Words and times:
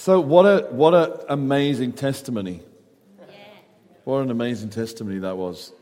So 0.00 0.18
what 0.18 0.46
a 0.46 0.66
what 0.70 0.94
an 0.94 1.12
amazing 1.28 1.92
testimony! 1.92 2.62
What 4.04 4.20
an 4.20 4.30
amazing 4.30 4.70
testimony 4.70 5.18
that 5.18 5.36
was. 5.36 5.74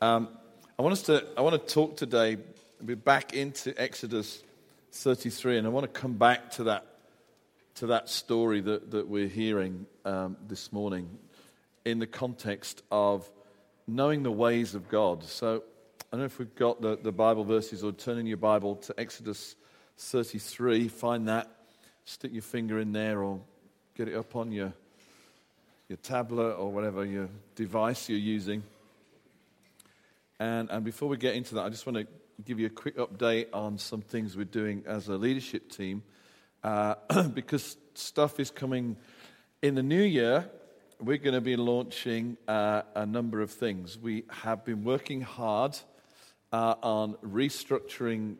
Um, 0.00 0.30
I 0.78 0.82
want 0.82 0.94
us 0.94 1.02
to 1.02 1.26
I 1.36 1.42
want 1.42 1.60
to 1.60 1.74
talk 1.74 1.98
today. 1.98 2.38
We're 2.80 2.96
back 2.96 3.34
into 3.34 3.78
Exodus 3.78 4.42
33, 4.92 5.58
and 5.58 5.66
I 5.66 5.70
want 5.70 5.84
to 5.84 6.00
come 6.00 6.14
back 6.14 6.52
to 6.52 6.64
that 6.64 6.86
to 7.74 7.88
that 7.88 8.08
story 8.08 8.62
that 8.62 8.90
that 8.90 9.06
we're 9.06 9.28
hearing 9.28 9.84
um, 10.06 10.38
this 10.46 10.72
morning 10.72 11.18
in 11.84 11.98
the 11.98 12.06
context 12.06 12.82
of 12.90 13.28
knowing 13.86 14.22
the 14.22 14.32
ways 14.32 14.74
of 14.74 14.88
God. 14.88 15.24
So 15.24 15.62
I 16.10 16.12
don't 16.12 16.20
know 16.20 16.24
if 16.24 16.38
we've 16.38 16.54
got 16.54 16.80
the, 16.80 16.96
the 16.96 17.12
Bible 17.12 17.44
verses 17.44 17.84
or 17.84 17.92
turn 17.92 18.16
in 18.16 18.26
your 18.26 18.38
Bible 18.38 18.76
to 18.76 18.94
Exodus 18.98 19.56
33. 19.98 20.88
Find 20.88 21.28
that 21.28 21.50
stick 22.08 22.32
your 22.32 22.40
finger 22.40 22.78
in 22.80 22.92
there 22.92 23.22
or 23.22 23.38
get 23.98 24.06
it 24.06 24.14
up 24.14 24.36
on 24.36 24.52
your, 24.52 24.72
your 25.88 25.96
tablet 25.96 26.52
or 26.52 26.70
whatever 26.70 27.04
your 27.04 27.28
device 27.56 28.08
you're 28.08 28.16
using. 28.16 28.62
And, 30.38 30.70
and 30.70 30.84
before 30.84 31.08
we 31.08 31.16
get 31.16 31.34
into 31.34 31.56
that, 31.56 31.62
I 31.62 31.68
just 31.68 31.84
want 31.84 31.98
to 31.98 32.06
give 32.44 32.60
you 32.60 32.66
a 32.66 32.70
quick 32.70 32.96
update 32.96 33.48
on 33.52 33.76
some 33.76 34.00
things 34.00 34.36
we're 34.36 34.44
doing 34.44 34.84
as 34.86 35.08
a 35.08 35.16
leadership 35.16 35.68
team 35.68 36.04
uh, 36.62 36.94
because 37.34 37.76
stuff 37.94 38.38
is 38.38 38.52
coming 38.52 38.96
in 39.62 39.74
the 39.74 39.82
new 39.82 40.04
year. 40.04 40.48
We're 41.00 41.18
going 41.18 41.34
to 41.34 41.40
be 41.40 41.56
launching 41.56 42.36
uh, 42.46 42.82
a 42.94 43.04
number 43.04 43.40
of 43.40 43.50
things. 43.50 43.98
We 43.98 44.22
have 44.28 44.64
been 44.64 44.84
working 44.84 45.22
hard 45.22 45.76
uh, 46.52 46.76
on 46.84 47.14
restructuring 47.14 48.36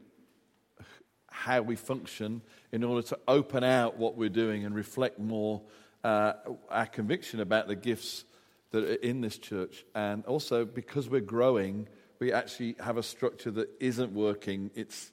how 1.38 1.62
we 1.62 1.76
function 1.76 2.42
in 2.72 2.82
order 2.82 3.06
to 3.06 3.18
open 3.28 3.62
out 3.62 3.96
what 3.96 4.16
we're 4.16 4.28
doing 4.28 4.64
and 4.64 4.74
reflect 4.74 5.20
more 5.20 5.62
uh, 6.02 6.32
our 6.68 6.86
conviction 6.86 7.40
about 7.40 7.68
the 7.68 7.76
gifts 7.76 8.24
that 8.72 8.82
are 8.82 8.94
in 8.94 9.20
this 9.20 9.38
church. 9.38 9.84
And 9.94 10.24
also, 10.26 10.64
because 10.64 11.08
we're 11.08 11.20
growing, 11.20 11.88
we 12.18 12.32
actually 12.32 12.74
have 12.80 12.96
a 12.96 13.04
structure 13.04 13.52
that 13.52 13.68
isn't 13.78 14.12
working. 14.12 14.72
It's, 14.74 15.12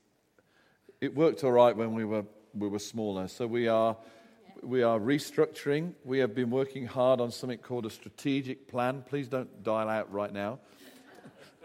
it 0.99 1.15
worked 1.15 1.43
all 1.43 1.51
right 1.51 1.77
when 1.77 1.93
we 1.93 2.05
were, 2.05 2.25
we 2.53 2.67
were 2.69 2.79
smaller. 2.79 3.27
So 3.27 3.45
we 3.45 3.67
are, 3.67 3.95
we 4.63 4.81
are 4.81 4.99
restructuring. 4.99 5.93
We 6.03 6.19
have 6.19 6.33
been 6.33 6.49
working 6.49 6.87
hard 6.87 7.21
on 7.21 7.29
something 7.29 7.59
called 7.59 7.85
a 7.85 7.91
strategic 7.91 8.67
plan. 8.67 9.03
Please 9.07 9.27
don't 9.27 9.63
dial 9.63 9.89
out 9.89 10.11
right 10.11 10.33
now. 10.33 10.59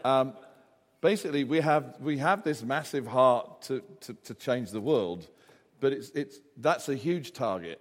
Um, 0.04 0.34
basically, 1.00 1.44
we 1.44 1.60
have, 1.60 1.96
we 2.00 2.18
have 2.18 2.44
this 2.44 2.62
massive 2.62 3.06
heart 3.06 3.62
to, 3.62 3.82
to, 4.00 4.14
to 4.14 4.34
change 4.34 4.70
the 4.70 4.80
world, 4.80 5.28
but 5.80 5.92
it's, 5.92 6.10
it's, 6.10 6.40
that's 6.56 6.88
a 6.88 6.94
huge 6.94 7.32
target. 7.32 7.80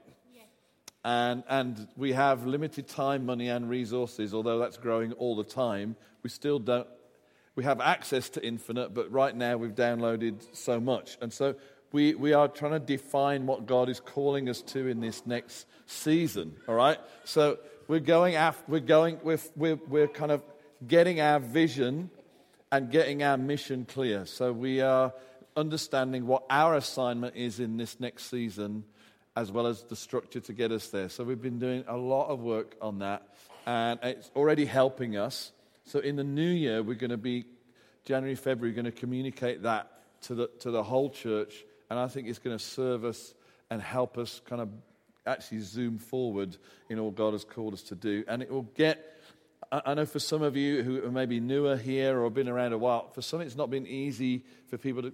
And, 1.03 1.43
and 1.47 1.87
we 1.95 2.11
have 2.11 2.45
limited 2.45 2.87
time, 2.87 3.25
money, 3.25 3.47
and 3.47 3.69
resources, 3.69 4.33
although 4.33 4.59
that's 4.59 4.77
growing 4.77 5.13
all 5.13 5.35
the 5.35 5.45
time. 5.45 5.95
We 6.23 6.29
still 6.29 6.59
don't, 6.59 6.87
we 7.55 7.63
have 7.63 7.79
access 7.79 8.29
to 8.31 8.45
infinite, 8.45 8.93
but 8.93 9.09
right 9.09 9.35
now 9.35 9.55
we've 9.55 9.75
downloaded 9.75 10.45
so 10.51 10.79
much. 10.79 11.17
And 11.21 11.31
so 11.31 11.55
we, 11.93 12.15
we 12.15 12.33
are 12.33 12.49
trying 12.49 12.73
to 12.73 12.79
define 12.79 13.45
what 13.45 13.65
God 13.65 13.87
is 13.87 14.01
calling 14.01 14.49
us 14.49 14.61
to 14.63 14.87
in 14.87 14.99
this 14.99 15.25
next 15.25 15.65
season, 15.85 16.55
all 16.67 16.75
right? 16.75 16.99
So 17.23 17.59
we're 17.87 18.01
going 18.01 18.35
after, 18.35 18.63
we're 18.67 18.79
going, 18.81 19.19
we're, 19.23 19.39
we're, 19.55 19.79
we're 19.87 20.07
kind 20.07 20.31
of 20.31 20.43
getting 20.85 21.21
our 21.21 21.39
vision 21.39 22.09
and 22.71 22.91
getting 22.91 23.23
our 23.23 23.37
mission 23.37 23.85
clear. 23.85 24.25
So 24.25 24.51
we 24.51 24.81
are 24.81 25.13
understanding 25.55 26.27
what 26.27 26.43
our 26.49 26.75
assignment 26.75 27.35
is 27.35 27.59
in 27.59 27.77
this 27.77 27.99
next 27.99 28.29
season, 28.29 28.83
as 29.35 29.51
well 29.51 29.67
as 29.67 29.83
the 29.83 29.95
structure 29.95 30.39
to 30.39 30.53
get 30.53 30.71
us 30.71 30.89
there. 30.89 31.09
So 31.09 31.23
we've 31.23 31.41
been 31.41 31.59
doing 31.59 31.83
a 31.87 31.97
lot 31.97 32.27
of 32.29 32.41
work 32.41 32.75
on 32.81 32.99
that, 32.99 33.23
and 33.65 33.99
it's 34.03 34.29
already 34.35 34.65
helping 34.65 35.17
us. 35.17 35.51
So 35.85 35.99
in 35.99 36.15
the 36.15 36.23
new 36.23 36.49
year, 36.49 36.83
we're 36.83 36.95
going 36.95 37.09
to 37.09 37.17
be 37.17 37.45
January, 38.05 38.35
February, 38.35 38.73
going 38.73 38.85
to 38.85 38.91
communicate 38.91 39.63
that 39.63 39.91
to 40.21 40.35
the 40.35 40.47
to 40.59 40.71
the 40.71 40.83
whole 40.83 41.09
church, 41.09 41.63
and 41.89 41.97
I 41.97 42.07
think 42.07 42.27
it's 42.27 42.39
going 42.39 42.57
to 42.57 42.63
serve 42.63 43.05
us 43.05 43.33
and 43.69 43.81
help 43.81 44.17
us 44.17 44.41
kind 44.45 44.61
of 44.61 44.69
actually 45.25 45.59
zoom 45.59 45.97
forward 45.97 46.57
in 46.89 46.99
all 46.99 47.11
God 47.11 47.33
has 47.33 47.43
called 47.43 47.73
us 47.73 47.83
to 47.83 47.95
do, 47.95 48.23
and 48.27 48.41
it 48.41 48.51
will 48.51 48.69
get 48.75 49.18
I 49.71 49.93
know 49.93 50.05
for 50.05 50.19
some 50.19 50.41
of 50.41 50.57
you 50.57 50.81
who 50.81 51.05
are 51.05 51.11
maybe 51.11 51.39
newer 51.39 51.77
here 51.77 52.19
or 52.19 52.29
been 52.31 52.49
around 52.49 52.73
a 52.73 52.77
while, 52.77 53.09
for 53.09 53.21
some 53.21 53.41
it's 53.41 53.55
not 53.55 53.69
been 53.69 53.85
easy 53.85 54.43
for 54.67 54.77
people 54.77 55.03
to. 55.03 55.13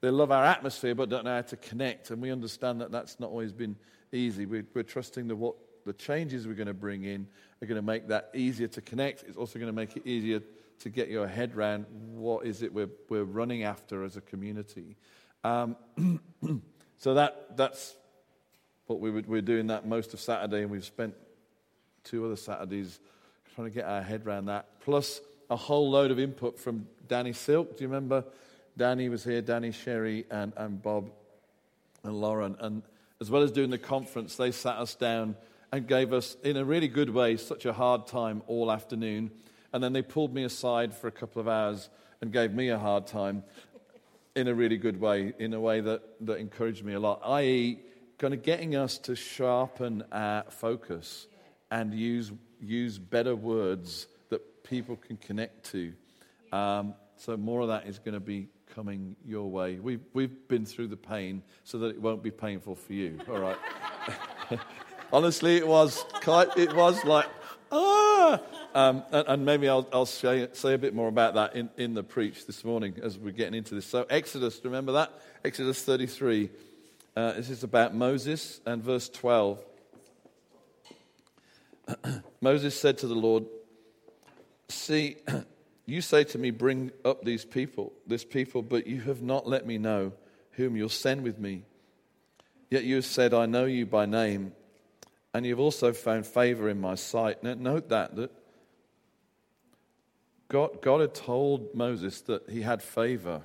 They 0.00 0.10
love 0.10 0.30
our 0.30 0.44
atmosphere 0.44 0.94
but 0.94 1.08
don't 1.08 1.24
know 1.24 1.34
how 1.34 1.42
to 1.42 1.56
connect, 1.56 2.10
and 2.10 2.22
we 2.22 2.30
understand 2.30 2.80
that 2.80 2.92
that's 2.92 3.18
not 3.18 3.30
always 3.30 3.52
been 3.52 3.76
easy. 4.12 4.46
We're, 4.46 4.66
we're 4.74 4.82
trusting 4.82 5.28
that 5.28 5.36
what 5.36 5.56
the 5.84 5.92
changes 5.92 6.46
we're 6.46 6.54
going 6.54 6.68
to 6.68 6.74
bring 6.74 7.04
in 7.04 7.26
are 7.60 7.66
going 7.66 7.76
to 7.76 7.82
make 7.82 8.08
that 8.08 8.30
easier 8.34 8.68
to 8.68 8.80
connect. 8.80 9.24
It's 9.24 9.36
also 9.36 9.58
going 9.58 9.68
to 9.68 9.74
make 9.74 9.96
it 9.96 10.06
easier 10.06 10.40
to 10.80 10.90
get 10.90 11.08
your 11.08 11.26
head 11.26 11.54
around 11.56 11.86
what 11.90 12.46
is 12.46 12.62
it 12.62 12.72
we're, 12.72 12.90
we're 13.08 13.24
running 13.24 13.62
after 13.64 14.04
as 14.04 14.16
a 14.16 14.20
community. 14.20 14.96
Um, 15.44 15.76
so 16.98 17.14
that, 17.14 17.56
that's 17.56 17.96
what 18.86 19.00
we 19.00 19.10
were, 19.10 19.22
we're 19.26 19.42
doing 19.42 19.68
that 19.68 19.86
most 19.86 20.14
of 20.14 20.20
Saturday, 20.20 20.62
and 20.62 20.70
we've 20.70 20.84
spent 20.84 21.14
two 22.04 22.24
other 22.24 22.36
Saturdays 22.36 22.98
trying 23.54 23.68
to 23.68 23.74
get 23.74 23.84
our 23.84 24.02
head 24.02 24.26
around 24.26 24.46
that. 24.46 24.66
Plus, 24.80 25.20
a 25.50 25.56
whole 25.56 25.90
load 25.90 26.10
of 26.10 26.18
input 26.18 26.58
from 26.58 26.86
Danny 27.08 27.32
Silk. 27.32 27.76
Do 27.76 27.84
you 27.84 27.88
remember? 27.88 28.24
Danny 28.76 29.10
was 29.10 29.24
here, 29.24 29.42
Danny 29.42 29.70
Sheri, 29.70 30.24
and, 30.30 30.52
and 30.56 30.82
Bob 30.82 31.10
and 32.02 32.18
Lauren. 32.18 32.56
And 32.58 32.82
as 33.20 33.30
well 33.30 33.42
as 33.42 33.52
doing 33.52 33.68
the 33.68 33.78
conference, 33.78 34.36
they 34.36 34.50
sat 34.50 34.76
us 34.76 34.94
down 34.94 35.36
and 35.70 35.86
gave 35.86 36.12
us, 36.12 36.36
in 36.42 36.56
a 36.56 36.64
really 36.64 36.88
good 36.88 37.10
way, 37.10 37.36
such 37.36 37.66
a 37.66 37.72
hard 37.72 38.06
time 38.06 38.42
all 38.46 38.72
afternoon. 38.72 39.30
And 39.72 39.84
then 39.84 39.92
they 39.92 40.02
pulled 40.02 40.32
me 40.32 40.44
aside 40.44 40.94
for 40.94 41.08
a 41.08 41.12
couple 41.12 41.40
of 41.40 41.48
hours 41.48 41.90
and 42.20 42.32
gave 42.32 42.52
me 42.52 42.70
a 42.70 42.78
hard 42.78 43.06
time 43.06 43.42
in 44.34 44.48
a 44.48 44.54
really 44.54 44.78
good 44.78 44.98
way, 44.98 45.34
in 45.38 45.52
a 45.52 45.60
way 45.60 45.80
that, 45.80 46.02
that 46.26 46.38
encouraged 46.38 46.84
me 46.84 46.94
a 46.94 47.00
lot, 47.00 47.20
i.e., 47.24 47.78
kind 48.18 48.32
of 48.32 48.42
getting 48.42 48.76
us 48.76 48.96
to 48.98 49.14
sharpen 49.14 50.02
our 50.12 50.44
focus 50.44 51.26
and 51.70 51.92
use 51.92 52.32
use 52.62 52.98
better 52.98 53.34
words 53.34 54.06
that 54.30 54.64
people 54.64 54.96
can 54.96 55.16
connect 55.16 55.70
to. 55.72 55.92
Um, 56.52 56.94
so 57.16 57.36
more 57.36 57.60
of 57.60 57.68
that 57.68 57.86
is 57.86 57.98
going 57.98 58.14
to 58.14 58.20
be 58.20 58.48
coming 58.74 59.16
your 59.24 59.50
way. 59.50 59.78
We've, 59.78 60.00
we've 60.12 60.48
been 60.48 60.64
through 60.64 60.88
the 60.88 60.96
pain 60.96 61.42
so 61.64 61.78
that 61.78 61.88
it 61.88 62.00
won't 62.00 62.22
be 62.22 62.30
painful 62.30 62.74
for 62.74 62.92
you. 62.92 63.18
All 63.28 63.38
right. 63.38 63.58
Honestly, 65.12 65.56
it 65.56 65.66
was 65.66 66.04
quite, 66.22 66.56
it 66.56 66.74
was 66.74 67.04
like, 67.04 67.26
ah. 67.70 68.40
Um, 68.74 69.02
and, 69.12 69.28
and, 69.28 69.44
maybe 69.44 69.68
I'll, 69.68 69.86
I'll 69.92 70.06
say, 70.06 70.48
say, 70.52 70.72
a 70.72 70.78
bit 70.78 70.94
more 70.94 71.08
about 71.08 71.34
that 71.34 71.54
in, 71.54 71.68
in 71.76 71.92
the 71.92 72.02
preach 72.02 72.46
this 72.46 72.64
morning 72.64 72.94
as 73.02 73.18
we're 73.18 73.32
getting 73.32 73.54
into 73.54 73.74
this. 73.74 73.84
So, 73.84 74.06
Exodus, 74.08 74.58
remember 74.64 74.92
that? 74.92 75.12
Exodus 75.44 75.82
33. 75.84 76.48
Uh, 77.14 77.32
this 77.32 77.50
is 77.50 77.62
about 77.62 77.94
Moses 77.94 78.62
and 78.64 78.82
verse 78.82 79.10
12. 79.10 79.62
Moses 82.40 82.78
said 82.78 82.98
to 82.98 83.06
the 83.06 83.14
Lord, 83.14 83.44
See, 84.68 85.16
you 85.86 86.00
say 86.00 86.24
to 86.24 86.38
me, 86.38 86.50
Bring 86.50 86.92
up 87.04 87.24
these 87.24 87.44
people, 87.44 87.92
this 88.06 88.24
people, 88.24 88.62
but 88.62 88.86
you 88.86 89.00
have 89.02 89.22
not 89.22 89.46
let 89.46 89.66
me 89.66 89.78
know 89.78 90.12
whom 90.52 90.76
you'll 90.76 90.88
send 90.88 91.22
with 91.22 91.38
me. 91.38 91.64
Yet 92.70 92.84
you 92.84 92.96
have 92.96 93.04
said, 93.04 93.34
I 93.34 93.46
know 93.46 93.66
you 93.66 93.84
by 93.84 94.06
name, 94.06 94.52
and 95.34 95.44
you've 95.44 95.60
also 95.60 95.92
found 95.92 96.26
favor 96.26 96.68
in 96.68 96.80
my 96.80 96.94
sight. 96.94 97.42
Now, 97.42 97.54
note 97.54 97.90
that, 97.90 98.16
that 98.16 98.30
God, 100.48 100.82
God 100.82 101.00
had 101.00 101.14
told 101.14 101.74
Moses 101.74 102.20
that 102.22 102.48
he 102.48 102.62
had 102.62 102.82
favor, 102.82 103.42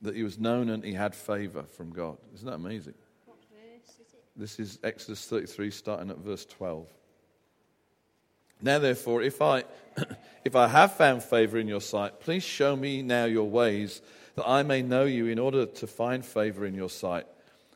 that 0.00 0.16
he 0.16 0.24
was 0.24 0.38
known 0.38 0.68
and 0.68 0.84
he 0.84 0.92
had 0.92 1.14
favor 1.14 1.64
from 1.64 1.90
God. 1.90 2.18
Isn't 2.34 2.46
that 2.46 2.54
amazing? 2.54 2.94
This 4.34 4.58
is 4.58 4.78
Exodus 4.82 5.26
33, 5.26 5.70
starting 5.70 6.10
at 6.10 6.18
verse 6.18 6.46
12. 6.46 6.86
Now, 8.62 8.78
therefore, 8.78 9.22
if 9.22 9.42
I, 9.42 9.64
if 10.44 10.56
I 10.56 10.68
have 10.68 10.94
found 10.94 11.22
favor 11.22 11.58
in 11.58 11.68
your 11.68 11.80
sight, 11.80 12.20
please 12.20 12.42
show 12.42 12.74
me 12.74 13.02
now 13.02 13.26
your 13.26 13.48
ways, 13.48 14.00
that 14.36 14.48
I 14.48 14.62
may 14.62 14.80
know 14.80 15.04
you 15.04 15.26
in 15.26 15.38
order 15.38 15.66
to 15.66 15.86
find 15.86 16.24
favor 16.24 16.64
in 16.64 16.74
your 16.74 16.88
sight. 16.88 17.26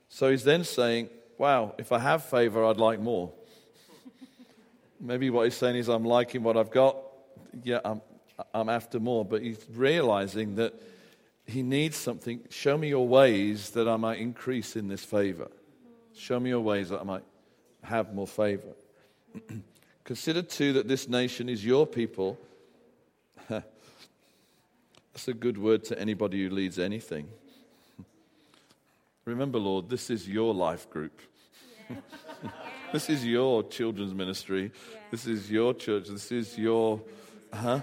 So 0.08 0.30
he's 0.30 0.44
then 0.44 0.64
saying, 0.64 1.10
Wow, 1.38 1.74
if 1.76 1.92
I 1.92 1.98
have 1.98 2.24
favor, 2.24 2.64
I'd 2.64 2.78
like 2.78 2.98
more. 2.98 3.30
Maybe 5.00 5.28
what 5.28 5.44
he's 5.44 5.54
saying 5.54 5.76
is, 5.76 5.88
I'm 5.88 6.04
liking 6.04 6.42
what 6.42 6.56
I've 6.56 6.70
got. 6.70 6.96
Yeah, 7.62 7.80
I'm, 7.84 8.00
I'm 8.54 8.70
after 8.70 8.98
more. 8.98 9.22
But 9.22 9.42
he's 9.42 9.62
realizing 9.74 10.54
that 10.54 10.72
he 11.46 11.62
needs 11.62 11.96
something. 11.96 12.40
Show 12.48 12.78
me 12.78 12.88
your 12.88 13.06
ways 13.06 13.70
that 13.70 13.86
I 13.86 13.96
might 13.96 14.18
increase 14.18 14.76
in 14.76 14.88
this 14.88 15.04
favor. 15.04 15.48
Show 16.16 16.40
me 16.40 16.50
your 16.50 16.60
ways 16.60 16.88
that 16.88 17.00
I 17.00 17.04
might 17.04 17.24
have 17.82 18.14
more 18.14 18.26
favor. 18.26 18.72
Consider 20.04 20.42
too 20.42 20.72
that 20.74 20.88
this 20.88 21.08
nation 21.08 21.48
is 21.48 21.64
your 21.64 21.86
people. 21.86 22.38
That's 23.48 23.64
a 25.28 25.34
good 25.34 25.58
word 25.58 25.84
to 25.84 25.98
anybody 25.98 26.42
who 26.42 26.50
leads 26.50 26.78
anything. 26.78 27.28
Remember, 29.26 29.58
Lord, 29.58 29.90
this 29.90 30.08
is 30.08 30.28
your 30.28 30.54
life 30.54 30.88
group. 30.88 31.20
this 32.92 33.10
is 33.10 33.24
your 33.26 33.62
children's 33.64 34.14
ministry. 34.14 34.72
This 35.10 35.26
is 35.26 35.50
your 35.50 35.74
church. 35.74 36.08
This 36.08 36.32
is 36.32 36.56
your, 36.56 37.00
huh? 37.52 37.80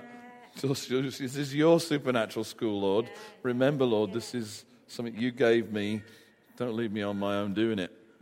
This 0.59 0.89
is 0.91 1.53
your 1.53 1.79
supernatural 1.79 2.45
school, 2.45 2.81
Lord. 2.81 3.11
Remember, 3.43 3.85
Lord, 3.85 4.11
this 4.11 4.33
is 4.33 4.65
something 4.87 5.15
you 5.15 5.31
gave 5.31 5.71
me. 5.71 6.01
Don't 6.57 6.75
leave 6.75 6.91
me 6.91 7.03
on 7.03 7.19
my 7.19 7.35
own 7.37 7.53
doing 7.53 7.79
it. 7.79 7.91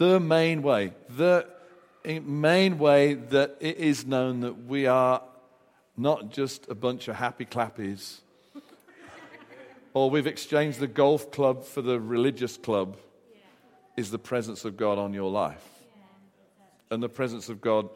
The 0.00 0.18
main 0.18 0.62
way, 0.62 0.94
the 1.10 1.46
main 2.06 2.78
way 2.78 3.12
that 3.12 3.58
it 3.60 3.76
is 3.76 4.06
known 4.06 4.40
that 4.40 4.64
we 4.64 4.86
are 4.86 5.22
not 5.94 6.30
just 6.30 6.70
a 6.70 6.74
bunch 6.74 7.08
of 7.08 7.16
happy 7.16 7.44
clappies 7.44 8.20
or 9.92 10.08
we've 10.08 10.26
exchanged 10.26 10.80
the 10.80 10.86
golf 10.86 11.30
club 11.30 11.64
for 11.64 11.82
the 11.82 12.00
religious 12.00 12.56
club, 12.56 12.96
is 13.94 14.10
the 14.10 14.18
presence 14.18 14.64
of 14.64 14.78
God 14.78 14.96
on 14.96 15.12
your 15.12 15.30
life. 15.30 15.68
And 16.90 17.02
the 17.02 17.10
presence 17.10 17.50
of 17.50 17.60
God 17.60 17.90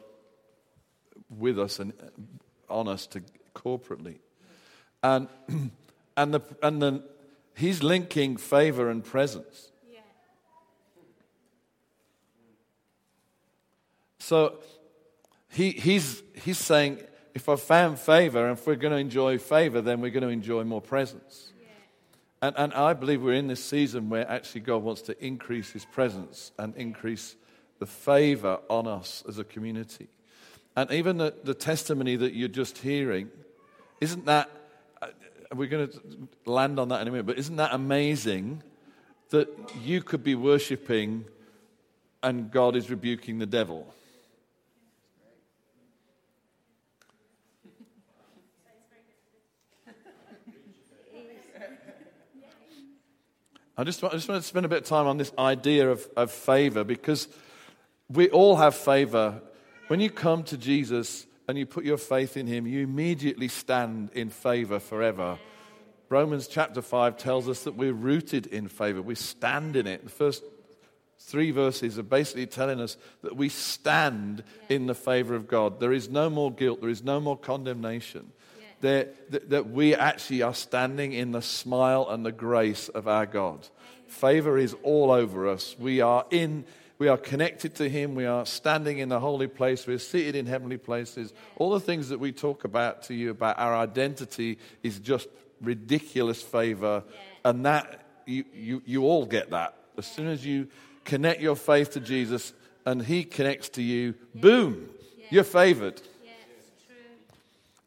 with 1.27 1.57
us 1.57 1.79
and 1.79 1.91
on 2.69 2.87
us 2.87 3.07
to 3.07 3.23
corporately. 3.55 4.19
And, 5.01 5.27
and, 6.17 6.35
the, 6.35 6.41
and 6.61 6.83
then 6.83 7.01
he's 7.55 7.81
linking 7.81 8.37
favor 8.37 8.91
and 8.91 9.03
presence. 9.03 9.71
So 14.25 14.55
he, 15.51 15.69
he's, 15.69 16.23
he's 16.33 16.57
saying, 16.57 16.99
if 17.35 17.47
I've 17.47 17.61
found 17.61 17.99
favor, 17.99 18.43
and 18.47 18.57
if 18.57 18.65
we're 18.65 18.75
going 18.75 18.91
to 18.91 18.97
enjoy 18.97 19.37
favor, 19.37 19.81
then 19.81 20.01
we're 20.01 20.09
going 20.09 20.23
to 20.23 20.29
enjoy 20.29 20.63
more 20.63 20.81
presence. 20.81 21.53
And, 22.41 22.55
and 22.57 22.73
I 22.73 22.93
believe 22.93 23.21
we're 23.21 23.33
in 23.33 23.45
this 23.45 23.63
season 23.63 24.09
where 24.09 24.27
actually 24.27 24.61
God 24.61 24.81
wants 24.81 25.03
to 25.03 25.23
increase 25.23 25.69
his 25.69 25.85
presence 25.85 26.51
and 26.57 26.75
increase 26.75 27.35
the 27.77 27.85
favor 27.85 28.57
on 28.67 28.87
us 28.87 29.23
as 29.29 29.37
a 29.37 29.43
community. 29.43 30.07
And 30.75 30.89
even 30.89 31.17
the, 31.17 31.35
the 31.43 31.53
testimony 31.53 32.15
that 32.15 32.33
you're 32.33 32.47
just 32.47 32.79
hearing, 32.79 33.29
isn't 34.01 34.25
that, 34.25 34.49
uh, 35.03 35.09
we're 35.53 35.69
going 35.69 35.87
to 35.87 36.01
land 36.47 36.79
on 36.79 36.89
that 36.89 37.03
in 37.03 37.09
a 37.09 37.11
minute, 37.11 37.27
but 37.27 37.37
isn't 37.37 37.57
that 37.57 37.75
amazing 37.75 38.63
that 39.29 39.49
you 39.83 40.01
could 40.01 40.23
be 40.23 40.33
worshiping 40.33 41.25
and 42.23 42.49
God 42.49 42.75
is 42.75 42.89
rebuking 42.89 43.37
the 43.37 43.45
devil? 43.45 43.93
I 53.77 53.83
just, 53.83 54.01
want, 54.01 54.13
I 54.13 54.17
just 54.17 54.29
want 54.29 54.41
to 54.41 54.47
spend 54.47 54.65
a 54.65 54.69
bit 54.69 54.83
of 54.83 54.85
time 54.85 55.05
on 55.05 55.17
this 55.17 55.33
idea 55.37 55.91
of, 55.91 56.07
of 56.15 56.31
favor 56.31 56.85
because 56.85 57.27
we 58.09 58.29
all 58.29 58.55
have 58.55 58.73
favor. 58.73 59.41
When 59.87 59.99
you 59.99 60.09
come 60.09 60.43
to 60.43 60.57
Jesus 60.57 61.27
and 61.49 61.57
you 61.57 61.65
put 61.65 61.83
your 61.83 61.97
faith 61.97 62.37
in 62.37 62.47
him, 62.47 62.65
you 62.67 62.83
immediately 62.83 63.49
stand 63.49 64.11
in 64.13 64.29
favor 64.29 64.79
forever. 64.79 65.37
Romans 66.07 66.47
chapter 66.47 66.81
5 66.81 67.17
tells 67.17 67.49
us 67.49 67.63
that 67.63 67.75
we're 67.75 67.91
rooted 67.91 68.47
in 68.47 68.69
favor, 68.69 69.01
we 69.01 69.15
stand 69.15 69.75
in 69.75 69.87
it. 69.87 70.05
The 70.05 70.09
first 70.09 70.43
three 71.19 71.51
verses 71.51 71.99
are 71.99 72.03
basically 72.03 72.45
telling 72.45 72.79
us 72.79 72.95
that 73.23 73.35
we 73.35 73.49
stand 73.49 74.43
in 74.69 74.85
the 74.85 74.95
favor 74.95 75.35
of 75.35 75.47
God. 75.47 75.81
There 75.81 75.93
is 75.93 76.07
no 76.07 76.29
more 76.29 76.51
guilt, 76.51 76.79
there 76.79 76.89
is 76.89 77.03
no 77.03 77.19
more 77.19 77.37
condemnation 77.37 78.31
that, 78.85 79.31
that, 79.31 79.49
that 79.49 79.69
we 79.71 79.95
actually 79.95 80.43
are 80.43 80.53
standing 80.53 81.11
in 81.13 81.31
the 81.31 81.41
smile 81.41 82.07
and 82.09 82.23
the 82.23 82.31
grace 82.31 82.87
of 82.89 83.07
our 83.07 83.25
God. 83.25 83.67
Favor 84.07 84.59
is 84.59 84.75
all 84.83 85.09
over 85.11 85.49
us. 85.49 85.75
We 85.79 86.01
are 86.01 86.25
in. 86.29 86.65
We 86.99 87.07
are 87.07 87.17
connected 87.17 87.75
to 87.75 87.89
Him. 87.89 88.13
We 88.13 88.25
are 88.25 88.45
standing 88.45 88.99
in 88.99 89.09
the 89.09 89.19
holy 89.19 89.47
place. 89.47 89.87
We're 89.87 89.97
seated 89.97 90.35
in 90.35 90.45
heavenly 90.45 90.77
places. 90.77 91.33
All 91.57 91.71
the 91.71 91.79
things 91.79 92.09
that 92.09 92.19
we 92.19 92.31
talk 92.31 92.63
about 92.63 93.01
to 93.03 93.15
you 93.15 93.31
about 93.31 93.57
our 93.57 93.75
identity 93.75 94.59
is 94.83 94.99
just 94.99 95.27
ridiculous 95.61 96.41
favor. 96.41 97.03
And 97.43 97.65
that, 97.65 98.05
you, 98.27 98.45
you, 98.53 98.83
you 98.85 99.03
all 99.03 99.25
get 99.25 99.49
that. 99.49 99.73
As 99.97 100.05
soon 100.05 100.27
as 100.27 100.45
you 100.45 100.67
connect 101.03 101.41
your 101.41 101.55
faith 101.55 101.91
to 101.93 101.99
Jesus 101.99 102.53
and 102.85 103.01
He 103.01 103.23
connects 103.23 103.69
to 103.69 103.81
you, 103.81 104.13
boom, 104.35 104.89
you're 105.31 105.43
favored. 105.43 106.01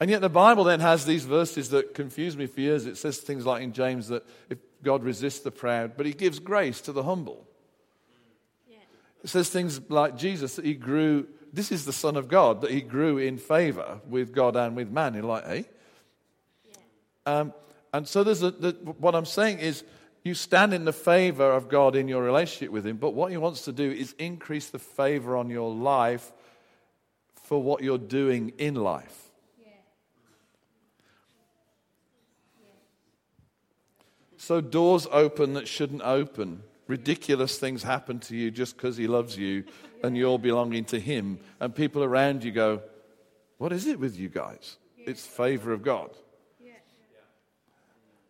And 0.00 0.10
yet 0.10 0.20
the 0.20 0.28
Bible 0.28 0.64
then 0.64 0.80
has 0.80 1.04
these 1.04 1.24
verses 1.24 1.70
that 1.70 1.94
confuse 1.94 2.36
me 2.36 2.46
for 2.46 2.60
years. 2.60 2.86
It 2.86 2.96
says 2.96 3.18
things 3.18 3.44
like 3.44 3.62
in 3.62 3.72
James 3.72 4.08
that 4.08 4.24
if 4.48 4.58
God 4.82 5.02
resists 5.02 5.40
the 5.40 5.50
proud, 5.50 5.96
but 5.96 6.06
he 6.06 6.12
gives 6.12 6.38
grace 6.38 6.80
to 6.82 6.92
the 6.92 7.02
humble. 7.02 7.46
Yeah. 8.68 8.76
It 9.24 9.28
says 9.28 9.48
things 9.50 9.80
like 9.90 10.16
Jesus 10.16 10.54
that 10.56 10.64
he 10.64 10.74
grew, 10.74 11.26
this 11.52 11.72
is 11.72 11.84
the 11.84 11.92
Son 11.92 12.16
of 12.16 12.28
God, 12.28 12.60
that 12.60 12.70
he 12.70 12.80
grew 12.80 13.18
in 13.18 13.38
favor 13.38 14.00
with 14.08 14.32
God 14.32 14.54
and 14.54 14.76
with 14.76 14.88
man. 14.88 15.14
You're 15.14 15.24
like, 15.24 15.46
hey? 15.46 15.64
Yeah. 16.64 17.40
Um, 17.40 17.52
and 17.92 18.06
so 18.06 18.22
there's 18.22 18.44
a, 18.44 18.52
the, 18.52 18.72
what 18.98 19.16
I'm 19.16 19.26
saying 19.26 19.58
is 19.58 19.82
you 20.22 20.34
stand 20.34 20.74
in 20.74 20.84
the 20.84 20.92
favor 20.92 21.50
of 21.50 21.68
God 21.68 21.96
in 21.96 22.06
your 22.06 22.22
relationship 22.22 22.70
with 22.70 22.86
him, 22.86 22.98
but 22.98 23.14
what 23.14 23.32
he 23.32 23.36
wants 23.36 23.62
to 23.62 23.72
do 23.72 23.90
is 23.90 24.12
increase 24.18 24.68
the 24.68 24.78
favor 24.78 25.36
on 25.36 25.50
your 25.50 25.74
life 25.74 26.32
for 27.44 27.60
what 27.60 27.82
you're 27.82 27.98
doing 27.98 28.52
in 28.58 28.76
life. 28.76 29.27
So 34.48 34.62
doors 34.62 35.06
open 35.12 35.52
that 35.52 35.68
shouldn't 35.68 36.00
open. 36.00 36.62
Ridiculous 36.86 37.58
things 37.58 37.82
happen 37.82 38.18
to 38.20 38.34
you 38.34 38.50
just 38.50 38.78
because 38.78 38.96
he 38.96 39.06
loves 39.06 39.36
you 39.36 39.64
and 40.02 40.16
you're 40.16 40.38
belonging 40.38 40.86
to 40.86 40.98
him. 40.98 41.38
And 41.60 41.74
people 41.74 42.02
around 42.02 42.44
you 42.44 42.50
go, 42.50 42.80
What 43.58 43.74
is 43.74 43.86
it 43.86 44.00
with 44.00 44.18
you 44.18 44.30
guys? 44.30 44.78
It's 44.96 45.26
favor 45.26 45.74
of 45.74 45.82
God. 45.82 46.16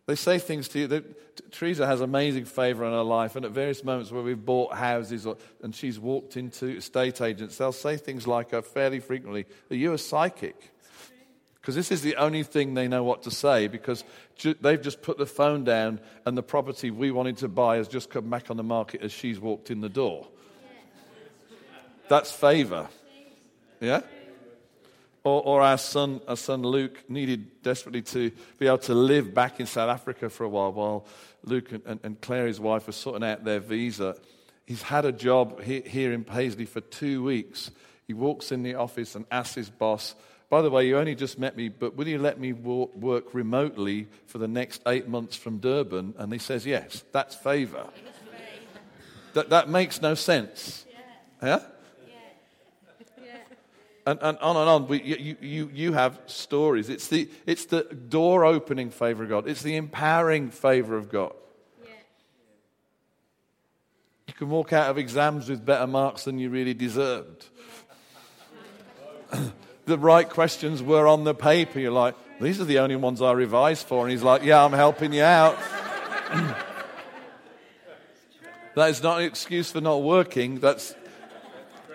They 0.07 0.17
say 0.17 0.41
things 0.41 0.67
to 0.71 0.81
you. 0.81 0.87
That, 0.89 1.53
Teresa 1.53 1.87
has 1.87 2.01
amazing 2.01 2.47
favor 2.47 2.85
in 2.85 2.91
her 2.91 3.05
life, 3.05 3.37
and 3.37 3.45
at 3.45 3.53
various 3.53 3.85
moments 3.85 4.11
where 4.11 4.25
we've 4.25 4.45
bought 4.45 4.75
houses 4.75 5.25
or, 5.25 5.37
and 5.63 5.73
she's 5.73 6.01
walked 6.01 6.37
into 6.37 6.67
estate 6.79 7.21
agents, 7.21 7.59
they'll 7.59 7.71
say 7.71 7.97
things 7.97 8.27
like 8.27 8.53
uh, 8.53 8.63
fairly 8.63 8.99
frequently, 8.99 9.47
Are 9.71 9.77
you 9.77 9.93
a 9.93 9.99
psychic? 9.99 10.73
Because 11.69 11.77
this 11.77 11.93
is 11.93 12.01
the 12.01 12.17
only 12.17 12.45
thing 12.45 12.73
they 12.73 12.89
know 12.89 13.05
what 13.05 13.25
to 13.25 13.31
say 13.31 13.69
because 13.69 14.03
ju- 14.37 14.55
they've 14.59 14.81
just 14.81 15.03
put 15.03 15.19
the 15.19 15.27
phone 15.27 15.65
down 15.65 16.01
and 16.25 16.35
the 16.35 16.43
property 16.43 16.91
we 16.91 17.11
wanted 17.11 17.37
to 17.37 17.49
buy 17.49 17.77
has 17.77 17.89
just 17.89 18.09
come 18.09 18.31
back 18.31 18.51
on 18.51 18.57
the 18.57 18.63
market 18.63 19.03
as 19.03 19.13
she's 19.13 19.39
walked 19.39 19.71
in 19.71 19.83
the 19.83 19.89
door. 19.91 20.27
That's 22.09 22.33
favor. 22.33 22.89
Yeah? 23.81 24.01
Or, 25.25 25.43
or, 25.43 25.61
our 25.61 25.77
son, 25.77 26.23
our 26.27 26.39
son 26.39 26.63
Luke 26.63 27.05
needed 27.07 27.63
desperately 27.63 28.01
to 28.01 28.33
be 28.57 28.67
able 28.67 28.79
to 28.79 28.95
live 28.95 29.35
back 29.35 29.61
in 29.61 29.67
South 29.67 29.91
Africa 29.91 30.31
for 30.31 30.45
a 30.45 30.49
while 30.49 30.73
while 30.73 31.07
Luke 31.45 31.71
and, 31.85 32.01
and 32.03 32.19
Claire, 32.23 32.47
his 32.47 32.59
wife, 32.59 32.87
were 32.87 32.95
sorting 32.95 33.29
out 33.29 33.45
their 33.45 33.61
visa. 33.61 34.17
He's 34.65 34.81
had 34.81 35.05
a 35.05 35.13
job 35.13 35.61
here 35.63 36.15
in 36.15 36.25
Paisley 36.25 36.65
for 36.65 36.81
two 36.81 37.23
weeks. 37.23 37.71
He 38.07 38.15
walks 38.15 38.53
in 38.53 38.63
the 38.63 38.77
office 38.77 39.15
and 39.15 39.27
asks 39.31 39.55
his 39.55 39.69
boss, 39.69 40.15
by 40.51 40.63
the 40.63 40.71
way, 40.71 40.87
you 40.87 40.97
only 40.97 41.15
just 41.15 41.39
met 41.39 41.57
me, 41.57 41.69
but 41.69 41.95
will 41.95 42.09
you 42.09 42.19
let 42.19 42.41
me 42.41 42.53
work 42.55 43.35
remotely 43.35 44.09
for 44.27 44.39
the 44.39 44.49
next 44.49 44.81
eight 44.87 45.07
months 45.07 45.37
from 45.37 45.59
Durban? 45.59 46.15
And 46.17 46.33
he 46.33 46.39
says, 46.39 46.65
yes. 46.65 47.05
That's 47.13 47.35
favor. 47.35 47.87
that, 49.35 49.51
that 49.51 49.69
makes 49.69 50.01
no 50.01 50.15
sense. 50.15 50.87
Yeah? 51.43 51.61
And, 54.07 54.19
and, 54.23 54.39
on 54.39 54.57
and 54.57 54.71
on. 54.71 54.89
We, 54.89 55.03
you, 55.03 55.37
you, 55.39 55.71
you 55.71 55.93
have 55.93 56.19
stories. 56.25 56.89
It's 56.89 57.09
the, 57.09 57.29
it's 57.45 57.67
the 57.67 57.83
door 57.83 58.47
opening 58.47 58.89
favor 58.89 59.25
of 59.25 59.29
God, 59.29 59.47
it's 59.47 59.63
the 59.63 59.77
empowering 59.77 60.51
favor 60.51 60.97
of 60.97 61.11
God. 61.11 61.35
You 64.27 64.35
can 64.35 64.49
walk 64.49 64.73
out 64.73 64.91
of 64.91 64.97
exams 64.97 65.51
with 65.51 65.65
better 65.65 65.87
marks 65.87 66.25
than 66.25 66.39
you 66.39 66.49
really 66.49 66.75
deserved. 66.75 67.47
The 69.89 69.99
right 69.99 70.29
questions 70.29 70.83
were 70.83 71.07
on 71.07 71.25
the 71.25 71.35
paper. 71.35 71.81
You're 71.81 71.91
like, 71.91 72.15
these 72.41 72.61
are 72.61 72.65
the 72.65 72.79
only 72.79 72.97
ones 72.97 73.21
I 73.21 73.33
revised 73.33 73.87
for. 73.87 74.05
And 74.05 74.13
he's 74.13 74.23
like, 74.23 74.45
yeah, 74.45 74.65
I'm 74.65 74.73
helping 74.73 75.13
you 75.13 75.23
out. 75.23 75.59
that 78.75 78.91
is 78.91 79.03
not 79.03 79.19
an 79.21 79.25
excuse 79.25 79.73
for 79.73 79.81
not 79.81 80.03
working. 80.03 80.61
That's, 80.61 80.95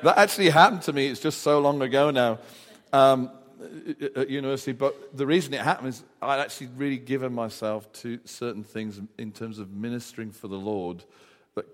that 0.02 0.18
actually 0.18 0.50
happened 0.50 0.82
to 0.84 0.94
me. 0.94 1.08
It's 1.08 1.22
just 1.22 1.42
so 1.42 1.60
long 1.60 1.82
ago 1.82 2.12
now 2.12 2.40
um, 2.92 3.32
at 4.18 4.30
university. 4.30 4.74
But 4.74 5.16
the 5.16 5.26
reason 5.26 5.54
it 5.54 5.62
happened 5.62 5.90
is 5.90 6.04
I'd 6.22 6.40
actually 6.42 6.68
really 6.76 6.98
given 6.98 7.34
myself 7.34 7.92
to 8.02 8.20
certain 8.26 8.64
things 8.64 9.00
in 9.18 9.32
terms 9.32 9.60
of 9.60 9.72
ministering 9.72 10.32
for 10.32 10.50
the 10.50 10.58
Lord. 10.58 11.04
That 11.56 11.66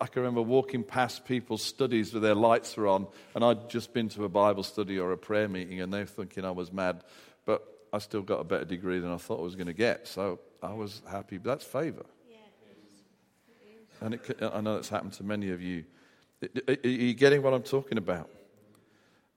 I 0.00 0.06
can 0.06 0.22
remember 0.22 0.42
walking 0.42 0.82
past 0.82 1.24
people's 1.24 1.62
studies 1.62 2.12
with 2.12 2.22
their 2.22 2.34
lights 2.34 2.76
were 2.76 2.86
on, 2.86 3.06
and 3.34 3.42
I'd 3.42 3.70
just 3.70 3.94
been 3.94 4.08
to 4.10 4.24
a 4.24 4.28
Bible 4.28 4.62
study 4.62 4.98
or 4.98 5.12
a 5.12 5.18
prayer 5.18 5.48
meeting, 5.48 5.80
and 5.80 5.92
they 5.92 6.00
were 6.00 6.06
thinking 6.06 6.44
I 6.44 6.50
was 6.50 6.70
mad. 6.70 7.02
But 7.46 7.66
I 7.92 7.98
still 7.98 8.22
got 8.22 8.40
a 8.40 8.44
better 8.44 8.64
degree 8.64 8.98
than 8.98 9.10
I 9.10 9.16
thought 9.16 9.40
I 9.40 9.42
was 9.42 9.54
going 9.54 9.66
to 9.68 9.72
get. 9.72 10.06
So 10.06 10.40
I 10.62 10.72
was 10.74 11.02
happy. 11.10 11.38
But 11.38 11.50
that's 11.50 11.64
favor. 11.64 12.04
And 14.00 14.14
it, 14.14 14.38
I 14.42 14.60
know 14.60 14.74
that's 14.74 14.88
happened 14.88 15.12
to 15.14 15.24
many 15.24 15.50
of 15.50 15.62
you. 15.62 15.84
Are 16.68 16.88
you 16.88 17.14
getting 17.14 17.42
what 17.42 17.54
I'm 17.54 17.62
talking 17.62 17.98
about? 17.98 18.28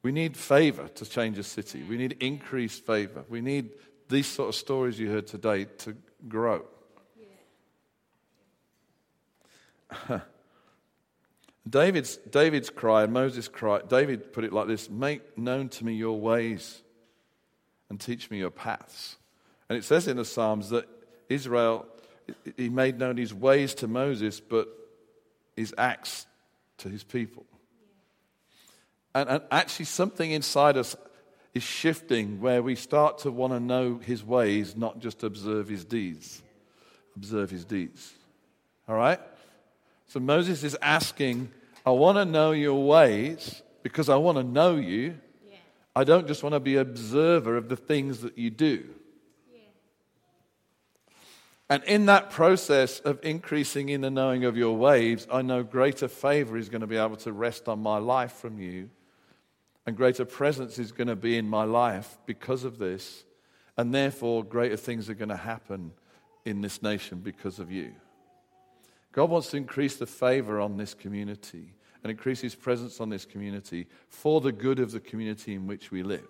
We 0.02 0.12
need 0.12 0.36
favor 0.36 0.88
to 0.88 1.06
change 1.06 1.38
a 1.38 1.44
city. 1.44 1.84
We 1.84 1.98
need 1.98 2.18
increased 2.20 2.86
favor. 2.86 3.24
We 3.30 3.42
need 3.42 3.72
these 4.10 4.28
sort 4.28 4.50
of 4.50 4.56
stories 4.56 5.00
you 5.00 5.10
heard 5.10 5.28
today 5.28 5.66
to 5.80 5.96
grow. 6.28 6.66
David's, 11.70 12.18
David's 12.18 12.70
cry 12.70 13.06
Moses' 13.08 13.48
cry, 13.48 13.82
David 13.88 14.34
put 14.34 14.44
it 14.44 14.54
like 14.54 14.68
this 14.68 14.90
Make 14.90 15.38
known 15.38 15.70
to 15.70 15.86
me 15.86 15.94
your 15.94 16.20
ways 16.20 16.82
and 17.90 18.00
teach 18.00 18.30
me 18.30 18.38
your 18.38 18.52
paths. 18.52 19.18
And 19.70 19.78
it 19.78 19.84
says 19.84 20.08
in 20.08 20.18
the 20.18 20.26
Psalms 20.26 20.70
that 20.70 20.88
Israel, 21.30 21.88
he 22.58 22.70
made 22.70 23.00
known 23.00 23.18
his 23.18 23.34
ways 23.34 23.74
to 23.76 23.88
Moses, 23.88 24.40
but 24.40 24.68
his 25.56 25.74
acts 25.78 26.28
to 26.80 26.90
his 26.90 27.04
people. 27.04 27.46
And, 29.14 29.30
and 29.30 29.44
actually, 29.50 29.86
something 29.86 30.30
inside 30.30 30.78
us 30.78 30.96
is 31.54 31.64
shifting 31.64 32.42
where 32.42 32.62
we 32.62 32.76
start 32.76 33.20
to 33.20 33.32
want 33.32 33.54
to 33.54 33.60
know 33.60 33.98
his 33.98 34.24
ways, 34.24 34.76
not 34.76 35.00
just 35.00 35.24
observe 35.24 35.70
his 35.70 35.86
deeds. 35.86 36.44
Observe 37.16 37.50
his 37.50 37.64
deeds. 37.64 38.14
All 38.90 38.96
right? 38.96 39.20
So 40.08 40.20
Moses 40.20 40.64
is 40.64 40.78
asking, 40.82 41.52
I 41.86 41.92
want 41.92 42.18
to 42.18 42.26
know 42.26 42.52
your 42.52 42.86
ways 42.86 43.62
because 43.84 44.10
I 44.10 44.16
want 44.16 44.38
to 44.38 44.44
know 44.44 44.76
you. 44.76 45.18
Yeah. 45.48 45.58
I 45.96 46.04
don't 46.04 46.28
just 46.28 46.44
want 46.44 46.54
to 46.54 46.60
be 46.60 46.78
observer 46.78 47.58
of 47.58 47.70
the 47.70 47.76
things 47.76 48.22
that 48.22 48.38
you 48.38 48.50
do. 48.50 48.86
And 51.70 51.84
in 51.86 52.06
that 52.06 52.30
process 52.30 53.00
of 53.00 53.20
increasing 53.24 53.90
in 53.90 54.02
the 54.02 54.12
knowing 54.12 54.46
of 54.46 54.56
your 54.56 54.78
ways, 54.78 55.26
I 55.32 55.42
know 55.42 55.64
greater 55.64 56.08
favor 56.08 56.58
is 56.58 56.70
going 56.70 56.82
to 56.82 56.88
be 56.88 56.98
able 56.98 57.16
to 57.18 57.34
rest 57.34 57.68
on 57.68 57.80
my 57.80 57.98
life 57.98 58.34
from 58.34 58.60
you. 58.60 58.90
And 59.88 59.98
greater 59.98 60.26
presence 60.26 60.78
is 60.78 60.92
going 60.92 61.08
to 61.08 61.16
be 61.16 61.38
in 61.38 61.48
my 61.48 61.64
life 61.64 62.18
because 62.26 62.64
of 62.64 62.78
this. 62.78 63.24
And 63.78 63.94
therefore, 63.94 64.44
greater 64.44 64.78
things 64.78 65.10
are 65.10 65.16
going 65.16 65.30
to 65.30 65.36
happen 65.36 65.92
in 66.44 66.62
this 66.62 66.84
nation 66.84 67.20
because 67.20 67.58
of 67.58 67.72
you. 67.72 67.94
God 69.16 69.30
wants 69.30 69.50
to 69.52 69.58
increase 69.58 69.96
the 69.96 70.06
favor 70.06 70.60
on 70.60 70.76
this 70.76 70.94
community 70.94 71.74
and 72.04 72.12
increase 72.12 72.42
his 72.42 72.54
presence 72.54 73.00
on 73.00 73.10
this 73.10 73.24
community 73.24 73.88
for 74.10 74.42
the 74.42 74.52
good 74.52 74.80
of 74.80 74.92
the 74.92 75.00
community 75.00 75.54
in 75.54 75.68
which 75.68 75.90
we 75.90 76.04
live 76.04 76.28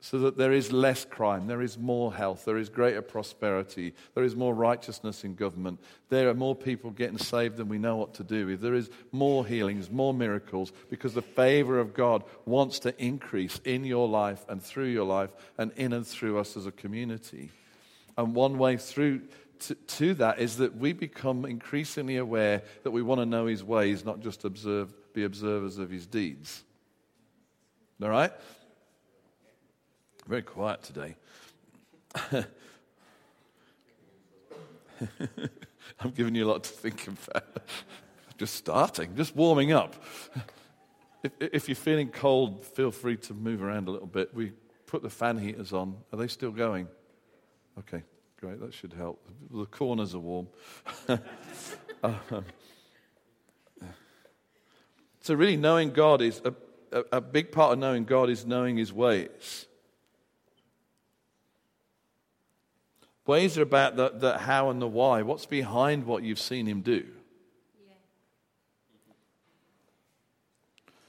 so 0.00 0.18
that 0.20 0.36
there 0.36 0.52
is 0.52 0.72
less 0.72 1.04
crime, 1.04 1.48
there 1.48 1.60
is 1.60 1.76
more 1.76 2.14
health, 2.14 2.44
there 2.44 2.56
is 2.56 2.68
greater 2.68 3.02
prosperity, 3.02 3.94
there 4.14 4.22
is 4.22 4.36
more 4.36 4.54
righteousness 4.54 5.24
in 5.24 5.34
government, 5.34 5.80
there 6.08 6.28
are 6.28 6.34
more 6.34 6.54
people 6.54 6.90
getting 6.90 7.18
saved 7.18 7.56
than 7.56 7.68
we 7.68 7.78
know 7.78 7.96
what 7.96 8.14
to 8.14 8.22
do 8.22 8.46
with, 8.46 8.60
there 8.60 8.74
is 8.74 8.90
more 9.10 9.44
healings, 9.44 9.90
more 9.90 10.14
miracles, 10.14 10.72
because 10.88 11.14
the 11.14 11.22
favor 11.22 11.80
of 11.80 11.94
God 11.94 12.22
wants 12.44 12.78
to 12.80 13.02
increase 13.02 13.60
in 13.64 13.84
your 13.84 14.08
life 14.08 14.44
and 14.48 14.62
through 14.62 14.86
your 14.86 15.06
life 15.06 15.30
and 15.58 15.72
in 15.72 15.92
and 15.92 16.06
through 16.06 16.38
us 16.38 16.56
as 16.56 16.66
a 16.66 16.72
community. 16.72 17.50
And 18.16 18.34
one 18.34 18.58
way 18.58 18.76
through 18.76 19.22
to, 19.60 19.74
to 19.74 20.14
that 20.14 20.38
is 20.38 20.56
that 20.58 20.76
we 20.76 20.92
become 20.92 21.44
increasingly 21.44 22.16
aware 22.16 22.62
that 22.82 22.90
we 22.90 23.02
want 23.02 23.20
to 23.20 23.26
know 23.26 23.46
his 23.46 23.64
ways, 23.64 24.04
not 24.04 24.20
just 24.20 24.44
observe, 24.44 24.94
be 25.12 25.24
observers 25.24 25.78
of 25.78 25.90
his 25.90 26.06
deeds. 26.06 26.64
All 28.02 28.08
right? 28.08 28.32
Very 30.26 30.42
quiet 30.42 30.82
today. 30.82 31.16
I'm 36.00 36.10
giving 36.14 36.34
you 36.34 36.46
a 36.46 36.48
lot 36.50 36.64
to 36.64 36.70
think 36.70 37.08
about. 37.08 37.44
Just 38.38 38.54
starting, 38.54 39.16
just 39.16 39.34
warming 39.34 39.72
up. 39.72 39.96
If, 41.24 41.32
if, 41.40 41.68
you're 41.68 41.74
feeling 41.74 42.08
cold, 42.08 42.64
feel 42.64 42.92
free 42.92 43.16
to 43.16 43.34
move 43.34 43.64
around 43.64 43.88
a 43.88 43.90
little 43.90 44.06
bit. 44.06 44.32
We 44.32 44.52
put 44.86 45.02
the 45.02 45.10
fan 45.10 45.38
heaters 45.38 45.72
on. 45.72 45.96
Are 46.12 46.16
they 46.16 46.28
still 46.28 46.52
going? 46.52 46.86
Okay, 47.80 48.04
great. 48.40 48.60
That 48.60 48.72
should 48.72 48.92
help. 48.92 49.26
The 49.50 49.66
corners 49.66 50.14
are 50.14 50.20
warm. 50.20 50.48
um, 52.02 52.44
so, 55.20 55.34
really, 55.34 55.56
knowing 55.56 55.90
God 55.90 56.22
is 56.22 56.40
a, 56.44 56.54
a, 56.92 57.04
a 57.12 57.20
big 57.20 57.52
part 57.52 57.72
of 57.72 57.78
knowing 57.78 58.04
God 58.04 58.30
is 58.30 58.46
knowing 58.46 58.76
His 58.76 58.92
ways. 58.92 59.66
Ways 63.28 63.58
are 63.58 63.62
about 63.62 63.96
the, 63.96 64.08
the 64.08 64.38
how 64.38 64.70
and 64.70 64.80
the 64.80 64.88
why. 64.88 65.20
What's 65.20 65.44
behind 65.44 66.06
what 66.06 66.22
you've 66.22 66.40
seen 66.40 66.64
him 66.64 66.80
do? 66.80 67.06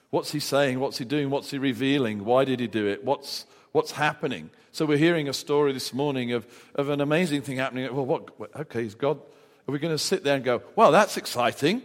What's 0.10 0.34
he 0.34 0.42
saying? 0.42 0.82
What's 0.82 0.98
he 0.98 1.06
doing? 1.06 1.30
What's 1.30 1.52
he 1.52 1.58
revealing? 1.58 2.26
Why 2.26 2.44
did 2.44 2.60
he 2.60 2.68
do 2.68 2.88
it? 2.88 3.06
What's, 3.06 3.46
what's 3.72 3.92
happening? 3.92 4.50
So 4.72 4.86
we're 4.86 4.98
hearing 4.98 5.28
a 5.28 5.34
story 5.34 5.74
this 5.74 5.94
morning 5.94 6.32
of, 6.34 6.46
of 6.76 6.90
an 6.90 7.02
amazing 7.02 7.42
thing 7.42 7.58
happening. 7.58 7.94
Well, 7.94 8.06
what, 8.06 8.30
okay, 8.56 8.86
is 8.86 8.96
God, 8.96 9.20
are 9.68 9.72
we 9.72 9.80
going 9.80 9.94
to 9.94 9.98
sit 9.98 10.24
there 10.24 10.36
and 10.36 10.44
go, 10.44 10.62
well, 10.76 10.92
that's 10.92 11.18
exciting? 11.18 11.82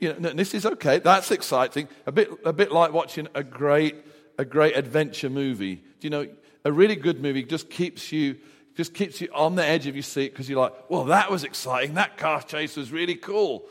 You 0.00 0.14
know, 0.18 0.30
this 0.30 0.54
is 0.54 0.64
okay, 0.64 0.98
that's 1.00 1.30
exciting. 1.30 1.88
A 2.06 2.12
bit, 2.12 2.30
a 2.44 2.52
bit 2.52 2.72
like 2.72 2.92
watching 2.92 3.28
a 3.34 3.42
great, 3.42 3.96
a 4.38 4.44
great 4.44 4.76
adventure 4.76 5.28
movie. 5.28 5.76
Do 5.76 5.82
you 6.06 6.10
know, 6.10 6.28
a 6.64 6.72
really 6.72 6.96
good 6.96 7.20
movie 7.20 7.42
just 7.42 7.70
keeps 7.70 8.12
you 8.12 8.36
just 8.76 8.94
keeps 8.94 9.20
you 9.20 9.28
on 9.34 9.56
the 9.56 9.64
edge 9.64 9.88
of 9.88 9.96
your 9.96 10.04
seat 10.04 10.32
because 10.32 10.48
you're 10.48 10.60
like, 10.60 10.72
well, 10.88 11.06
that 11.06 11.32
was 11.32 11.42
exciting. 11.42 11.94
That 11.94 12.16
car 12.16 12.40
chase 12.42 12.76
was 12.76 12.92
really 12.92 13.16
cool. 13.16 13.64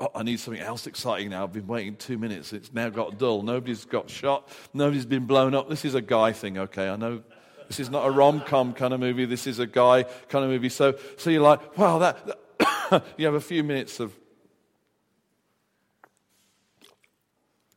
Oh, 0.00 0.10
I 0.14 0.22
need 0.22 0.38
something 0.38 0.62
else 0.62 0.86
exciting 0.86 1.30
now. 1.30 1.42
I've 1.42 1.52
been 1.52 1.66
waiting 1.66 1.96
two 1.96 2.18
minutes. 2.18 2.52
It's 2.52 2.72
now 2.72 2.88
got 2.88 3.18
dull. 3.18 3.42
Nobody's 3.42 3.84
got 3.84 4.08
shot. 4.08 4.48
Nobody's 4.72 5.06
been 5.06 5.26
blown 5.26 5.54
up. 5.54 5.68
This 5.68 5.84
is 5.84 5.94
a 5.94 6.00
guy 6.00 6.32
thing, 6.32 6.56
okay? 6.56 6.88
I 6.88 6.94
know 6.94 7.22
this 7.66 7.80
is 7.80 7.90
not 7.90 8.06
a 8.06 8.10
rom 8.10 8.40
com 8.40 8.74
kind 8.74 8.94
of 8.94 9.00
movie. 9.00 9.24
This 9.24 9.48
is 9.48 9.58
a 9.58 9.66
guy 9.66 10.04
kind 10.28 10.44
of 10.44 10.50
movie. 10.52 10.68
So, 10.68 10.96
so 11.16 11.30
you're 11.30 11.42
like, 11.42 11.76
wow, 11.76 11.98
that, 11.98 12.38
that 12.60 13.04
you 13.16 13.26
have 13.26 13.34
a 13.34 13.40
few 13.40 13.64
minutes 13.64 13.98
of, 13.98 14.14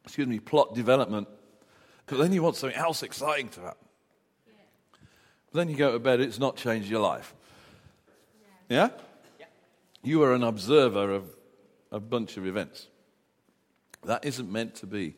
excuse 0.05 0.27
me, 0.27 0.39
plot 0.39 0.75
development. 0.75 1.27
But 2.05 2.19
then 2.19 2.33
you 2.33 2.43
want 2.43 2.55
something 2.55 2.77
else 2.77 3.01
exciting 3.01 3.49
to 3.49 3.61
happen. 3.61 3.87
But 5.51 5.57
then 5.57 5.69
you 5.69 5.75
go 5.75 5.91
to 5.91 5.99
bed, 5.99 6.21
it's 6.21 6.39
not 6.39 6.55
changed 6.55 6.87
your 6.87 7.01
life. 7.01 7.33
Yeah? 8.69 8.89
yeah? 9.39 9.45
You 10.03 10.21
are 10.21 10.35
an 10.35 10.43
observer 10.43 11.11
of 11.11 11.35
a 11.91 11.99
bunch 11.99 12.37
of 12.37 12.45
events. 12.45 12.87
That 14.03 14.25
isn't 14.25 14.51
meant 14.51 14.75
to 14.75 14.87
be 14.87 15.15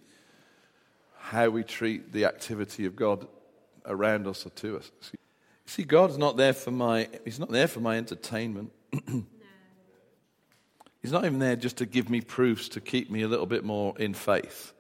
how 1.18 1.50
we 1.50 1.64
treat 1.64 2.12
the 2.12 2.26
activity 2.26 2.86
of 2.86 2.96
God 2.96 3.28
around 3.86 4.28
us 4.28 4.46
or 4.46 4.50
to 4.50 4.78
us. 4.78 4.92
See, 5.66 5.84
God's 5.84 6.18
not 6.18 6.36
there 6.36 6.54
for 6.54 6.72
my, 6.72 7.08
He's 7.24 7.40
not 7.40 7.50
there 7.50 7.68
for 7.68 7.80
my 7.80 7.98
entertainment. 7.98 8.72
no. 9.08 9.26
He's 11.02 11.12
not 11.12 11.26
even 11.26 11.40
there 11.40 11.58
just 11.58 11.78
to 11.78 11.86
give 11.86 12.10
me 12.10 12.22
proofs 12.22 12.70
to 12.70 12.82
keep 12.82 13.12
me 13.12 13.24
a 13.24 13.28
little 13.28 13.46
bit 13.46 13.66
more 13.66 13.94
in 13.98 14.14
faith. 14.14 14.74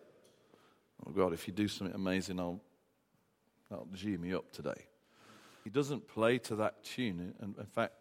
Oh 1.05 1.11
God, 1.11 1.33
if 1.33 1.47
you 1.47 1.53
do 1.53 1.67
something 1.67 1.93
amazing, 1.93 2.39
I'll, 2.39 2.61
that'll 3.69 3.87
G 3.93 4.15
me 4.15 4.33
up 4.33 4.49
today. 4.53 4.85
He 5.65 5.69
doesn't 5.69 6.07
play 6.07 6.37
to 6.39 6.55
that 6.57 6.83
tune. 6.83 7.33
In 7.41 7.65
fact, 7.73 7.93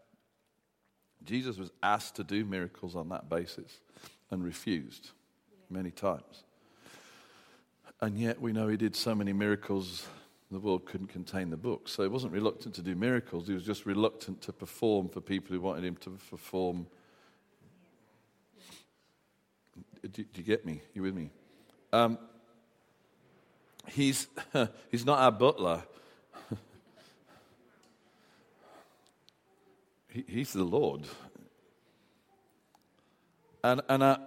Jesus 1.25 1.57
was 1.57 1.71
asked 1.83 2.17
to 2.17 2.25
do 2.25 2.45
miracles 2.45 2.97
on 2.97 3.09
that 3.11 3.29
basis 3.29 3.81
and 4.31 4.45
refused 4.45 5.11
many 5.71 5.91
times. 5.91 6.45
And 8.01 8.19
yet 8.19 8.41
we 8.41 8.53
know 8.53 8.69
he 8.69 8.77
did 8.77 8.97
so 8.97 9.15
many 9.15 9.33
miracles, 9.33 10.07
the 10.51 10.59
world 10.59 10.87
couldn't 10.87 11.07
contain 11.09 11.51
the 11.51 11.57
book. 11.57 11.89
So 11.89 12.03
he 12.03 12.09
wasn't 12.09 12.33
reluctant 12.33 12.75
to 12.75 12.83
do 12.83 12.95
miracles, 12.95 13.47
he 13.47 13.55
was 13.55 13.65
just 13.65 13.87
reluctant 13.87 14.43
to 14.43 14.53
perform 14.53 15.09
for 15.09 15.21
people 15.21 15.55
who 15.55 15.61
wanted 15.61 15.85
him 15.85 15.97
to 15.97 16.19
perform. 16.31 16.87
Do, 20.11 20.25
you 20.35 20.43
get 20.43 20.67
me? 20.67 20.83
You 20.95 21.03
with 21.03 21.15
me? 21.15 21.31
Um, 21.93 22.19
he's, 23.89 24.27
he's 24.91 25.07
not 25.07 25.21
our 25.21 25.31
butler. 25.31 25.85
He, 30.13 30.25
he's 30.29 30.53
the 30.53 30.65
Lord. 30.65 31.03
And, 33.65 33.81
and, 33.89 34.05
I, 34.05 34.19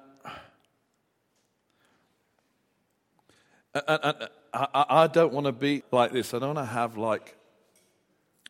and, 3.73 3.83
and 3.87 4.29
I, 4.53 4.85
I 4.89 5.07
don't 5.07 5.33
want 5.33 5.45
to 5.45 5.51
be 5.51 5.83
like 5.91 6.11
this. 6.11 6.33
I 6.33 6.39
don't 6.39 6.55
want 6.55 6.67
to 6.67 6.73
have 6.73 6.97
like 6.97 7.35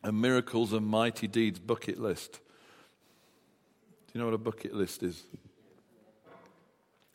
a 0.04 0.12
miracles 0.12 0.72
and 0.72 0.86
mighty 0.86 1.26
deeds 1.26 1.58
bucket 1.58 2.00
list. 2.00 2.32
Do 2.32 4.12
you 4.14 4.20
know 4.20 4.26
what 4.26 4.34
a 4.34 4.38
bucket 4.38 4.74
list 4.74 5.02
is? 5.02 5.22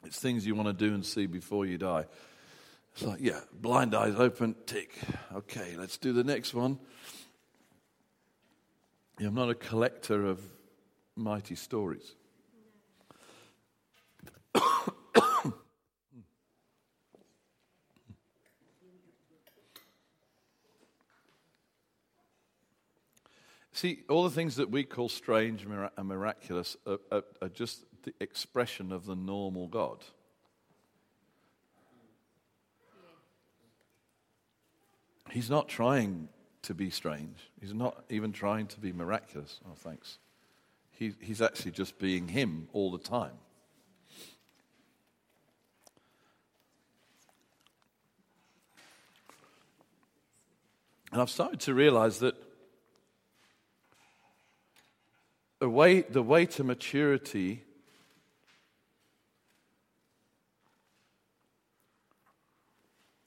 It's 0.04 0.20
things 0.20 0.46
you 0.46 0.56
want 0.56 0.68
to 0.68 0.74
do 0.74 0.94
and 0.94 1.06
see 1.06 1.26
before 1.26 1.66
you 1.66 1.78
die. 1.78 2.06
It's 2.94 3.04
like, 3.04 3.20
yeah, 3.22 3.40
blind 3.54 3.96
eyes 3.96 4.16
open, 4.18 4.56
tick. 4.66 4.98
Okay, 5.34 5.76
let's 5.78 5.98
do 5.98 6.12
the 6.12 6.24
next 6.24 6.54
one. 6.54 6.80
I'm 9.24 9.36
not 9.36 9.50
a 9.52 9.56
collector 9.56 10.26
of 10.26 10.42
mighty 11.16 11.54
stories. 11.54 12.16
See, 23.74 24.00
all 24.10 24.24
the 24.24 24.32
things 24.32 24.56
that 24.56 24.72
we 24.72 24.84
call 24.84 25.08
strange 25.08 25.64
and 25.64 26.08
miraculous 26.08 26.76
are, 26.88 26.98
are, 27.12 27.24
are 27.44 27.50
just 27.50 27.86
the 28.04 28.14
expression 28.20 28.92
of 28.92 29.06
the 29.06 29.16
normal 29.16 29.68
God. 29.68 30.04
He's 35.30 35.50
not 35.52 35.70
trying 35.70 36.30
to 36.64 36.74
be 36.74 36.90
strange. 36.90 37.38
He's 37.60 37.74
not 37.74 38.04
even 38.10 38.32
trying 38.32 38.68
to 38.68 38.80
be 38.80 38.94
miraculous. 38.94 39.60
Oh, 39.66 39.74
thanks. 39.76 40.20
He, 40.92 41.14
he's 41.20 41.42
actually 41.42 41.72
just 41.72 41.98
being 41.98 42.28
him 42.28 42.68
all 42.74 42.92
the 42.92 43.00
time. 43.00 43.34
And 51.12 51.20
I've 51.22 51.30
started 51.30 51.60
to 51.62 51.74
realize 51.74 52.20
that 52.20 52.36
the 55.60 55.70
way, 55.70 56.02
the 56.02 56.24
way 56.24 56.46
to 56.46 56.64
maturity 56.64 57.64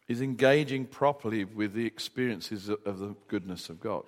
is 0.08 0.20
engaging 0.20 0.86
properly 0.86 1.44
with 1.44 1.72
the 1.72 1.86
experiences 1.86 2.68
of 2.68 2.98
the 2.98 3.14
goodness 3.28 3.68
of 3.68 3.80
God. 3.80 4.04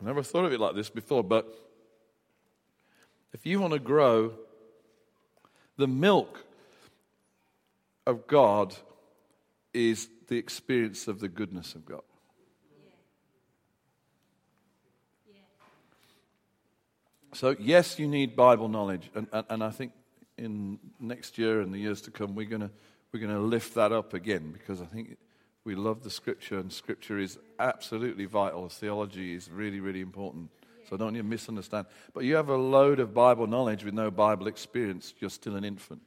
I 0.00 0.04
never 0.04 0.22
thought 0.22 0.44
of 0.44 0.52
it 0.52 0.60
like 0.60 0.74
this 0.74 0.90
before, 0.90 1.22
but 1.22 1.46
if 3.32 3.44
you 3.44 3.60
want 3.60 3.72
to 3.72 3.78
grow, 3.78 4.32
the 5.76 5.86
milk 5.86 6.44
of 8.06 8.26
God 8.26 8.74
is 9.72 10.08
the 10.28 10.36
experience 10.36 11.08
of 11.08 11.20
the 11.20 11.28
goodness 11.28 11.74
of 11.74 11.84
God. 11.84 12.02
So, 17.32 17.56
yes, 17.58 17.98
you 17.98 18.06
need 18.06 18.36
Bible 18.36 18.68
knowledge. 18.68 19.10
And, 19.14 19.26
and, 19.32 19.44
and 19.50 19.64
I 19.64 19.70
think 19.70 19.92
in 20.38 20.78
next 21.00 21.36
year 21.36 21.60
and 21.60 21.74
the 21.74 21.78
years 21.78 22.00
to 22.02 22.12
come, 22.12 22.36
we're 22.36 22.46
going 22.46 22.60
to 22.62 22.70
we're 23.14 23.20
going 23.20 23.32
to 23.32 23.38
lift 23.38 23.74
that 23.74 23.92
up 23.92 24.12
again 24.12 24.50
because 24.52 24.82
I 24.82 24.86
think 24.86 25.16
we 25.64 25.76
love 25.76 26.02
the 26.02 26.10
scripture, 26.10 26.58
and 26.58 26.72
scripture 26.72 27.16
is 27.16 27.38
absolutely 27.60 28.24
vital. 28.24 28.68
Theology 28.68 29.34
is 29.34 29.48
really, 29.48 29.78
really 29.78 30.00
important. 30.00 30.50
So 30.90 30.96
don't 30.96 31.14
you 31.14 31.22
misunderstand. 31.22 31.86
But 32.12 32.24
you 32.24 32.34
have 32.34 32.48
a 32.48 32.56
load 32.56 32.98
of 32.98 33.14
Bible 33.14 33.46
knowledge 33.46 33.84
with 33.84 33.94
no 33.94 34.10
Bible 34.10 34.48
experience, 34.48 35.14
you're 35.20 35.30
still 35.30 35.54
an 35.54 35.64
infant. 35.64 36.02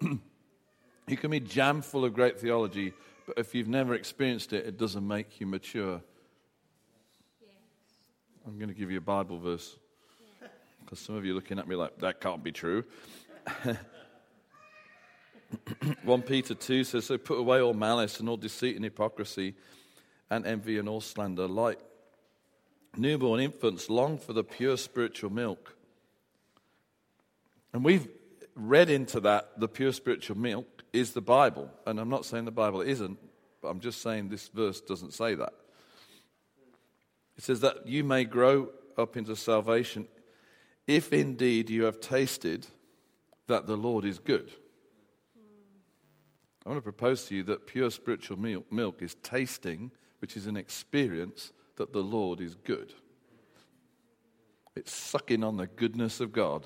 you 0.00 1.16
can 1.16 1.32
be 1.32 1.40
jam 1.40 1.82
full 1.82 2.04
of 2.04 2.14
great 2.14 2.38
theology, 2.38 2.92
but 3.26 3.36
if 3.38 3.56
you've 3.56 3.66
never 3.66 3.94
experienced 3.94 4.52
it, 4.52 4.66
it 4.66 4.78
doesn't 4.78 5.06
make 5.06 5.40
you 5.40 5.48
mature. 5.48 6.00
I'm 8.46 8.56
going 8.56 8.68
to 8.68 8.74
give 8.74 8.92
you 8.92 8.98
a 8.98 9.00
Bible 9.00 9.40
verse 9.40 9.76
because 10.84 11.00
some 11.00 11.16
of 11.16 11.24
you 11.24 11.32
are 11.32 11.34
looking 11.34 11.58
at 11.58 11.66
me 11.66 11.74
like, 11.74 11.98
that 11.98 12.20
can't 12.20 12.44
be 12.44 12.52
true. 12.52 12.84
1 16.04 16.22
Peter 16.22 16.54
2 16.54 16.84
says, 16.84 17.06
So 17.06 17.18
put 17.18 17.38
away 17.38 17.60
all 17.60 17.74
malice 17.74 18.20
and 18.20 18.28
all 18.28 18.36
deceit 18.36 18.76
and 18.76 18.84
hypocrisy 18.84 19.54
and 20.30 20.46
envy 20.46 20.78
and 20.78 20.88
all 20.88 21.00
slander. 21.00 21.46
Like 21.46 21.78
newborn 22.96 23.40
infants, 23.40 23.90
long 23.90 24.18
for 24.18 24.32
the 24.32 24.44
pure 24.44 24.76
spiritual 24.76 25.30
milk. 25.30 25.76
And 27.72 27.84
we've 27.84 28.08
read 28.54 28.88
into 28.88 29.20
that 29.20 29.58
the 29.58 29.68
pure 29.68 29.92
spiritual 29.92 30.38
milk 30.38 30.84
is 30.92 31.12
the 31.12 31.20
Bible. 31.20 31.70
And 31.86 31.98
I'm 31.98 32.08
not 32.08 32.24
saying 32.24 32.44
the 32.44 32.52
Bible 32.52 32.80
isn't, 32.80 33.18
but 33.60 33.68
I'm 33.68 33.80
just 33.80 34.00
saying 34.00 34.28
this 34.28 34.48
verse 34.48 34.80
doesn't 34.80 35.12
say 35.12 35.34
that. 35.34 35.52
It 37.36 37.42
says 37.42 37.60
that 37.60 37.86
you 37.86 38.04
may 38.04 38.24
grow 38.24 38.70
up 38.96 39.16
into 39.16 39.34
salvation 39.34 40.06
if 40.86 41.12
indeed 41.12 41.70
you 41.70 41.84
have 41.84 42.00
tasted 42.00 42.66
that 43.46 43.66
the 43.66 43.76
Lord 43.76 44.04
is 44.04 44.18
good. 44.18 44.50
I 46.64 46.70
want 46.70 46.78
to 46.78 46.82
propose 46.82 47.26
to 47.26 47.34
you 47.34 47.42
that 47.44 47.66
pure 47.66 47.90
spiritual 47.90 48.38
milk 48.38 49.02
is 49.02 49.16
tasting, 49.22 49.90
which 50.20 50.36
is 50.36 50.46
an 50.46 50.56
experience 50.56 51.52
that 51.76 51.92
the 51.92 52.02
Lord 52.02 52.40
is 52.40 52.54
good. 52.54 52.94
It's 54.74 54.92
sucking 54.92 55.44
on 55.44 55.56
the 55.56 55.66
goodness 55.66 56.20
of 56.20 56.32
God, 56.32 56.64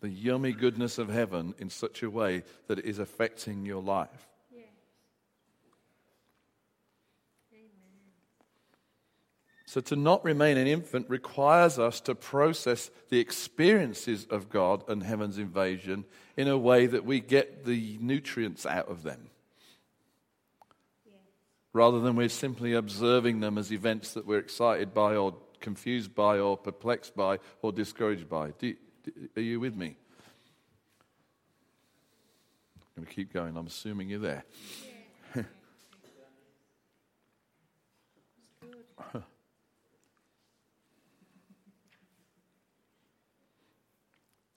the 0.00 0.08
yummy 0.08 0.52
goodness 0.52 0.98
of 0.98 1.08
heaven 1.08 1.54
in 1.58 1.70
such 1.70 2.02
a 2.02 2.10
way 2.10 2.42
that 2.66 2.78
it 2.78 2.84
is 2.84 2.98
affecting 2.98 3.64
your 3.64 3.82
life. 3.82 4.28
So, 9.74 9.80
to 9.80 9.96
not 9.96 10.24
remain 10.24 10.56
an 10.56 10.68
infant 10.68 11.10
requires 11.10 11.80
us 11.80 12.00
to 12.02 12.14
process 12.14 12.92
the 13.08 13.18
experiences 13.18 14.24
of 14.30 14.48
God 14.48 14.88
and 14.88 15.02
heaven's 15.02 15.36
invasion 15.36 16.04
in 16.36 16.46
a 16.46 16.56
way 16.56 16.86
that 16.86 17.04
we 17.04 17.18
get 17.18 17.64
the 17.64 17.98
nutrients 18.00 18.66
out 18.66 18.88
of 18.88 19.02
them. 19.02 19.30
Rather 21.72 21.98
than 21.98 22.14
we're 22.14 22.28
simply 22.28 22.72
observing 22.74 23.40
them 23.40 23.58
as 23.58 23.72
events 23.72 24.14
that 24.14 24.24
we're 24.24 24.38
excited 24.38 24.94
by, 24.94 25.16
or 25.16 25.34
confused 25.58 26.14
by, 26.14 26.38
or 26.38 26.56
perplexed 26.56 27.16
by, 27.16 27.40
or 27.60 27.72
discouraged 27.72 28.28
by. 28.28 28.52
Do, 28.60 28.76
do, 29.02 29.10
are 29.36 29.42
you 29.42 29.58
with 29.58 29.74
me? 29.74 29.96
I'm 32.96 33.02
going 33.02 33.08
to 33.08 33.12
keep 33.12 33.32
going. 33.32 33.56
I'm 33.56 33.66
assuming 33.66 34.08
you're 34.08 34.20
there. 34.20 34.44
Yeah. 34.86 34.93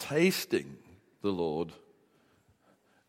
Tasting 0.09 0.77
the 1.21 1.31
Lord 1.31 1.71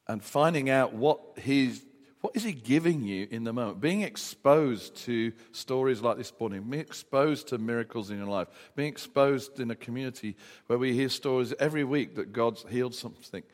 and 0.06 0.22
finding 0.22 0.70
out 0.70 0.94
what 0.94 1.20
he's 1.42 1.84
what 2.20 2.34
is 2.34 2.42
he 2.42 2.52
giving 2.52 3.02
you 3.04 3.28
in 3.30 3.44
the 3.44 3.52
moment? 3.52 3.80
Being 3.80 4.02
exposed 4.02 4.96
to 5.04 5.32
stories 5.52 6.00
like 6.00 6.16
this 6.16 6.32
morning, 6.40 6.62
being 6.62 6.82
exposed 6.82 7.48
to 7.48 7.58
miracles 7.58 8.11
in 8.11 8.18
your 8.18 8.26
life, 8.26 8.48
being 8.74 8.88
exposed 8.88 9.61
in 9.61 9.70
a 9.70 9.76
community 9.76 10.37
where 10.66 10.80
we 10.80 10.92
hear 10.94 11.11
stories 11.11 11.54
every 11.61 11.84
week 11.84 12.16
that 12.16 12.32
God's 12.32 12.64
healed 12.68 12.96
something 12.96 13.44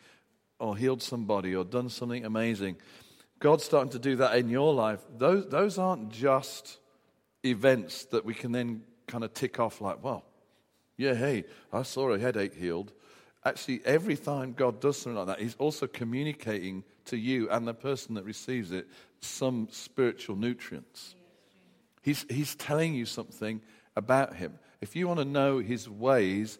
or 0.58 0.78
healed 0.78 1.02
somebody 1.02 1.54
or 1.54 1.62
done 1.62 1.90
something 1.90 2.24
amazing. 2.24 2.76
God's 3.38 3.64
starting 3.64 3.90
to 3.90 3.98
do 3.98 4.16
that 4.16 4.38
in 4.38 4.48
your 4.48 4.72
life. 4.72 5.00
Those, 5.18 5.46
those 5.48 5.76
aren't 5.76 6.08
just 6.08 6.78
events 7.44 8.06
that 8.06 8.24
we 8.24 8.32
can 8.32 8.52
then 8.52 8.80
kind 9.06 9.24
of 9.24 9.34
tick 9.34 9.60
off 9.60 9.82
like, 9.82 10.02
well, 10.02 10.24
yeah, 10.96 11.12
hey, 11.12 11.44
I 11.70 11.82
saw 11.82 12.08
a 12.12 12.18
headache 12.18 12.54
healed 12.54 12.94
actually, 13.44 13.82
every 13.84 14.16
time 14.16 14.52
God 14.52 14.80
does 14.80 14.98
something 14.98 15.18
like 15.18 15.26
that, 15.26 15.40
He's 15.40 15.56
also 15.56 15.86
communicating 15.86 16.84
to 17.06 17.16
you 17.16 17.50
and 17.50 17.66
the 17.66 17.74
person 17.74 18.14
that 18.14 18.24
receives 18.24 18.72
it 18.72 18.86
some 19.20 19.68
spiritual 19.70 20.36
nutrients. 20.36 21.14
He's, 22.02 22.26
he's 22.28 22.54
telling 22.54 22.94
you 22.94 23.06
something 23.06 23.62
about 23.96 24.36
Him. 24.36 24.58
If 24.80 24.96
you 24.96 25.08
want 25.08 25.20
to 25.20 25.24
know 25.24 25.58
His 25.58 25.88
ways, 25.88 26.58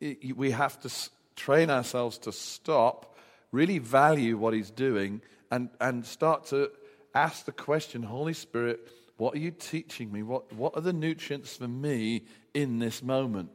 it, 0.00 0.36
we 0.36 0.50
have 0.50 0.80
to 0.80 0.90
train 1.36 1.70
ourselves 1.70 2.18
to 2.18 2.32
stop, 2.32 3.16
really 3.50 3.78
value 3.78 4.36
what 4.36 4.54
He's 4.54 4.70
doing, 4.70 5.22
and, 5.50 5.70
and 5.80 6.04
start 6.04 6.46
to 6.46 6.70
ask 7.14 7.44
the 7.44 7.52
question 7.52 8.02
Holy 8.02 8.34
Spirit, 8.34 8.88
what 9.16 9.34
are 9.34 9.38
you 9.38 9.50
teaching 9.50 10.10
me? 10.10 10.22
What, 10.22 10.52
what 10.52 10.76
are 10.76 10.80
the 10.80 10.92
nutrients 10.92 11.56
for 11.56 11.68
me 11.68 12.24
in 12.54 12.78
this 12.78 13.02
moment? 13.02 13.50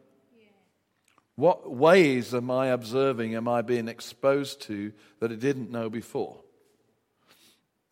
What 1.37 1.71
ways 1.71 2.33
am 2.33 2.49
I 2.49 2.69
observing, 2.69 3.35
am 3.35 3.47
I 3.47 3.61
being 3.61 3.87
exposed 3.87 4.63
to 4.63 4.91
that 5.19 5.31
I 5.31 5.35
didn't 5.35 5.69
know 5.69 5.87
before? 5.87 6.39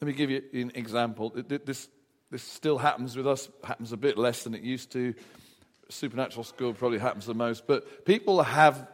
Let 0.02 0.08
me 0.08 0.14
give 0.14 0.32
you 0.32 0.42
an 0.52 0.72
example. 0.74 1.32
This, 1.48 1.88
this 2.32 2.42
still 2.42 2.80
happens 2.80 3.16
with 3.16 3.28
us, 3.28 3.48
happens 3.64 3.92
a 3.92 3.98
bit 3.98 4.18
less 4.18 4.44
than 4.44 4.56
it 4.56 4.64
used 4.64 4.92
to. 4.94 5.14
supernatural 5.90 6.44
school 6.44 6.74
probably 6.74 6.98
happens 6.98 7.28
the 7.28 7.36
most, 7.36 7.68
but 7.68 8.04
people 8.04 8.42
have 8.42 8.90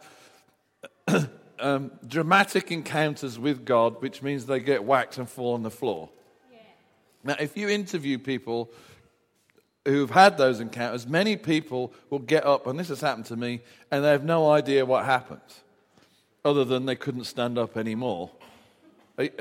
um, 1.60 1.92
dramatic 2.06 2.74
encounters 2.74 3.40
with 3.40 3.64
God, 3.64 4.02
which 4.02 4.22
means 4.22 4.48
they 4.48 4.60
get 4.60 4.84
whacked 4.84 5.18
and 5.18 5.30
fall 5.30 5.54
on 5.54 5.64
the 5.64 5.72
floor. 5.72 6.10
Yeah. 6.52 6.58
Now, 7.24 7.36
if 7.40 7.56
you 7.56 7.70
interview 7.70 8.20
people 8.20 8.70
who've 9.86 10.12
had 10.12 10.38
those 10.38 10.60
encounters, 10.60 11.08
many 11.08 11.36
people 11.36 11.94
will 12.10 12.20
get 12.20 12.46
up, 12.46 12.68
and 12.68 12.80
this 12.80 12.90
has 12.90 13.02
happened 13.02 13.26
to 13.26 13.36
me, 13.36 13.62
and 13.90 14.04
they 14.04 14.10
have 14.10 14.24
no 14.24 14.52
idea 14.52 14.86
what 14.86 15.06
happened, 15.06 15.42
other 16.46 16.64
than 16.64 16.86
they 16.86 16.96
couldn't 16.96 17.26
stand 17.26 17.58
up 17.58 17.78
anymore. 17.78 18.30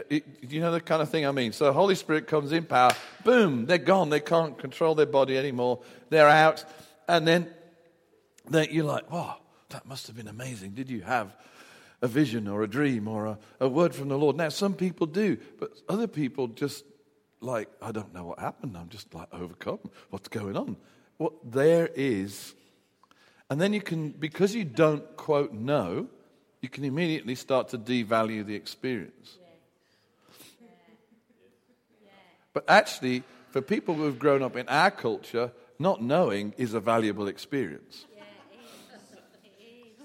You 0.08 0.60
know 0.60 0.72
the 0.72 0.80
kind 0.80 1.00
of 1.00 1.08
thing 1.08 1.26
I 1.26 1.30
mean? 1.30 1.52
So 1.52 1.72
Holy 1.72 1.94
Spirit 1.94 2.26
comes 2.26 2.52
in 2.52 2.64
power, 2.64 2.92
boom, 3.24 3.66
they're 3.66 3.78
gone. 3.78 4.10
They 4.10 4.20
can't 4.20 4.58
control 4.58 4.94
their 4.94 5.06
body 5.06 5.38
anymore. 5.38 5.80
They're 6.10 6.28
out. 6.28 6.64
And 7.08 7.26
then, 7.26 7.48
then 8.48 8.68
you're 8.70 8.84
like, 8.84 9.10
wow, 9.10 9.38
that 9.70 9.86
must 9.86 10.06
have 10.08 10.16
been 10.16 10.28
amazing. 10.28 10.72
Did 10.72 10.90
you 10.90 11.00
have 11.02 11.34
a 12.02 12.08
vision 12.08 12.46
or 12.48 12.62
a 12.62 12.68
dream 12.68 13.08
or 13.08 13.26
a, 13.26 13.38
a 13.60 13.68
word 13.68 13.94
from 13.94 14.08
the 14.08 14.18
Lord? 14.18 14.36
Now, 14.36 14.48
some 14.50 14.74
people 14.74 15.06
do, 15.06 15.38
but 15.58 15.70
other 15.88 16.06
people 16.06 16.48
just 16.48 16.84
like, 17.40 17.68
I 17.80 17.92
don't 17.92 18.12
know 18.12 18.24
what 18.24 18.38
happened. 18.38 18.76
I'm 18.76 18.88
just 18.88 19.14
like 19.14 19.28
overcome. 19.32 19.80
What's 20.10 20.28
going 20.28 20.56
on? 20.56 20.76
What 21.16 21.32
there 21.44 21.88
is. 21.94 22.54
And 23.48 23.60
then 23.60 23.72
you 23.72 23.80
can, 23.80 24.10
because 24.10 24.54
you 24.54 24.64
don't 24.64 25.16
quote 25.16 25.52
know, 25.52 26.08
you 26.60 26.68
can 26.68 26.84
immediately 26.84 27.34
start 27.34 27.68
to 27.70 27.78
devalue 27.78 28.44
the 28.44 28.54
experience. 28.54 29.38
But 32.52 32.64
actually, 32.68 33.22
for 33.50 33.62
people 33.62 33.94
who 33.94 34.04
have 34.04 34.18
grown 34.18 34.42
up 34.42 34.56
in 34.56 34.68
our 34.68 34.90
culture, 34.90 35.52
not 35.78 36.02
knowing 36.02 36.52
is 36.58 36.74
a 36.74 36.80
valuable 36.80 37.28
experience. 37.28 38.06
Yeah, 38.14 38.22
it 38.22 38.58
is. 38.58 38.68
It 39.44 39.58
is. 39.58 39.98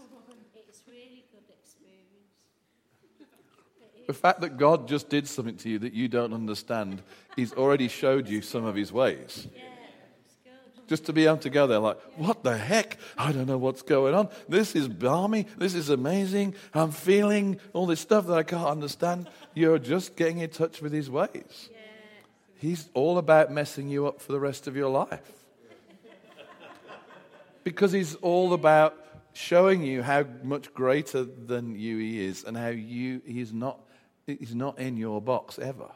It's 0.69 0.83
really 0.87 1.25
good 1.33 1.49
experience. 1.49 2.29
The 4.07 4.13
fact 4.13 4.41
that 4.41 4.57
God 4.57 4.87
just 4.87 5.09
did 5.09 5.27
something 5.27 5.57
to 5.57 5.69
you 5.69 5.79
that 5.79 5.93
you 5.93 6.07
don't 6.07 6.33
understand, 6.33 7.01
He's 7.35 7.53
already 7.53 7.87
showed 7.87 8.27
you 8.27 8.41
some 8.41 8.65
of 8.65 8.75
His 8.75 8.93
ways. 8.93 9.47
Yeah, 9.55 9.61
Just 10.87 11.05
to 11.05 11.13
be 11.13 11.25
able 11.25 11.37
to 11.37 11.49
go 11.49 11.65
there, 11.65 11.79
like, 11.79 11.99
what 12.15 12.43
the 12.43 12.57
heck? 12.57 12.97
I 13.17 13.31
don't 13.31 13.47
know 13.47 13.57
what's 13.57 13.81
going 13.81 14.13
on. 14.13 14.29
This 14.47 14.75
is 14.75 14.87
balmy. 14.87 15.47
This 15.57 15.73
is 15.73 15.89
amazing. 15.89 16.55
I'm 16.73 16.91
feeling 16.91 17.59
all 17.73 17.87
this 17.87 17.99
stuff 17.99 18.27
that 18.27 18.37
I 18.37 18.43
can't 18.43 18.67
understand. 18.67 19.27
You're 19.53 19.79
just 19.79 20.15
getting 20.15 20.39
in 20.39 20.49
touch 20.49 20.81
with 20.81 20.93
His 20.93 21.09
ways. 21.09 21.69
He's 22.57 22.89
all 22.93 23.17
about 23.17 23.51
messing 23.51 23.89
you 23.89 24.07
up 24.07 24.21
for 24.21 24.31
the 24.31 24.39
rest 24.39 24.67
of 24.67 24.75
your 24.75 24.89
life. 24.89 25.31
because 27.63 27.91
he's 27.91 28.15
all 28.15 28.53
about 28.53 28.95
showing 29.33 29.83
you 29.83 30.01
how 30.01 30.23
much 30.43 30.73
greater 30.73 31.23
than 31.23 31.75
you 31.75 31.97
he 31.97 32.23
is 32.23 32.43
and 32.45 32.55
how 32.55 32.69
you 32.69 33.21
he's 33.25 33.51
not 33.51 33.79
he's 34.25 34.55
not 34.55 34.79
in 34.79 34.97
your 34.97 35.21
box 35.21 35.59
ever. 35.59 35.91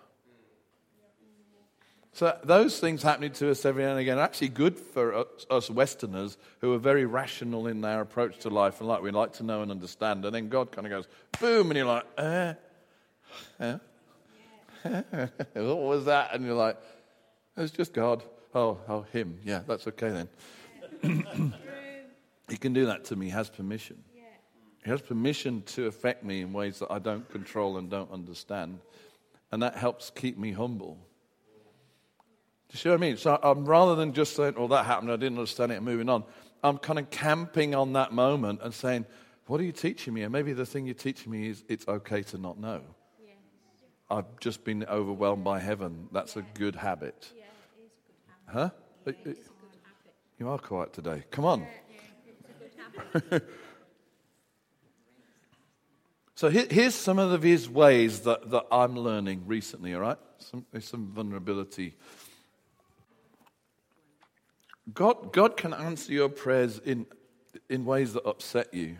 So 2.11 2.37
those 2.43 2.79
things 2.79 3.01
happening 3.01 3.31
to 3.33 3.51
us 3.51 3.63
every 3.65 3.83
now 3.83 3.91
and 3.91 3.99
again 3.99 4.17
are 4.17 4.23
actually 4.23 4.49
good 4.49 4.77
for 4.77 5.25
us, 5.49 5.69
Westerners 5.69 6.37
who 6.59 6.73
are 6.73 6.77
very 6.77 7.05
rational 7.05 7.67
in 7.67 7.81
their 7.81 8.01
approach 8.01 8.39
to 8.39 8.49
life 8.49 8.79
and 8.79 8.89
like 8.89 9.01
we 9.01 9.11
like 9.11 9.33
to 9.33 9.43
know 9.43 9.61
and 9.61 9.71
understand. 9.71 10.25
And 10.25 10.35
then 10.35 10.49
God 10.49 10.71
kind 10.71 10.85
of 10.85 10.91
goes 10.91 11.07
boom, 11.39 11.71
and 11.71 11.77
you're 11.77 11.85
like, 11.85 12.05
eh, 12.17 12.53
eh, 13.59 13.77
what 15.53 15.77
was 15.77 16.05
that? 16.05 16.33
And 16.33 16.45
you're 16.45 16.55
like, 16.55 16.77
it's 17.55 17.71
just 17.71 17.93
God. 17.93 18.23
Oh, 18.53 18.79
oh, 18.87 19.01
him. 19.13 19.37
Yeah, 19.43 19.61
that's 19.67 19.87
okay 19.87 20.27
then. 21.01 21.53
he 22.49 22.57
can 22.57 22.73
do 22.73 22.87
that 22.87 23.05
to 23.05 23.15
me. 23.15 23.27
He 23.27 23.31
has 23.31 23.49
permission. 23.49 24.03
He 24.89 24.91
has 24.91 25.03
permission 25.03 25.61
to 25.67 25.85
affect 25.85 26.23
me 26.23 26.41
in 26.41 26.51
ways 26.51 26.79
that 26.79 26.91
I 26.91 26.97
don't 26.97 27.29
control 27.29 27.77
and 27.77 27.91
don't 27.91 28.11
understand. 28.11 28.79
And 29.51 29.61
that 29.61 29.75
helps 29.75 30.09
keep 30.09 30.35
me 30.35 30.51
humble. 30.51 30.97
Do 32.69 32.73
you 32.73 32.79
see 32.79 32.89
what 32.89 32.95
I 32.95 32.97
mean? 32.97 33.15
So 33.17 33.37
I'm 33.43 33.65
rather 33.65 33.93
than 33.93 34.13
just 34.13 34.35
saying, 34.35 34.55
well, 34.57 34.67
that 34.69 34.87
happened, 34.87 35.11
I 35.11 35.15
didn't 35.15 35.37
understand 35.37 35.71
it, 35.71 35.75
and 35.75 35.85
moving 35.85 36.09
on, 36.09 36.23
I'm 36.63 36.79
kind 36.79 36.97
of 36.97 37.11
camping 37.11 37.75
on 37.75 37.93
that 37.93 38.13
moment 38.13 38.61
and 38.63 38.73
saying, 38.73 39.05
what 39.45 39.61
are 39.61 39.63
you 39.63 39.71
teaching 39.71 40.11
me? 40.11 40.23
And 40.23 40.33
maybe 40.33 40.53
the 40.53 40.65
thing 40.65 40.87
you're 40.87 40.95
teaching 40.95 41.31
me 41.31 41.49
is 41.49 41.63
it's 41.69 41.87
okay 41.87 42.23
to 42.23 42.39
not 42.39 42.59
know. 42.59 42.81
I've 44.09 44.39
just 44.39 44.63
been 44.63 44.85
overwhelmed 44.85 45.43
by 45.43 45.59
heaven. 45.59 46.07
That's 46.11 46.35
a 46.35 46.41
good 46.41 46.75
habit. 46.75 47.31
Yeah, 47.37 47.43
it 47.77 47.85
is 47.85 47.91
a 47.93 48.55
good 48.55 48.63
habit. 48.65 48.73
Huh? 48.73 48.79
Yeah, 49.05 49.11
it 49.11 49.37
is 49.37 49.37
a 49.37 49.49
good 49.49 49.77
habit. 49.83 50.15
You 50.39 50.49
are 50.49 50.57
quiet 50.57 50.93
today. 50.93 51.25
Come 51.29 51.45
on. 51.45 51.59
Yeah, 51.69 51.75
yeah, 51.93 53.03
it's 53.03 53.13
a 53.13 53.19
good 53.19 53.29
habit. 53.29 53.49
So 56.39 56.49
here, 56.49 56.67
here's 56.71 56.95
some 56.95 57.19
of 57.19 57.43
his 57.43 57.69
ways 57.69 58.21
that, 58.21 58.49
that 58.51 58.65
I'm 58.71 58.95
learning 58.95 59.43
recently, 59.45 59.93
all 59.93 59.99
right? 59.99 60.17
Some, 60.37 60.65
some 60.79 61.11
vulnerability. 61.11 61.97
God, 64.93 65.33
God 65.33 65.57
can 65.57 65.73
answer 65.73 66.13
your 66.13 66.29
prayers 66.29 66.79
in, 66.79 67.07
in 67.67 67.83
ways 67.83 68.13
that 68.13 68.25
upset 68.25 68.73
you. 68.73 68.99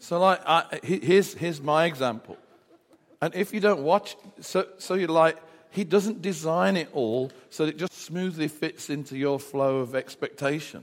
So, 0.00 0.18
like, 0.18 0.40
I, 0.44 0.80
here's, 0.82 1.34
here's 1.34 1.60
my 1.60 1.84
example. 1.84 2.36
And 3.20 3.32
if 3.36 3.54
you 3.54 3.60
don't 3.60 3.84
watch, 3.84 4.16
so, 4.40 4.66
so 4.78 4.94
you're 4.94 5.06
like, 5.06 5.38
he 5.70 5.84
doesn't 5.84 6.20
design 6.20 6.76
it 6.76 6.88
all 6.92 7.30
so 7.50 7.64
that 7.64 7.76
it 7.76 7.78
just 7.78 7.92
smoothly 7.92 8.48
fits 8.48 8.90
into 8.90 9.16
your 9.16 9.38
flow 9.38 9.76
of 9.76 9.94
expectation. 9.94 10.82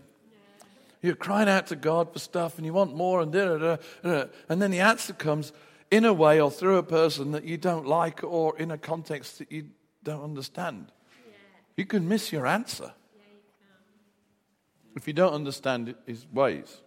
You're 1.01 1.15
crying 1.15 1.47
out 1.47 1.67
to 1.67 1.75
God 1.75 2.11
for 2.11 2.19
stuff 2.19 2.57
and 2.57 2.65
you 2.65 2.73
want 2.73 2.95
more 2.95 3.21
and 3.21 3.31
da, 3.31 3.57
da, 3.57 3.77
da, 4.03 4.25
and 4.49 4.61
then 4.61 4.71
the 4.71 4.81
answer 4.81 5.13
comes 5.13 5.53
in 5.91 6.05
a 6.05 6.13
way 6.13 6.41
or 6.41 6.51
through 6.51 6.77
a 6.77 6.83
person 6.83 7.31
that 7.31 7.45
you 7.45 7.57
don't 7.57 7.87
like 7.87 8.23
or 8.23 8.57
in 8.57 8.71
a 8.71 8.77
context 8.77 9.39
that 9.39 9.51
you 9.51 9.69
don't 10.03 10.23
understand. 10.23 10.91
Yeah. 11.25 11.33
You 11.77 11.85
can 11.85 12.07
miss 12.07 12.31
your 12.31 12.45
answer 12.45 12.91
Yeah, 13.15 13.23
you 13.31 14.91
if 14.97 15.07
you 15.07 15.13
don't 15.13 15.33
understand 15.33 15.95
his 16.05 16.27
ways. 16.31 16.81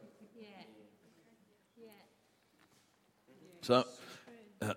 Yeah. 1.78 1.86
So, 3.62 3.84
uh, 4.60 4.74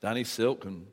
Danny 0.00 0.24
Silk 0.24 0.64
and 0.64 0.86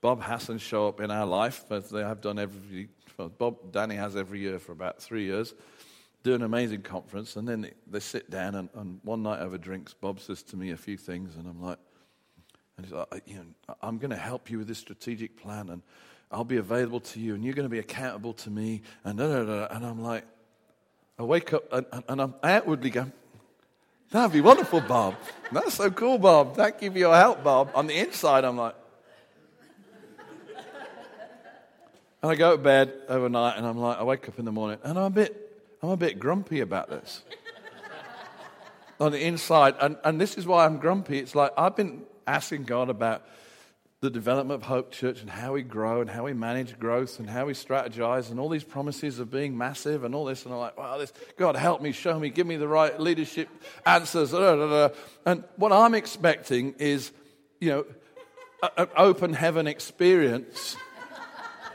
Bob 0.00 0.22
Hasson 0.22 0.58
show 0.58 0.88
up 0.88 1.00
in 1.00 1.10
our 1.10 1.26
life, 1.26 1.64
as 1.70 1.90
they 1.90 2.02
have 2.02 2.20
done 2.20 2.38
every. 2.38 2.88
Well, 3.16 3.28
Bob, 3.28 3.70
Danny 3.70 3.94
has 3.94 4.16
every 4.16 4.40
year 4.40 4.58
for 4.58 4.72
about 4.72 5.00
three 5.00 5.24
years, 5.24 5.54
do 6.22 6.34
an 6.34 6.42
amazing 6.42 6.82
conference, 6.82 7.36
and 7.36 7.48
then 7.48 7.70
they, 7.86 8.00
sit 8.00 8.30
down, 8.30 8.54
and, 8.54 8.68
and, 8.74 9.00
one 9.02 9.22
night 9.22 9.40
over 9.40 9.58
drinks, 9.58 9.92
Bob 9.92 10.20
says 10.20 10.42
to 10.44 10.56
me 10.56 10.70
a 10.70 10.76
few 10.76 10.96
things, 10.96 11.34
and 11.36 11.46
I'm 11.48 11.60
like, 11.60 11.78
and 12.76 12.86
he's 12.86 12.92
like, 12.92 13.22
you 13.26 13.36
know, 13.36 13.74
I'm 13.82 13.98
going 13.98 14.10
to 14.10 14.16
help 14.16 14.50
you 14.50 14.58
with 14.58 14.68
this 14.68 14.78
strategic 14.78 15.36
plan, 15.36 15.68
and 15.68 15.82
I'll 16.30 16.44
be 16.44 16.56
available 16.56 17.00
to 17.00 17.20
you, 17.20 17.34
and 17.34 17.44
you're 17.44 17.54
going 17.54 17.66
to 17.66 17.72
be 17.72 17.78
accountable 17.78 18.34
to 18.34 18.50
me, 18.50 18.82
and 19.04 19.18
da, 19.18 19.26
da, 19.26 19.44
da, 19.44 19.74
and 19.74 19.84
I'm 19.84 20.02
like, 20.02 20.24
I 21.18 21.24
wake 21.24 21.52
up, 21.52 21.64
and, 21.72 22.04
and 22.08 22.20
I'm 22.22 22.34
outwardly 22.42 22.90
going, 22.90 23.12
That'd 24.12 24.30
be 24.30 24.42
wonderful, 24.42 24.82
Bob. 24.82 25.14
That's 25.50 25.72
so 25.72 25.90
cool, 25.90 26.18
Bob. 26.18 26.54
Thank 26.54 26.82
you 26.82 26.90
for 26.90 26.98
your 26.98 27.14
help, 27.16 27.42
Bob. 27.42 27.70
On 27.74 27.86
the 27.86 27.96
inside, 27.96 28.44
I'm 28.44 28.58
like, 28.58 28.74
and 32.22 32.30
I 32.30 32.34
go 32.34 32.54
to 32.54 32.62
bed 32.62 32.92
overnight, 33.08 33.56
and 33.56 33.66
I'm 33.66 33.78
like, 33.78 33.96
I 33.96 34.02
wake 34.04 34.28
up 34.28 34.38
in 34.38 34.44
the 34.44 34.52
morning, 34.52 34.78
and 34.84 34.98
I'm 34.98 35.06
a 35.06 35.10
bit, 35.10 35.41
I'm 35.82 35.90
a 35.90 35.96
bit 35.96 36.20
grumpy 36.20 36.60
about 36.60 36.90
this. 36.90 37.22
On 39.00 39.10
the 39.10 39.20
inside, 39.20 39.74
and, 39.80 39.96
and 40.04 40.20
this 40.20 40.38
is 40.38 40.46
why 40.46 40.64
I'm 40.64 40.78
grumpy. 40.78 41.18
It's 41.18 41.34
like 41.34 41.52
I've 41.58 41.74
been 41.74 42.02
asking 42.24 42.64
God 42.64 42.88
about 42.88 43.26
the 44.00 44.10
development 44.10 44.62
of 44.62 44.68
Hope 44.68 44.92
Church 44.92 45.20
and 45.20 45.30
how 45.30 45.54
we 45.54 45.62
grow 45.62 46.00
and 46.00 46.08
how 46.10 46.24
we 46.24 46.34
manage 46.34 46.78
growth 46.78 47.18
and 47.18 47.28
how 47.28 47.46
we 47.46 47.52
strategize 47.52 48.30
and 48.30 48.38
all 48.38 48.48
these 48.48 48.62
promises 48.62 49.18
of 49.18 49.30
being 49.30 49.58
massive 49.58 50.04
and 50.04 50.14
all 50.14 50.24
this. 50.24 50.44
And 50.44 50.54
I'm 50.54 50.60
like, 50.60 50.76
wow, 50.76 50.98
this, 50.98 51.12
God, 51.36 51.56
help 51.56 51.82
me, 51.82 51.90
show 51.90 52.18
me, 52.18 52.28
give 52.28 52.46
me 52.46 52.56
the 52.56 52.68
right 52.68 52.98
leadership 53.00 53.48
answers. 53.84 54.32
And 54.32 55.44
what 55.56 55.72
I'm 55.72 55.94
expecting 55.94 56.74
is, 56.78 57.10
you 57.60 57.70
know, 57.70 57.84
an 58.76 58.88
open 58.96 59.34
heaven 59.34 59.66
experience 59.66 60.76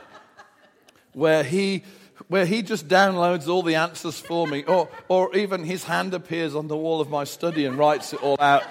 where 1.12 1.42
he 1.42 1.84
where 2.28 2.46
he 2.46 2.62
just 2.62 2.88
downloads 2.88 3.48
all 3.48 3.62
the 3.62 3.74
answers 3.74 4.20
for 4.20 4.46
me, 4.46 4.62
or, 4.64 4.88
or 5.08 5.34
even 5.34 5.64
his 5.64 5.84
hand 5.84 6.14
appears 6.14 6.54
on 6.54 6.68
the 6.68 6.76
wall 6.76 7.00
of 7.00 7.10
my 7.10 7.24
study 7.24 7.64
and 7.64 7.78
writes 7.78 8.12
it 8.12 8.22
all 8.22 8.36
out. 8.38 8.62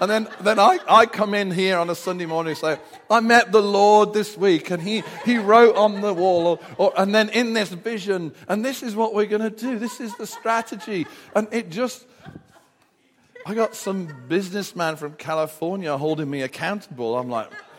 And 0.00 0.10
then, 0.10 0.28
then 0.40 0.58
I, 0.58 0.78
I 0.88 1.04
come 1.04 1.34
in 1.34 1.50
here 1.50 1.76
on 1.76 1.90
a 1.90 1.94
Sunday 1.94 2.24
morning 2.24 2.52
and 2.52 2.58
say, 2.58 2.78
I 3.10 3.20
met 3.20 3.52
the 3.52 3.60
Lord 3.60 4.14
this 4.14 4.34
week 4.34 4.70
and 4.70 4.82
he, 4.82 5.02
he 5.26 5.36
wrote 5.36 5.76
on 5.76 6.00
the 6.00 6.14
wall. 6.14 6.46
Or, 6.46 6.58
or, 6.78 6.92
and 6.96 7.14
then 7.14 7.28
in 7.28 7.52
this 7.52 7.68
vision, 7.68 8.32
and 8.48 8.64
this 8.64 8.82
is 8.82 8.96
what 8.96 9.14
we're 9.14 9.26
going 9.26 9.42
to 9.42 9.50
do. 9.50 9.78
This 9.78 10.00
is 10.00 10.16
the 10.16 10.26
strategy. 10.26 11.06
And 11.34 11.48
it 11.52 11.68
just, 11.68 12.06
I 13.44 13.52
got 13.52 13.74
some 13.74 14.08
businessman 14.26 14.96
from 14.96 15.14
California 15.14 15.98
holding 15.98 16.30
me 16.30 16.40
accountable. 16.40 17.18
I'm 17.18 17.28
like, 17.28 17.50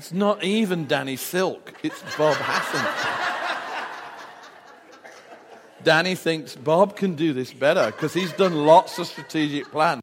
It's 0.00 0.12
not 0.12 0.42
even 0.42 0.86
Danny 0.86 1.16
Silk, 1.16 1.74
it's 1.82 2.00
Bob 2.16 2.34
Hasson. 2.34 2.80
Danny 5.84 6.14
thinks 6.14 6.56
Bob 6.56 6.96
can 6.96 7.16
do 7.16 7.34
this 7.34 7.52
better 7.52 7.84
because 7.90 8.14
he's 8.14 8.32
done 8.32 8.64
lots 8.64 8.98
of 8.98 9.08
strategic 9.08 9.70
plans. 9.70 10.02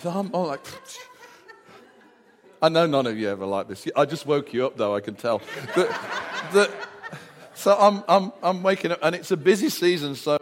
So 0.00 0.10
I'm 0.10 0.30
all 0.34 0.48
like, 0.48 0.60
I 2.60 2.68
know 2.68 2.84
none 2.84 3.06
of 3.06 3.16
you 3.16 3.30
ever 3.30 3.46
like 3.46 3.68
this. 3.68 3.88
I 3.96 4.04
just 4.04 4.26
woke 4.26 4.52
you 4.52 4.66
up, 4.66 4.76
though, 4.76 4.94
I 4.94 5.00
can 5.00 5.14
tell. 5.14 5.38
The, 5.74 5.96
the, 6.52 6.70
so 7.54 7.74
I'm, 7.80 8.04
I'm, 8.06 8.32
I'm 8.42 8.62
waking 8.62 8.92
up, 8.92 8.98
and 9.00 9.14
it's 9.14 9.30
a 9.30 9.38
busy 9.38 9.70
season, 9.70 10.14
so, 10.14 10.36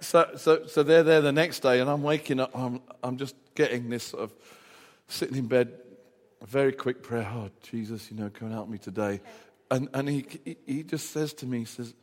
so, 0.00 0.30
so, 0.38 0.66
so 0.66 0.82
they're 0.82 1.02
there 1.02 1.20
the 1.20 1.30
next 1.30 1.60
day, 1.60 1.78
and 1.78 1.90
I'm 1.90 2.02
waking 2.02 2.40
up, 2.40 2.52
I'm, 2.54 2.80
I'm 3.04 3.18
just 3.18 3.34
getting 3.54 3.90
this 3.90 4.04
sort 4.04 4.22
of 4.22 4.32
sitting 5.08 5.36
in 5.36 5.46
bed, 5.46 5.74
a 6.42 6.46
very 6.46 6.72
quick 6.72 7.02
prayer, 7.02 7.30
oh, 7.32 7.50
Jesus, 7.62 8.10
you 8.10 8.16
know, 8.16 8.28
come 8.28 8.48
and 8.48 8.54
help 8.54 8.68
me 8.68 8.78
today. 8.78 9.20
And, 9.70 9.88
and 9.94 10.08
he, 10.08 10.26
he, 10.66 10.82
just 10.82 11.10
says 11.10 11.32
to 11.34 11.46
me, 11.46 11.60
he 11.60 11.64
says, 11.64 11.94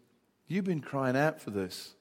You've 0.47 0.65
been 0.65 0.81
crying 0.81 1.15
out 1.15 1.39
for 1.39 1.51
this. 1.51 1.93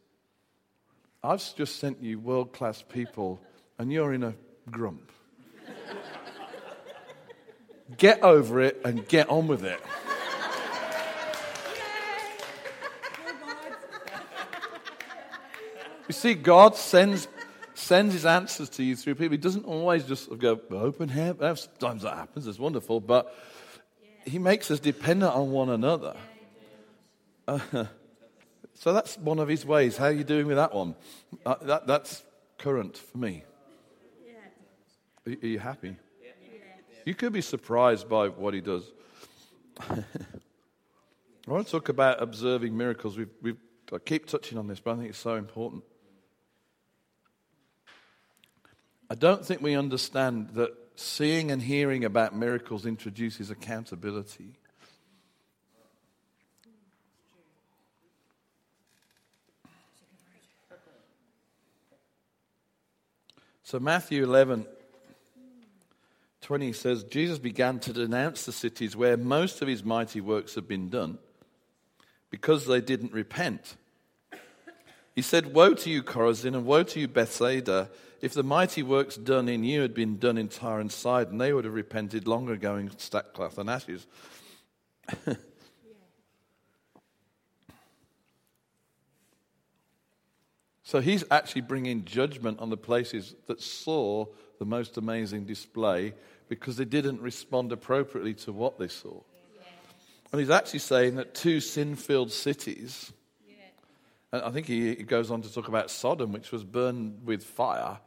I've 1.22 1.42
just 1.56 1.80
sent 1.80 2.02
you 2.02 2.18
world 2.18 2.52
class 2.52 2.80
people, 2.80 3.40
and 3.78 3.92
you're 3.92 4.14
in 4.14 4.22
a 4.22 4.34
grump. 4.70 5.10
get 7.98 8.22
over 8.22 8.60
it 8.60 8.80
and 8.84 9.06
get 9.06 9.28
on 9.28 9.48
with 9.48 9.64
it. 9.64 9.80
You 16.06 16.14
see, 16.14 16.32
God 16.32 16.74
sends, 16.74 17.28
sends 17.78 18.12
his 18.12 18.26
answers 18.26 18.68
to 18.70 18.82
you 18.82 18.96
through 18.96 19.14
people. 19.14 19.32
He 19.32 19.38
doesn't 19.38 19.64
always 19.64 20.04
just 20.04 20.36
go, 20.38 20.60
open 20.70 21.08
heaven. 21.08 21.56
Sometimes 21.56 22.02
that 22.02 22.16
happens, 22.16 22.46
it's 22.46 22.58
wonderful, 22.58 23.00
but 23.00 23.34
he 24.26 24.38
makes 24.38 24.70
us 24.70 24.80
dependent 24.80 25.32
on 25.32 25.50
one 25.50 25.70
another. 25.70 26.16
Uh, 27.46 27.60
so 28.74 28.92
that's 28.92 29.16
one 29.18 29.38
of 29.38 29.48
his 29.48 29.64
ways. 29.64 29.96
How 29.96 30.06
are 30.06 30.12
you 30.12 30.24
doing 30.24 30.46
with 30.46 30.56
that 30.56 30.74
one? 30.74 30.96
Uh, 31.46 31.54
that, 31.62 31.86
that's 31.86 32.24
current 32.58 32.96
for 32.96 33.18
me. 33.18 33.44
Are, 35.26 35.46
you 35.46 35.58
happy? 35.58 35.96
You 37.04 37.14
could 37.14 37.32
be 37.32 37.42
surprised 37.42 38.08
by 38.08 38.28
what 38.28 38.54
he 38.54 38.60
does. 38.60 38.90
I 39.80 40.04
want 41.46 41.66
to 41.66 41.72
talk 41.72 41.88
about 41.88 42.20
observing 42.20 42.76
miracles. 42.76 43.16
We've, 43.16 43.30
we've, 43.40 43.56
I 43.92 43.98
keep 43.98 44.26
touching 44.26 44.58
on 44.58 44.66
this, 44.66 44.80
but 44.80 44.92
I 44.92 44.96
think 44.96 45.10
it's 45.10 45.18
so 45.18 45.36
important. 45.36 45.84
I 49.10 49.14
don't 49.14 49.44
think 49.44 49.62
we 49.62 49.74
understand 49.74 50.50
that 50.50 50.70
seeing 50.96 51.50
and 51.50 51.62
hearing 51.62 52.04
about 52.04 52.36
miracles 52.36 52.84
introduces 52.84 53.50
accountability. 53.50 54.58
So, 63.62 63.78
Matthew 63.78 64.24
11 64.24 64.66
20 66.40 66.72
says, 66.72 67.04
Jesus 67.04 67.38
began 67.38 67.78
to 67.80 67.92
denounce 67.92 68.46
the 68.46 68.52
cities 68.52 68.96
where 68.96 69.18
most 69.18 69.60
of 69.60 69.68
his 69.68 69.84
mighty 69.84 70.22
works 70.22 70.54
had 70.54 70.66
been 70.66 70.88
done 70.88 71.18
because 72.30 72.64
they 72.64 72.80
didn't 72.80 73.12
repent. 73.12 73.76
He 75.18 75.22
said, 75.22 75.52
Woe 75.52 75.74
to 75.74 75.90
you, 75.90 76.04
Chorazin, 76.04 76.54
and 76.54 76.64
woe 76.64 76.84
to 76.84 77.00
you, 77.00 77.08
Bethsaida. 77.08 77.90
If 78.20 78.34
the 78.34 78.44
mighty 78.44 78.84
works 78.84 79.16
done 79.16 79.48
in 79.48 79.64
you 79.64 79.80
had 79.80 79.92
been 79.92 80.16
done 80.16 80.38
in 80.38 80.46
Tyre 80.46 80.78
and 80.78 80.92
Sidon, 80.92 81.38
they 81.38 81.52
would 81.52 81.64
have 81.64 81.74
repented 81.74 82.28
long 82.28 82.48
ago 82.48 82.76
in 82.76 82.96
sackcloth 82.96 83.58
and 83.58 83.68
ashes. 83.68 84.06
So 90.84 91.00
he's 91.00 91.24
actually 91.32 91.62
bringing 91.62 92.04
judgment 92.04 92.60
on 92.60 92.70
the 92.70 92.76
places 92.76 93.34
that 93.46 93.60
saw 93.60 94.24
the 94.58 94.64
most 94.64 94.96
amazing 94.96 95.44
display 95.44 96.14
because 96.48 96.76
they 96.76 96.86
didn't 96.86 97.20
respond 97.20 97.72
appropriately 97.72 98.34
to 98.34 98.52
what 98.52 98.78
they 98.78 98.88
saw. 98.88 99.20
And 100.32 100.40
he's 100.40 100.48
actually 100.48 100.78
saying 100.78 101.16
that 101.16 101.34
two 101.34 101.60
sin 101.60 101.94
filled 101.94 102.32
cities, 102.32 103.12
and 104.32 104.42
I 104.42 104.50
think 104.50 104.66
he, 104.66 104.94
goes 104.94 105.30
on 105.30 105.42
to 105.42 105.52
talk 105.52 105.68
about 105.68 105.90
Sodom, 105.90 106.32
which 106.32 106.52
was 106.52 106.64
burned 106.64 107.24
with 107.24 107.42
fire. 107.42 107.98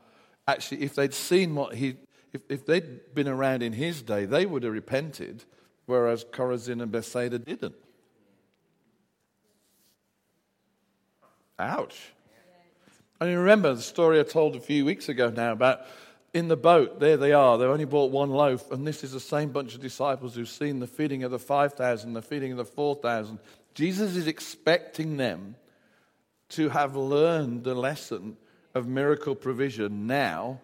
Actually, 0.48 0.84
if 0.84 0.96
they'd 0.96 1.14
seen 1.14 1.56
what 1.56 1.76
he, 1.76 1.96
if, 2.34 2.42
if 2.50 2.66
they'd 2.66 3.14
been 3.14 3.28
around 3.28 3.64
in 3.64 3.74
his 3.74 4.02
day, 4.02 4.26
they 4.26 4.46
would 4.46 4.64
have 4.64 4.74
repented, 4.74 5.46
whereas 5.86 6.24
Chorazin 6.24 6.82
and 6.82 6.92
Bethsaida 6.92 7.40
didn't. 7.40 7.76
Ouch. 11.58 12.14
I 13.20 13.28
you 13.28 13.40
remember 13.40 13.74
the 13.74 13.82
story 13.82 14.20
I 14.20 14.24
told 14.24 14.56
a 14.56 14.60
few 14.60 14.84
weeks 14.84 15.08
ago 15.08 15.30
now 15.30 15.52
about 15.52 15.82
in 16.34 16.48
the 16.48 16.58
boat, 16.58 17.00
there 17.00 17.18
they 17.18 17.34
are. 17.34 17.58
they've 17.58 17.70
only 17.70 17.86
bought 17.86 18.12
one 18.12 18.30
loaf, 18.30 18.72
and 18.72 18.88
this 18.88 19.04
is 19.04 19.12
the 19.12 19.20
same 19.20 19.50
bunch 19.50 19.76
of 19.76 19.82
disciples 19.82 20.34
who've 20.34 20.50
seen 20.50 20.80
the 20.80 20.88
feeding 20.88 21.24
of 21.24 21.32
the 21.32 21.40
5,000, 21.40 22.14
the 22.14 22.22
feeding 22.22 22.52
of 22.52 22.58
the 22.58 22.66
4,000. 22.66 23.38
Jesus 23.76 24.16
is 24.16 24.28
expecting 24.28 25.18
them 25.18 25.56
to 26.52 26.70
have 26.70 26.96
learned 26.96 27.64
the 27.64 27.76
lesson 27.76 28.38
of 28.74 28.88
miracle 28.88 29.36
provision 29.36 30.08
now. 30.08 30.60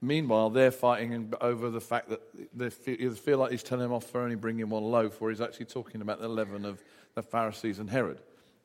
Meanwhile, 0.00 0.50
they're 0.50 0.72
fighting 0.72 1.32
over 1.40 1.70
the 1.70 1.80
fact 1.80 2.08
that 2.08 2.20
they 2.52 2.70
feel 2.70 3.38
like 3.38 3.52
he's 3.52 3.62
telling 3.62 3.84
them 3.84 3.92
off 3.92 4.04
for 4.10 4.20
only 4.20 4.34
bringing 4.34 4.68
one 4.68 4.82
loaf, 4.82 5.20
where 5.20 5.30
he's 5.30 5.40
actually 5.40 5.66
talking 5.66 6.00
about 6.00 6.20
the 6.20 6.28
leaven 6.28 6.64
of 6.64 6.82
the 7.14 7.22
Pharisees 7.22 7.78
and 7.78 7.88
Herod. 7.88 8.18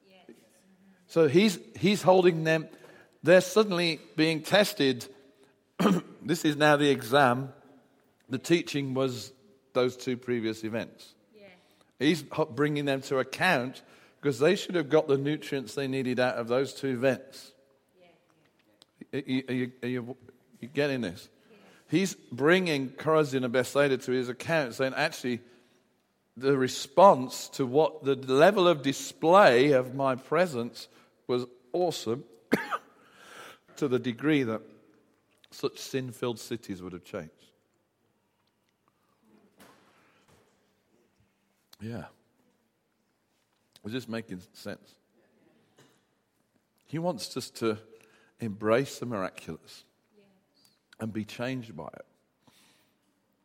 Yes. 0.09 0.35
So 1.05 1.27
he's, 1.27 1.59
he's 1.75 2.01
holding 2.01 2.43
them 2.43 2.67
they're 3.23 3.41
suddenly 3.41 3.99
being 4.15 4.41
tested. 4.41 5.05
this 6.23 6.45
is 6.45 6.55
now 6.55 6.77
the 6.77 6.89
exam. 6.89 7.51
The 8.29 8.37
teaching 8.37 8.93
was 8.93 9.31
those 9.73 9.97
two 9.97 10.17
previous 10.17 10.63
events. 10.63 11.13
Yeah. 11.35 11.47
He's 11.99 12.23
bringing 12.23 12.85
them 12.85 13.01
to 13.01 13.19
account 13.19 13.81
because 14.27 14.39
they 14.39 14.57
should 14.57 14.75
have 14.75 14.89
got 14.89 15.07
the 15.07 15.17
nutrients 15.17 15.73
they 15.73 15.87
needed 15.87 16.19
out 16.19 16.35
of 16.35 16.49
those 16.49 16.73
two 16.73 16.97
vents. 16.97 17.53
Are, 19.13 19.19
you, 19.19 19.43
are, 19.47 19.53
you, 19.53 19.71
are, 19.81 19.87
you, 19.87 20.17
you 20.59 20.67
getting 20.67 20.99
this? 20.99 21.29
He's 21.89 22.13
bringing 22.13 22.89
Chorazin 22.89 23.45
and 23.45 23.53
Bethsaida 23.53 23.95
to 23.99 24.11
his 24.11 24.27
account, 24.27 24.73
saying, 24.73 24.95
actually, 24.97 25.39
the 26.35 26.57
response 26.57 27.47
to 27.53 27.65
what 27.65 28.03
the 28.03 28.17
level 28.17 28.67
of 28.67 28.81
display 28.81 29.71
of 29.71 29.95
my 29.95 30.15
presence 30.15 30.89
was 31.27 31.45
awesome 31.71 32.25
to 33.77 33.87
the 33.87 33.97
degree 33.97 34.43
that 34.43 34.61
such 35.51 35.79
sin 35.79 36.11
filled 36.11 36.39
cities 36.39 36.81
would 36.81 36.91
have 36.91 37.05
changed. 37.05 37.31
Yeah. 41.79 42.07
Is 43.87 43.93
this 43.93 44.07
making 44.07 44.41
sense? 44.53 44.95
He 46.85 46.99
wants 46.99 47.35
us 47.35 47.49
to 47.51 47.77
embrace 48.39 48.99
the 48.99 49.05
miraculous 49.05 49.83
and 50.99 51.11
be 51.11 51.25
changed 51.25 51.75
by 51.75 51.87
it. 51.87 52.05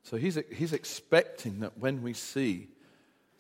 So 0.05 0.17
he's, 0.17 0.39
he's 0.53 0.73
expecting 0.73 1.61
that 1.61 1.79
when 1.79 2.03
we 2.03 2.13
see 2.13 2.69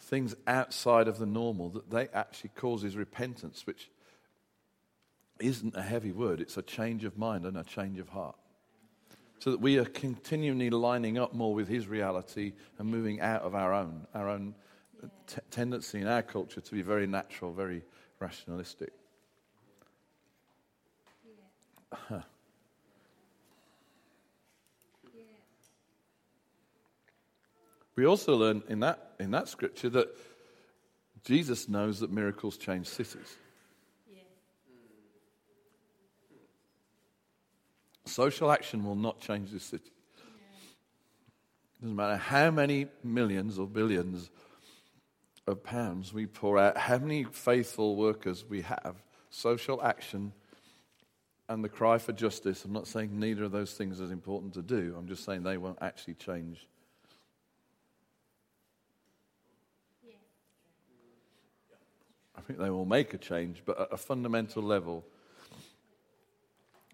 things 0.00 0.34
outside 0.46 1.08
of 1.08 1.18
the 1.18 1.26
normal, 1.26 1.70
that 1.70 1.90
they 1.90 2.08
actually 2.12 2.50
causes 2.54 2.96
repentance, 2.96 3.66
which 3.66 3.90
isn't 5.40 5.76
a 5.76 5.82
heavy 5.82 6.12
word, 6.12 6.40
it's 6.40 6.56
a 6.56 6.62
change 6.62 7.04
of 7.04 7.18
mind 7.18 7.44
and 7.44 7.56
a 7.56 7.64
change 7.64 7.98
of 7.98 8.08
heart. 8.10 8.36
So 9.40 9.50
that 9.50 9.60
we 9.60 9.78
are 9.78 9.84
continually 9.84 10.70
lining 10.70 11.18
up 11.18 11.34
more 11.34 11.52
with 11.52 11.66
His 11.66 11.88
reality 11.88 12.52
and 12.78 12.88
moving 12.88 13.20
out 13.20 13.42
of 13.42 13.56
our 13.56 13.72
own, 13.72 14.06
our 14.14 14.28
own 14.28 14.54
t- 15.26 15.40
tendency 15.50 16.00
in 16.00 16.06
our 16.06 16.22
culture 16.22 16.60
to 16.60 16.72
be 16.72 16.82
very 16.82 17.06
natural, 17.06 17.52
very 17.52 17.82
rationalistic. 18.20 18.92
Yeah. 22.10 22.22
We 27.94 28.06
also 28.06 28.36
learn 28.36 28.62
in 28.68 28.80
that, 28.80 29.12
in 29.20 29.32
that 29.32 29.48
scripture 29.48 29.90
that 29.90 30.08
Jesus 31.24 31.68
knows 31.68 32.00
that 32.00 32.10
miracles 32.10 32.56
change 32.56 32.86
cities. 32.86 33.36
Social 38.04 38.50
action 38.50 38.84
will 38.84 38.96
not 38.96 39.20
change 39.20 39.50
this 39.50 39.62
city. 39.62 39.90
Doesn't 41.80 41.96
matter 41.96 42.16
how 42.16 42.50
many 42.50 42.86
millions 43.04 43.58
or 43.58 43.66
billions 43.66 44.30
of 45.46 45.62
pounds 45.62 46.12
we 46.12 46.26
pour 46.26 46.58
out, 46.58 46.76
how 46.76 46.98
many 46.98 47.24
faithful 47.24 47.96
workers 47.96 48.44
we 48.48 48.62
have, 48.62 48.96
social 49.30 49.82
action 49.82 50.32
and 51.48 51.64
the 51.64 51.68
cry 51.68 51.98
for 51.98 52.12
justice. 52.12 52.64
I'm 52.64 52.72
not 52.72 52.86
saying 52.86 53.18
neither 53.18 53.44
of 53.44 53.52
those 53.52 53.74
things 53.74 54.00
is 54.00 54.10
important 54.10 54.54
to 54.54 54.62
do, 54.62 54.94
I'm 54.96 55.08
just 55.08 55.24
saying 55.24 55.42
they 55.42 55.58
won't 55.58 55.78
actually 55.80 56.14
change. 56.14 56.66
I 62.34 62.40
think 62.40 62.58
they 62.58 62.70
will 62.70 62.86
make 62.86 63.14
a 63.14 63.18
change, 63.18 63.62
but 63.64 63.78
at 63.78 63.88
a 63.92 63.96
fundamental 63.96 64.62
level, 64.62 65.04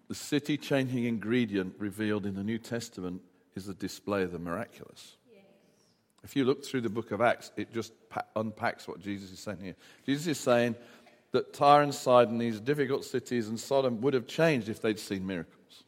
the 0.07 0.15
city 0.15 0.57
changing 0.57 1.05
ingredient 1.05 1.75
revealed 1.77 2.25
in 2.25 2.35
the 2.35 2.43
New 2.43 2.57
Testament 2.57 3.21
is 3.55 3.65
the 3.65 3.73
display 3.73 4.23
of 4.23 4.31
the 4.31 4.39
miraculous. 4.39 5.17
If 6.23 6.35
you 6.35 6.45
look 6.45 6.65
through 6.65 6.81
the 6.81 6.89
book 6.89 7.11
of 7.11 7.21
Acts, 7.21 7.51
it 7.55 7.73
just 7.73 7.93
unpacks 8.35 8.87
what 8.87 8.99
Jesus 8.99 9.31
is 9.31 9.39
saying 9.39 9.59
here. 9.61 9.75
Jesus 10.05 10.27
is 10.27 10.39
saying 10.39 10.75
that 11.31 11.53
Tyre 11.53 11.83
and 11.83 11.93
Sidon, 11.93 12.37
these 12.37 12.59
difficult 12.59 13.05
cities, 13.05 13.47
and 13.47 13.59
Sodom 13.59 14.01
would 14.01 14.13
have 14.13 14.27
changed 14.27 14.67
if 14.67 14.81
they'd 14.81 14.99
seen 14.99 15.25
miracles. 15.25 15.83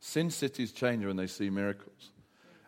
Sin 0.00 0.30
cities 0.30 0.72
change 0.72 1.04
when 1.04 1.16
they 1.16 1.26
see 1.26 1.50
miracles. 1.50 2.10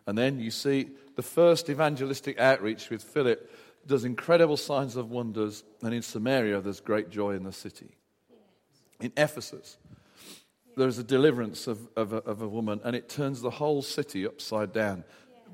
And 0.05 0.17
then 0.17 0.39
you 0.39 0.51
see 0.51 0.89
the 1.15 1.21
first 1.21 1.69
evangelistic 1.69 2.39
outreach 2.39 2.89
with 2.89 3.03
Philip 3.03 3.51
does 3.85 4.05
incredible 4.05 4.57
signs 4.57 4.95
of 4.95 5.11
wonders, 5.11 5.63
and 5.81 5.93
in 5.93 6.01
Samaria 6.01 6.61
there's 6.61 6.79
great 6.79 7.09
joy 7.09 7.31
in 7.31 7.43
the 7.43 7.51
city. 7.51 7.95
In 9.01 9.11
Ephesus, 9.17 9.77
there's 10.77 10.97
a 10.97 11.03
deliverance 11.03 11.67
of, 11.67 11.87
of, 11.95 12.13
a, 12.13 12.17
of 12.17 12.41
a 12.41 12.47
woman, 12.47 12.79
and 12.83 12.95
it 12.95 13.09
turns 13.09 13.41
the 13.41 13.49
whole 13.49 13.81
city 13.81 14.25
upside 14.25 14.71
down. 14.73 15.03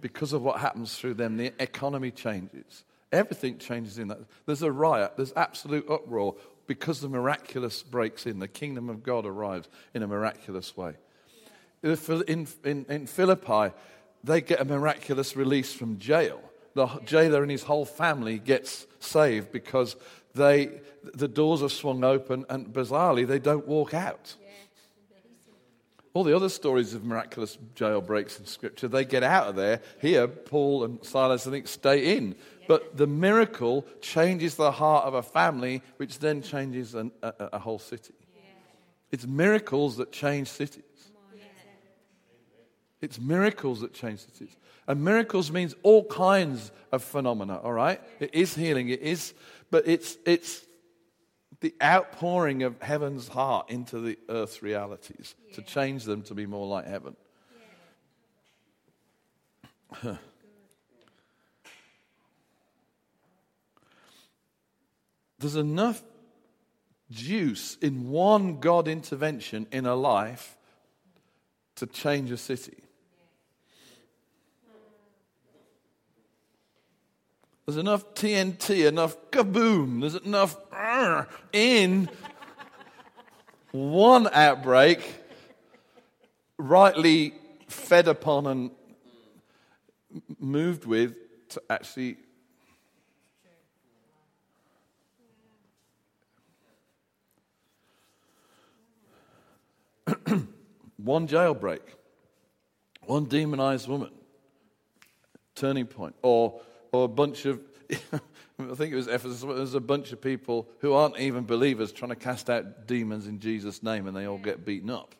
Because 0.01 0.33
of 0.33 0.41
what 0.41 0.59
happens 0.59 0.97
through 0.97 1.15
them, 1.15 1.37
the 1.37 1.53
economy 1.59 2.11
changes. 2.11 2.83
Everything 3.11 3.57
changes 3.57 3.97
in 3.97 4.07
that. 4.09 4.19
There's 4.45 4.61
a 4.61 4.71
riot, 4.71 5.13
there's 5.17 5.33
absolute 5.35 5.89
uproar 5.89 6.35
because 6.67 7.01
the 7.01 7.09
miraculous 7.09 7.81
breaks 7.81 8.27
in. 8.27 8.37
The 8.39 8.47
kingdom 8.47 8.89
of 8.89 9.01
God 9.01 9.25
arrives 9.25 9.67
in 9.93 10.03
a 10.03 10.07
miraculous 10.07 10.77
way. 10.77 10.93
In, 11.81 12.47
in, 12.63 12.85
in 12.87 13.07
Philippi, 13.07 13.73
they 14.23 14.41
get 14.41 14.61
a 14.61 14.65
miraculous 14.65 15.35
release 15.35 15.73
from 15.73 15.97
jail. 15.97 16.39
The 16.75 16.87
jailer 17.05 17.41
and 17.41 17.49
his 17.49 17.63
whole 17.63 17.85
family 17.85 18.37
gets 18.37 18.85
saved 18.99 19.51
because 19.51 19.95
they, 20.35 20.81
the 21.03 21.27
doors 21.27 21.63
are 21.63 21.69
swung 21.69 22.03
open 22.03 22.45
and 22.49 22.67
bizarrely 22.67 23.25
they 23.25 23.39
don't 23.39 23.67
walk 23.67 23.93
out. 23.93 24.35
All 26.13 26.23
the 26.23 26.35
other 26.35 26.49
stories 26.49 26.93
of 26.95 27.05
miraculous 27.05 27.57
jailbreaks 27.75 28.39
in 28.39 28.45
Scripture, 28.45 28.87
they 28.87 29.05
get 29.05 29.23
out 29.23 29.47
of 29.47 29.55
there. 29.55 29.81
Here, 30.01 30.27
Paul 30.27 30.83
and 30.83 31.03
Silas, 31.03 31.45
I 31.45 31.51
think, 31.51 31.67
stay 31.67 32.17
in. 32.17 32.35
But 32.67 32.97
the 32.97 33.07
miracle 33.07 33.85
changes 34.01 34.55
the 34.55 34.71
heart 34.71 35.05
of 35.05 35.13
a 35.13 35.21
family, 35.21 35.83
which 35.97 36.19
then 36.19 36.41
changes 36.41 36.95
an, 36.95 37.11
a, 37.21 37.33
a, 37.53 37.59
whole 37.59 37.79
city. 37.79 38.13
It's 39.11 39.25
miracles 39.25 39.97
that 39.97 40.11
change 40.11 40.47
cities. 40.47 40.83
It's 43.01 43.19
miracles 43.19 43.81
that 43.81 43.93
change 43.93 44.19
cities. 44.19 44.55
And 44.87 45.03
miracles 45.03 45.51
means 45.51 45.75
all 45.83 46.03
kinds 46.05 46.71
of 46.91 47.03
phenomena, 47.03 47.57
all 47.57 47.73
right? 47.73 48.01
It 48.19 48.33
is 48.33 48.55
healing, 48.55 48.89
it 48.89 49.01
is, 49.01 49.33
but 49.71 49.87
it's, 49.87 50.17
it's 50.25 50.65
the 51.61 51.73
outpouring 51.83 52.63
of 52.63 52.81
heaven's 52.81 53.27
heart 53.27 53.69
into 53.69 53.99
the 53.99 54.17
earth's 54.29 54.61
realities 54.63 55.35
yeah. 55.49 55.55
to 55.55 55.61
change 55.61 56.05
them 56.05 56.21
to 56.23 56.33
be 56.33 56.45
more 56.45 56.67
like 56.67 56.87
heaven. 56.87 57.15
Yeah. 60.03 60.15
There's 65.39 65.55
enough 65.55 66.03
juice 67.11 67.77
in 67.81 68.09
one 68.09 68.59
God 68.59 68.87
intervention 68.87 69.67
in 69.71 69.85
a 69.85 69.95
life 69.95 70.57
to 71.75 71.87
change 71.87 72.29
a 72.31 72.37
city. 72.37 72.83
There's 77.69 77.77
enough 77.77 78.15
TNT, 78.15 78.87
enough 78.87 79.15
kaboom, 79.29 80.01
there's 80.01 80.15
enough 80.15 80.57
in 81.53 82.09
one 83.69 84.27
outbreak, 84.33 85.07
rightly 86.57 87.35
fed 87.67 88.07
upon 88.07 88.47
and 88.47 88.71
moved 90.39 90.85
with, 90.85 91.13
to 91.49 91.61
actually 91.69 92.17
one 100.97 101.27
jailbreak, 101.27 101.81
one 103.03 103.25
demonized 103.25 103.87
woman, 103.87 104.09
turning 105.53 105.85
point, 105.85 106.15
or 106.23 106.61
or 106.91 107.05
a 107.05 107.07
bunch 107.07 107.45
of, 107.45 107.61
I 107.91 108.75
think 108.75 108.93
it 108.93 108.95
was 108.95 109.07
Ephesus, 109.07 109.41
there's 109.41 109.73
a 109.73 109.79
bunch 109.79 110.11
of 110.11 110.21
people 110.21 110.67
who 110.79 110.93
aren't 110.93 111.19
even 111.19 111.45
believers 111.45 111.91
trying 111.91 112.09
to 112.09 112.15
cast 112.15 112.49
out 112.49 112.87
demons 112.87 113.27
in 113.27 113.39
Jesus' 113.39 113.83
name 113.83 114.07
and 114.07 114.15
they 114.15 114.25
all 114.25 114.37
get 114.37 114.65
beaten 114.65 114.89
up. 114.89 115.15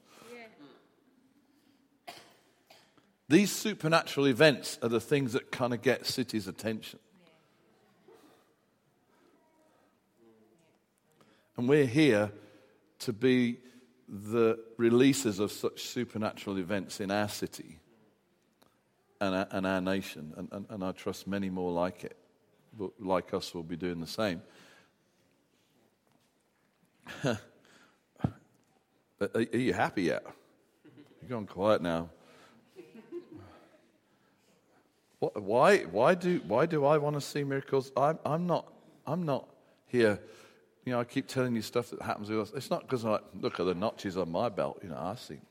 These 3.28 3.52
supernatural 3.52 4.28
events 4.28 4.80
are 4.82 4.90
the 4.90 5.00
things 5.00 5.34
that 5.34 5.52
kind 5.52 5.72
of 5.72 5.84
get 5.84 6.08
cities' 6.08 6.48
attention. 6.48 7.00
And 11.56 11.70
we're 11.70 11.86
here 11.86 12.32
to 13.00 13.14
be 13.14 13.58
the 14.08 14.58
releases 14.78 15.40
of 15.40 15.52
such 15.52 15.84
supernatural 15.84 16.58
events 16.58 17.00
in 17.00 17.12
our 17.12 17.30
city 17.30 17.79
and 19.22 19.36
our, 19.36 19.48
and 19.52 19.68
our 19.68 19.82
nation, 19.82 20.34
and, 20.38 20.48
and, 20.52 20.66
and 20.70 20.84
I 20.84 20.92
trust 20.92 21.28
many 21.28 21.50
more 21.50 21.72
like 21.72 22.04
it, 22.06 22.18
like 23.00 23.34
us, 23.34 23.54
will 23.54 23.64
be 23.64 23.76
doing 23.76 24.00
the 24.00 24.08
same. 24.08 24.42
are, 27.24 27.40
are 29.22 29.58
you 29.58 29.74
happy 29.74 30.04
yet? 30.04 30.24
You're 31.22 31.30
going 31.30 31.48
quiet 31.48 31.82
now. 31.82 32.10
Why, 35.20 35.80
why, 35.80 36.16
do, 36.16 36.42
why 36.48 36.66
do 36.66 36.86
I 36.86 36.98
want 36.98 37.16
to 37.16 37.22
see 37.22 37.44
miracles? 37.44 37.92
I'm, 37.98 38.20
I'm, 38.26 38.48
not, 38.48 38.72
I'm 39.06 39.24
not 39.24 39.50
here. 39.88 40.18
You 40.86 40.94
know, 40.94 41.02
I 41.02 41.04
keep 41.04 41.28
telling 41.28 41.56
you 41.56 41.62
stuff 41.62 41.90
that 41.90 42.02
happens 42.02 42.30
with 42.30 42.40
us. 42.40 42.52
It's 42.56 42.70
not 42.70 42.84
because 42.84 43.04
I 43.04 43.20
look 43.38 43.60
at 43.60 43.66
the 43.66 43.76
notches 43.76 44.16
on 44.16 44.32
my 44.32 44.48
belt. 44.48 44.80
You 44.82 44.90
know, 44.90 44.98
I've 44.98 45.20
seen, 45.20 45.42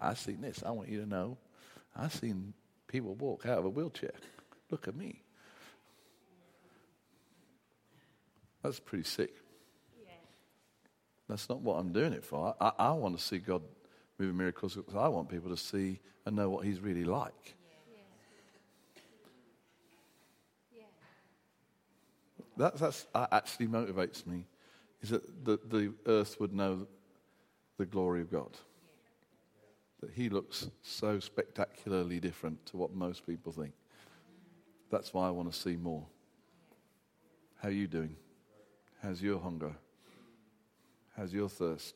I've 0.00 0.18
seen 0.18 0.40
this. 0.40 0.64
I 0.66 0.72
want 0.72 0.88
you 0.88 1.00
to 1.02 1.06
know. 1.06 1.36
I've 1.94 2.12
seen 2.12 2.52
people 2.92 3.14
walk 3.14 3.46
out 3.46 3.58
of 3.58 3.64
a 3.64 3.70
wheelchair. 3.70 4.12
Look 4.70 4.86
at 4.86 4.94
me. 4.94 5.22
That's 8.62 8.78
pretty 8.78 9.04
sick. 9.04 9.34
Yeah. 10.04 10.12
That's 11.28 11.48
not 11.48 11.62
what 11.62 11.80
I'm 11.80 11.92
doing 11.92 12.12
it 12.12 12.22
for. 12.22 12.54
I, 12.60 12.72
I, 12.78 12.92
want 12.92 13.16
to 13.16 13.22
see 13.22 13.38
God 13.38 13.62
moving 14.18 14.36
miracles 14.36 14.76
because 14.76 14.94
I 14.94 15.08
want 15.08 15.30
people 15.30 15.50
to 15.50 15.56
see 15.56 15.98
and 16.26 16.36
know 16.36 16.48
what 16.50 16.64
He's 16.64 16.80
really 16.80 17.04
like. 17.04 17.56
Yeah. 20.76 20.84
That 22.58 22.76
that's, 22.76 23.06
that 23.14 23.32
actually 23.32 23.66
motivates 23.66 24.24
me, 24.26 24.44
is 25.00 25.08
that 25.08 25.44
the, 25.44 25.58
the 25.66 25.94
earth 26.06 26.38
would 26.38 26.52
know 26.52 26.86
the 27.78 27.86
glory 27.86 28.20
of 28.20 28.30
God 28.30 28.56
that 30.02 30.10
he 30.10 30.28
looks 30.28 30.68
so 30.82 31.18
spectacularly 31.20 32.20
different 32.20 32.66
to 32.66 32.76
what 32.76 32.92
most 32.92 33.24
people 33.26 33.52
think. 33.52 33.72
That's 34.90 35.14
why 35.14 35.28
I 35.28 35.30
want 35.30 35.50
to 35.50 35.58
see 35.58 35.76
more. 35.76 36.04
How 37.62 37.68
are 37.68 37.72
you 37.72 37.86
doing? 37.86 38.16
How's 39.02 39.22
your 39.22 39.38
hunger? 39.38 39.72
How's 41.16 41.32
your 41.32 41.48
thirst? 41.48 41.94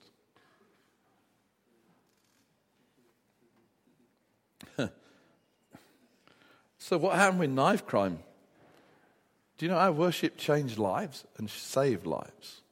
so, 6.79 6.97
what 6.99 7.17
happened 7.17 7.41
with 7.41 7.51
knife 7.51 7.85
crime? 7.85 8.21
Do 9.59 9.67
you 9.67 9.73
know 9.73 9.79
our 9.79 9.91
worship 9.93 10.37
changed 10.37 10.79
lives 10.79 11.25
and 11.39 11.51
saved 11.51 12.07
lives? 12.07 12.63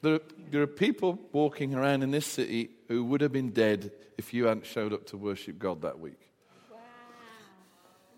There, 0.00 0.20
there 0.50 0.62
are 0.62 0.68
people 0.68 1.18
walking 1.32 1.74
around 1.74 2.02
in 2.02 2.10
this 2.10 2.26
city 2.26 2.70
who 2.86 3.04
would 3.04 3.20
have 3.20 3.32
been 3.32 3.50
dead 3.50 3.90
if 4.16 4.32
you 4.32 4.46
hadn't 4.46 4.66
showed 4.66 4.92
up 4.92 5.06
to 5.06 5.16
worship 5.16 5.58
God 5.58 5.82
that 5.82 5.98
week. 5.98 6.20
Wow. 6.70 6.78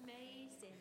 Amazing. 0.05 0.77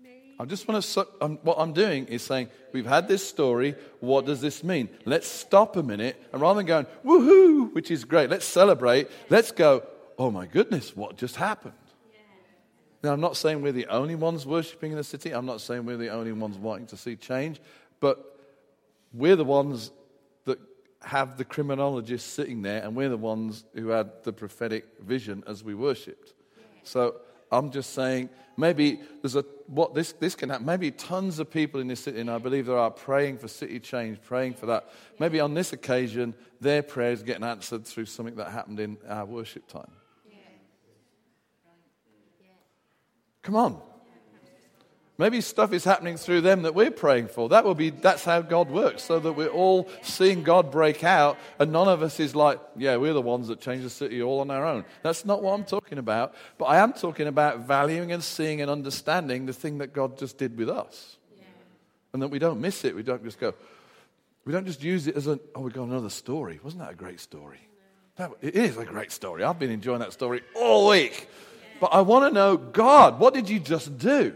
Amazing. 0.00 0.34
I 0.38 0.44
just 0.44 0.68
want 0.68 0.84
to, 0.84 1.08
um, 1.20 1.38
what 1.42 1.56
I'm 1.58 1.72
doing 1.72 2.06
is 2.06 2.22
saying, 2.22 2.48
we've 2.72 2.86
had 2.86 3.08
this 3.08 3.28
story, 3.28 3.74
what 3.98 4.24
does 4.24 4.40
this 4.40 4.62
mean? 4.62 4.88
Let's 5.04 5.26
stop 5.26 5.76
a 5.76 5.82
minute, 5.82 6.16
and 6.32 6.40
rather 6.40 6.58
than 6.58 6.66
going, 6.66 6.86
woohoo, 7.04 7.74
which 7.74 7.90
is 7.90 8.04
great, 8.04 8.30
let's 8.30 8.46
celebrate, 8.46 9.08
let's 9.30 9.50
go, 9.50 9.82
oh 10.16 10.30
my 10.30 10.46
goodness, 10.46 10.96
what 10.96 11.16
just 11.16 11.34
happened? 11.36 11.74
Now, 13.02 13.12
I'm 13.12 13.20
not 13.20 13.36
saying 13.36 13.62
we're 13.62 13.72
the 13.72 13.86
only 13.86 14.16
ones 14.16 14.44
worshiping 14.44 14.90
in 14.90 14.98
the 14.98 15.04
city. 15.04 15.30
I'm 15.30 15.46
not 15.46 15.60
saying 15.60 15.84
we're 15.84 15.96
the 15.96 16.08
only 16.08 16.32
ones 16.32 16.58
wanting 16.58 16.86
to 16.88 16.96
see 16.96 17.14
change. 17.16 17.60
But 18.00 18.38
we're 19.12 19.36
the 19.36 19.44
ones 19.44 19.92
that 20.44 20.58
have 21.02 21.36
the 21.36 21.44
criminologists 21.44 22.30
sitting 22.30 22.62
there, 22.62 22.82
and 22.82 22.96
we're 22.96 23.08
the 23.08 23.16
ones 23.16 23.64
who 23.74 23.88
had 23.88 24.10
the 24.24 24.32
prophetic 24.32 24.84
vision 25.00 25.44
as 25.46 25.62
we 25.62 25.74
worshipped. 25.74 26.34
So 26.82 27.16
I'm 27.50 27.70
just 27.70 27.94
saying 27.94 28.30
maybe 28.56 29.00
there's 29.22 29.36
a 29.36 29.44
what 29.66 29.94
this 29.94 30.12
this 30.12 30.34
can 30.34 30.48
happen. 30.48 30.66
Maybe 30.66 30.90
tons 30.90 31.38
of 31.38 31.50
people 31.50 31.80
in 31.80 31.88
this 31.88 32.00
city, 32.00 32.20
and 32.20 32.30
I 32.30 32.38
believe 32.38 32.66
there 32.66 32.78
are 32.78 32.90
praying 32.90 33.38
for 33.38 33.48
city 33.48 33.80
change, 33.80 34.20
praying 34.22 34.54
for 34.54 34.66
that. 34.66 34.90
Maybe 35.18 35.40
on 35.40 35.54
this 35.54 35.72
occasion, 35.72 36.34
their 36.60 36.82
prayers 36.82 37.22
getting 37.22 37.44
answered 37.44 37.86
through 37.86 38.06
something 38.06 38.36
that 38.36 38.50
happened 38.50 38.80
in 38.80 38.98
our 39.08 39.24
worship 39.24 39.66
time. 39.68 39.90
Come 43.48 43.56
on. 43.56 43.80
Maybe 45.16 45.40
stuff 45.40 45.72
is 45.72 45.82
happening 45.82 46.18
through 46.18 46.42
them 46.42 46.64
that 46.64 46.74
we're 46.74 46.90
praying 46.90 47.28
for. 47.28 47.48
That 47.48 47.64
will 47.64 47.74
be 47.74 47.88
that's 47.88 48.22
how 48.22 48.42
God 48.42 48.70
works, 48.70 49.02
so 49.02 49.18
that 49.18 49.32
we're 49.32 49.48
all 49.48 49.88
seeing 50.02 50.42
God 50.42 50.70
break 50.70 51.02
out, 51.02 51.38
and 51.58 51.72
none 51.72 51.88
of 51.88 52.02
us 52.02 52.20
is 52.20 52.36
like, 52.36 52.60
yeah, 52.76 52.96
we're 52.96 53.14
the 53.14 53.22
ones 53.22 53.48
that 53.48 53.62
change 53.62 53.84
the 53.84 53.88
city 53.88 54.20
all 54.20 54.40
on 54.40 54.50
our 54.50 54.66
own. 54.66 54.84
That's 55.02 55.24
not 55.24 55.42
what 55.42 55.54
I'm 55.54 55.64
talking 55.64 55.96
about. 55.96 56.34
But 56.58 56.66
I 56.66 56.76
am 56.76 56.92
talking 56.92 57.26
about 57.26 57.60
valuing 57.60 58.12
and 58.12 58.22
seeing 58.22 58.60
and 58.60 58.70
understanding 58.70 59.46
the 59.46 59.54
thing 59.54 59.78
that 59.78 59.94
God 59.94 60.18
just 60.18 60.36
did 60.36 60.58
with 60.58 60.68
us, 60.68 61.16
yeah. 61.34 61.44
and 62.12 62.20
that 62.20 62.28
we 62.28 62.38
don't 62.38 62.60
miss 62.60 62.84
it. 62.84 62.94
We 62.94 63.02
don't 63.02 63.24
just 63.24 63.40
go, 63.40 63.54
we 64.44 64.52
don't 64.52 64.66
just 64.66 64.82
use 64.82 65.06
it 65.06 65.16
as 65.16 65.26
a 65.26 65.40
oh, 65.54 65.62
we 65.62 65.70
got 65.70 65.84
another 65.84 66.10
story. 66.10 66.60
Wasn't 66.62 66.82
that 66.82 66.92
a 66.92 66.96
great 66.96 67.20
story? 67.20 67.60
That, 68.16 68.30
it 68.42 68.56
is 68.56 68.76
a 68.76 68.84
great 68.84 69.10
story. 69.10 69.42
I've 69.42 69.58
been 69.58 69.70
enjoying 69.70 70.00
that 70.00 70.12
story 70.12 70.42
all 70.54 70.90
week. 70.90 71.30
But 71.80 71.92
I 71.92 72.00
want 72.00 72.30
to 72.30 72.34
know, 72.34 72.56
God, 72.56 73.18
what 73.18 73.34
did 73.34 73.48
you 73.48 73.60
just 73.60 73.98
do? 73.98 74.34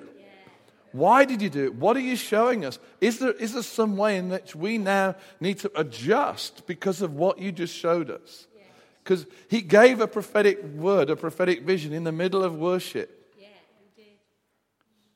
Why 0.92 1.24
did 1.24 1.40
you 1.40 1.48
do 1.48 1.64
it? 1.64 1.74
What 1.74 1.96
are 1.96 2.00
you 2.00 2.16
showing 2.16 2.64
us? 2.64 2.78
Is 3.00 3.18
there, 3.18 3.32
is 3.32 3.54
there 3.54 3.62
some 3.62 3.96
way 3.96 4.18
in 4.18 4.28
which 4.28 4.54
we 4.54 4.76
now 4.76 5.16
need 5.40 5.58
to 5.60 5.72
adjust 5.74 6.66
because 6.66 7.00
of 7.00 7.14
what 7.14 7.38
you 7.38 7.50
just 7.50 7.74
showed 7.74 8.10
us? 8.10 8.46
Because 9.02 9.26
he 9.48 9.62
gave 9.62 10.00
a 10.00 10.06
prophetic 10.06 10.62
word, 10.62 11.08
a 11.08 11.16
prophetic 11.16 11.62
vision 11.62 11.92
in 11.92 12.04
the 12.04 12.12
middle 12.12 12.44
of 12.44 12.56
worship 12.56 13.22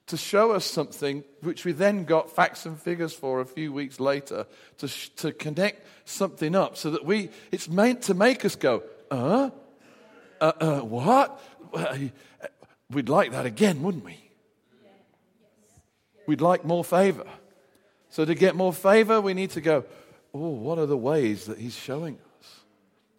to 0.07 0.17
show 0.17 0.53
us 0.53 0.65
something 0.65 1.25
which 1.41 1.65
we 1.65 1.73
then 1.73 2.05
got 2.05 2.31
facts 2.31 2.65
and 2.65 2.81
figures 2.81 3.13
for 3.13 3.41
a 3.41 3.47
few 3.47 3.73
weeks 3.73 3.99
later 3.99 4.47
to, 4.79 4.89
to 5.17 5.33
connect 5.33 5.85
something 6.09 6.55
up 6.55 6.77
so 6.77 6.91
that 6.93 7.05
we, 7.05 7.29
it's 7.51 7.69
meant 7.69 8.03
to 8.03 8.15
make 8.15 8.45
us 8.45 8.55
go, 8.55 8.83
uh, 9.11 9.51
uh, 10.41 10.53
uh 10.61 10.81
what? 10.81 11.41
We'd 12.91 13.09
like 13.09 13.33
that 13.33 13.47
again, 13.47 13.83
wouldn't 13.83 14.05
we? 14.05 14.19
We'd 16.27 16.41
like 16.41 16.65
more 16.65 16.85
favor. 16.85 17.27
So, 18.11 18.25
to 18.25 18.35
get 18.35 18.55
more 18.55 18.73
favor, 18.73 19.21
we 19.21 19.35
need 19.35 19.51
to 19.51 19.61
go, 19.61 19.85
oh, 20.33 20.49
what 20.49 20.79
are 20.79 20.87
the 20.87 20.97
ways 20.97 21.47
that 21.47 21.59
he's 21.59 21.75
showing 21.75 22.15
us? 22.15 22.61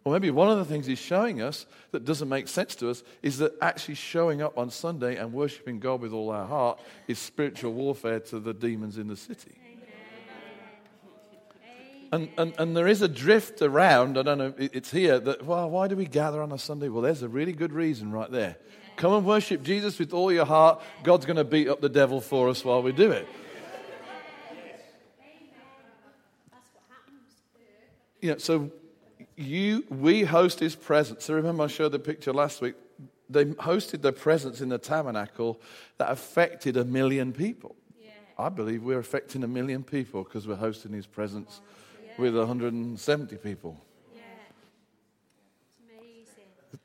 Or 0.04 0.12
maybe 0.12 0.30
one 0.30 0.50
of 0.50 0.58
the 0.58 0.64
things 0.64 0.86
he's 0.86 0.98
showing 0.98 1.42
us 1.42 1.66
that 1.92 2.04
doesn't 2.04 2.28
make 2.28 2.48
sense 2.48 2.74
to 2.76 2.90
us 2.90 3.02
is 3.22 3.38
that 3.38 3.52
actually 3.60 3.94
showing 3.94 4.40
up 4.40 4.56
on 4.56 4.70
Sunday 4.70 5.16
and 5.16 5.32
worshiping 5.32 5.80
God 5.80 6.00
with 6.00 6.12
all 6.12 6.30
our 6.30 6.46
heart 6.46 6.80
is 7.06 7.18
spiritual 7.18 7.72
warfare 7.72 8.20
to 8.20 8.40
the 8.40 8.54
demons 8.54 8.98
in 8.98 9.08
the 9.08 9.16
city. 9.16 9.58
And, 12.10 12.30
and, 12.38 12.54
and 12.58 12.76
there 12.76 12.86
is 12.86 13.02
a 13.02 13.08
drift 13.08 13.60
around, 13.60 14.16
I 14.16 14.22
don't 14.22 14.38
know, 14.38 14.54
it's 14.56 14.90
here, 14.90 15.20
that, 15.20 15.44
well, 15.44 15.68
why 15.68 15.88
do 15.88 15.96
we 15.96 16.06
gather 16.06 16.40
on 16.40 16.52
a 16.52 16.58
Sunday? 16.58 16.88
Well, 16.88 17.02
there's 17.02 17.22
a 17.22 17.28
really 17.28 17.52
good 17.52 17.72
reason 17.72 18.10
right 18.10 18.30
there. 18.30 18.56
Come 18.96 19.12
and 19.12 19.26
worship 19.26 19.62
Jesus 19.62 19.98
with 19.98 20.14
all 20.14 20.32
your 20.32 20.46
heart. 20.46 20.80
God's 21.04 21.26
going 21.26 21.36
to 21.36 21.44
beat 21.44 21.68
up 21.68 21.80
the 21.80 21.88
devil 21.88 22.20
for 22.20 22.48
us 22.48 22.64
while 22.64 22.82
we 22.82 22.92
do 22.92 23.12
it. 23.12 23.28
You 28.20 28.32
know, 28.32 28.38
so 28.38 28.70
you, 29.36 29.84
we 29.88 30.24
host 30.24 30.58
his 30.58 30.74
presence. 30.74 31.26
So 31.26 31.34
remember, 31.34 31.62
I 31.62 31.68
showed 31.68 31.92
the 31.92 32.00
picture 32.00 32.32
last 32.32 32.60
week. 32.60 32.74
They 33.30 33.44
hosted 33.44 34.02
their 34.02 34.12
presence 34.12 34.60
in 34.60 34.70
the 34.70 34.78
tabernacle 34.78 35.60
that 35.98 36.10
affected 36.10 36.76
a 36.76 36.84
million 36.84 37.32
people. 37.32 37.76
Yeah. 38.02 38.10
I 38.36 38.48
believe 38.48 38.82
we're 38.82 38.98
affecting 38.98 39.44
a 39.44 39.48
million 39.48 39.84
people 39.84 40.24
because 40.24 40.48
we're 40.48 40.56
hosting 40.56 40.92
his 40.92 41.06
presence 41.06 41.60
yeah. 41.60 41.78
With 42.18 42.36
170 42.36 43.36
people. 43.36 43.80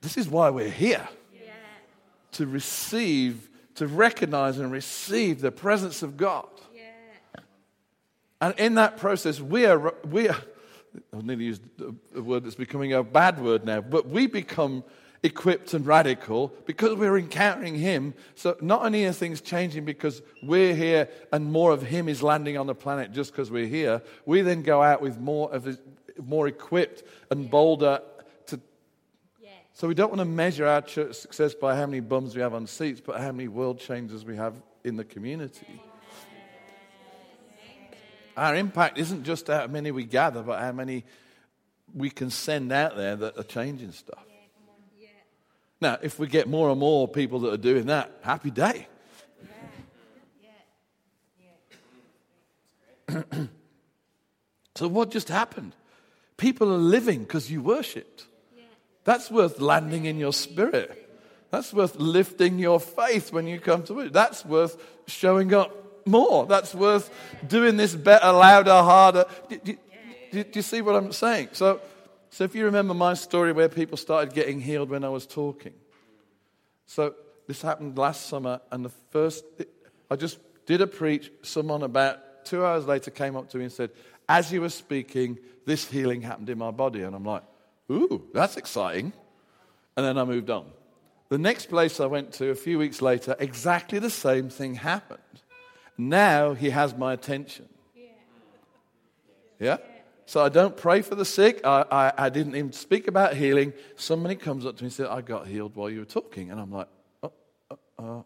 This 0.02 0.18
is 0.18 0.28
why 0.28 0.50
we're 0.50 0.70
here. 0.70 1.08
To 2.34 2.48
receive, 2.48 3.50
to 3.76 3.88
recognize 3.88 4.58
and 4.58 4.72
receive 4.72 5.42
the 5.42 5.52
presence 5.52 6.04
of 6.04 6.18
God. 6.18 6.48
And 8.42 8.54
in 8.60 8.76
that 8.76 8.98
process, 8.98 9.40
we 9.40 9.66
are, 9.66 9.94
we 10.10 10.28
are, 10.28 10.42
I 11.14 11.22
need 11.22 11.40
to 11.40 11.44
use 11.44 11.60
a 12.16 12.22
word 12.22 12.44
that's 12.44 12.56
becoming 12.56 12.92
a 12.92 13.02
bad 13.02 13.40
word 13.40 13.66
now, 13.66 13.80
but 13.80 14.10
we 14.10 14.28
become 14.28 14.84
equipped 15.24 15.74
and 15.74 15.88
radical 15.88 16.54
because 16.66 16.96
we're 16.96 17.18
encountering 17.18 17.76
Him. 17.76 18.14
So 18.36 18.58
not 18.62 18.86
only 18.86 19.06
are 19.06 19.14
things 19.14 19.40
changing 19.40 19.86
because 19.86 20.22
we're 20.44 20.76
here 20.76 21.10
and 21.32 21.52
more 21.52 21.72
of 21.72 21.82
Him 21.82 22.10
is 22.10 22.22
landing 22.22 22.58
on 22.58 22.68
the 22.68 22.76
planet 22.76 23.14
just 23.14 23.32
because 23.32 23.50
we're 23.50 23.68
here, 23.68 24.02
we 24.26 24.42
then 24.42 24.62
go 24.62 24.84
out 24.84 25.02
with 25.02 25.18
more 25.20 25.52
of 25.52 25.64
His, 25.64 25.80
more 26.22 26.48
equipped 26.48 27.04
and 27.32 27.50
bolder 27.50 28.02
to 28.48 28.60
so 29.76 29.88
we 29.88 29.96
don't 29.96 30.10
want 30.10 30.20
to 30.20 30.26
measure 30.26 30.68
our 30.68 30.82
church 30.82 31.16
success 31.16 31.56
by 31.56 31.76
how 31.76 31.88
many 31.88 32.00
bums 32.00 32.36
we 32.36 32.42
have 32.44 32.54
on 32.54 32.68
seats, 32.68 33.02
but 33.04 33.20
how 33.20 33.32
many 33.32 33.48
world 33.48 33.80
changers 33.80 34.24
we 34.24 34.36
have 34.36 34.54
in 34.84 34.98
the 34.98 35.04
community. 35.04 35.82
Our 38.38 38.56
impact 38.56 39.00
isn't 39.00 39.24
just 39.24 39.48
how 39.48 39.66
many 39.68 39.92
we 39.92 40.04
gather, 40.04 40.44
but 40.44 40.60
how 40.60 40.74
many 40.74 41.06
we 41.94 42.10
can 42.10 42.30
send 42.30 42.72
out 42.72 42.96
there 42.96 43.16
that 43.16 43.38
are 43.38 43.44
changing 43.44 43.92
stuff. 43.94 44.26
Now, 45.84 46.00
if 46.02 46.18
we 46.18 46.28
get 46.28 46.48
more 46.48 46.70
and 46.70 46.80
more 46.80 47.10
people 47.10 47.40
that 47.40 47.54
are 47.54 47.58
doing 47.58 47.88
that, 47.88 48.10
happy 48.22 48.52
day. 48.52 48.88
so, 54.76 54.88
what 54.88 55.12
just 55.12 55.28
happened? 55.28 55.76
People 56.38 56.74
are 56.74 56.78
living 56.78 57.20
because 57.20 57.52
you 57.52 57.62
worshipped. 57.62 58.28
That's 59.04 59.30
worth 59.30 59.60
landing 59.60 60.06
in 60.06 60.18
your 60.18 60.32
spirit. 60.32 61.10
That's 61.52 61.74
worth 61.74 61.98
lifting 61.98 62.60
your 62.60 62.80
faith 62.80 63.34
when 63.34 63.46
you 63.46 63.60
come 63.60 63.84
to 63.84 64.00
it. 64.00 64.14
That's 64.14 64.46
worth 64.46 64.82
showing 65.06 65.54
up 65.54 66.08
more. 66.08 66.46
That's 66.46 66.74
worth 66.74 67.10
doing 67.46 67.76
this 67.76 67.94
better, 67.94 68.32
louder, 68.32 68.72
harder. 68.72 69.26
Do, 69.50 69.58
do, 69.58 69.78
do, 70.32 70.44
do 70.46 70.60
you 70.60 70.62
see 70.62 70.80
what 70.80 70.96
I'm 70.96 71.12
saying? 71.12 71.50
So, 71.52 71.82
so, 72.34 72.44
if 72.44 72.56
you 72.56 72.66
remember 72.66 72.96
my 72.96 73.14
story 73.14 73.52
where 73.52 73.70
people 73.70 73.96
started 73.96 74.34
getting 74.34 74.60
healed 74.60 74.90
when 74.90 75.04
I 75.04 75.10
was 75.10 75.28
talking. 75.28 75.74
So, 76.88 77.14
this 77.48 77.62
happened 77.62 77.96
last 77.96 78.26
summer, 78.26 78.60
and 78.72 78.84
the 78.84 78.90
first, 79.12 79.46
I 80.10 80.16
just 80.16 80.40
did 80.66 80.82
a 80.82 80.88
preach. 80.88 81.32
Someone 81.44 81.84
about 81.84 82.44
two 82.44 82.66
hours 82.66 82.88
later 82.88 83.12
came 83.12 83.36
up 83.36 83.50
to 83.50 83.58
me 83.58 83.66
and 83.66 83.72
said, 83.72 83.92
As 84.28 84.52
you 84.52 84.62
were 84.62 84.70
speaking, 84.70 85.38
this 85.68 85.88
healing 85.88 86.24
happened 86.24 86.50
in 86.50 86.58
my 86.58 86.72
body. 86.72 87.04
And 87.04 87.16
I'm 87.16 87.24
like, 87.24 87.44
Ooh, 87.92 88.28
that's 88.34 88.58
exciting. 88.58 89.14
And 89.96 90.04
then 90.04 90.18
I 90.18 90.24
moved 90.24 90.50
on. 90.50 90.66
The 91.30 91.38
next 91.38 91.68
place 91.68 92.00
I 92.00 92.08
went 92.08 92.32
to 92.34 92.50
a 92.50 92.56
few 92.56 92.80
weeks 92.80 93.00
later, 93.00 93.36
exactly 93.38 94.00
the 94.00 94.10
same 94.10 94.50
thing 94.50 94.74
happened. 94.74 95.20
Now 96.00 96.54
he 96.54 96.72
has 96.72 96.98
my 96.98 97.14
attention. 97.14 97.70
Yeah? 99.60 99.78
So 100.26 100.44
I 100.44 100.50
don't 100.50 100.76
pray 100.76 101.02
for 101.02 101.16
the 101.16 101.26
sick. 101.26 101.62
I, 101.66 101.86
I, 101.92 102.26
I, 102.26 102.30
didn't 102.30 102.56
even 102.56 102.72
speak 102.72 103.08
about 103.08 103.36
healing. 103.36 103.74
Somebody 103.98 104.36
comes 104.36 104.66
up 104.66 104.78
to 104.78 104.84
me 104.84 104.88
and 104.88 104.94
says, 104.94 105.08
I 105.10 105.22
got 105.22 105.48
healed 105.48 105.76
while 105.76 105.90
you 105.90 106.00
were 106.00 106.06
talking. 106.06 106.50
And 106.50 106.62
I'm 106.62 106.72
like, 106.72 106.88
oh, 107.24 107.34
oh, 107.70 107.78
oh. 108.00 108.26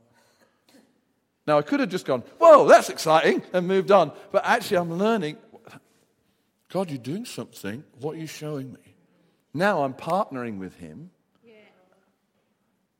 Now 1.47 1.57
I 1.57 1.61
could 1.63 1.79
have 1.79 1.89
just 1.89 2.05
gone, 2.05 2.23
whoa, 2.39 2.67
that's 2.67 2.89
exciting, 2.89 3.41
and 3.53 3.67
moved 3.67 3.89
on. 3.89 4.11
But 4.31 4.45
actually, 4.45 4.77
I'm 4.77 4.97
learning 4.97 5.37
God, 6.69 6.89
you're 6.89 6.97
doing 6.97 7.25
something. 7.25 7.83
What 7.99 8.15
are 8.15 8.19
you 8.19 8.27
showing 8.27 8.73
me? 8.73 8.95
Now 9.53 9.83
I'm 9.83 9.93
partnering 9.93 10.57
with 10.57 10.75
him. 10.75 11.11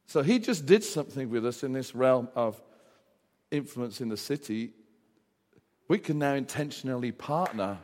So 0.09 0.23
he 0.23 0.39
just 0.39 0.65
did 0.65 0.85
something 0.85 1.29
with 1.29 1.45
us 1.45 1.63
in 1.63 1.73
this 1.73 1.93
realm 1.93 2.29
of 2.33 2.61
influence 3.51 3.99
in 3.99 4.07
the 4.07 4.15
city. 4.15 4.71
We 5.89 5.99
can 5.99 6.17
now 6.17 6.33
intentionally 6.35 7.11
partner 7.11 7.79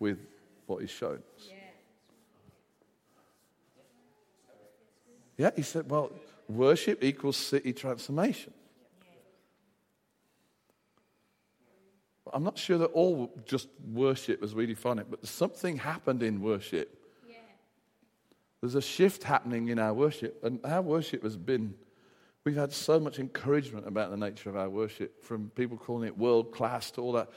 with 0.00 0.18
what 0.66 0.80
he's 0.80 0.90
shown 0.90 1.22
us. 1.36 1.48
Yeah. 5.38 5.50
he 5.54 5.62
said, 5.62 5.88
well, 5.88 6.10
worship 6.48 7.04
equals 7.04 7.36
city 7.36 7.72
transformation. 7.72 8.52
I'm 12.32 12.44
not 12.44 12.58
sure 12.58 12.78
that 12.78 12.86
all 12.86 13.32
just 13.44 13.68
worship 13.92 14.42
as 14.42 14.54
we 14.54 14.66
define 14.66 14.98
it, 14.98 15.06
but 15.10 15.26
something 15.26 15.78
happened 15.78 16.22
in 16.22 16.40
worship 16.40 17.00
there's 18.60 18.74
a 18.74 18.82
shift 18.82 19.24
happening 19.24 19.68
in 19.68 19.78
our 19.78 19.94
worship, 19.94 20.44
and 20.44 20.60
our 20.64 20.82
worship 20.82 21.22
has 21.22 21.36
been. 21.36 21.74
We've 22.44 22.56
had 22.56 22.72
so 22.72 22.98
much 22.98 23.18
encouragement 23.18 23.86
about 23.86 24.10
the 24.10 24.16
nature 24.16 24.48
of 24.48 24.56
our 24.56 24.68
worship, 24.68 25.22
from 25.24 25.50
people 25.54 25.76
calling 25.76 26.06
it 26.06 26.16
world 26.16 26.52
class 26.52 26.90
to 26.92 27.00
all 27.00 27.12
that. 27.12 27.30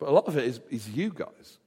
But 0.00 0.08
a 0.08 0.12
lot 0.12 0.26
of 0.26 0.36
it 0.36 0.44
is, 0.44 0.60
is 0.70 0.88
you 0.88 1.10
guys. 1.10 1.58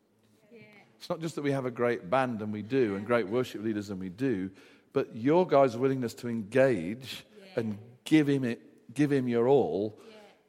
It's 0.99 1.09
not 1.09 1.19
just 1.19 1.36
that 1.36 1.43
we 1.43 1.51
have 1.51 1.65
a 1.65 1.71
great 1.71 2.09
band 2.09 2.41
and 2.41 2.51
we 2.51 2.61
do, 2.61 2.95
and 2.95 3.05
great 3.05 3.27
worship 3.27 3.61
leaders 3.61 3.89
and 3.89 3.99
we 3.99 4.09
do, 4.09 4.49
but 4.93 5.15
your 5.15 5.45
guys' 5.45 5.77
willingness 5.77 6.13
to 6.15 6.29
engage 6.29 7.25
and 7.55 7.77
give 8.05 8.27
him, 8.27 8.43
it, 8.43 8.61
give 8.93 9.11
him 9.11 9.27
your 9.27 9.47
all 9.47 9.99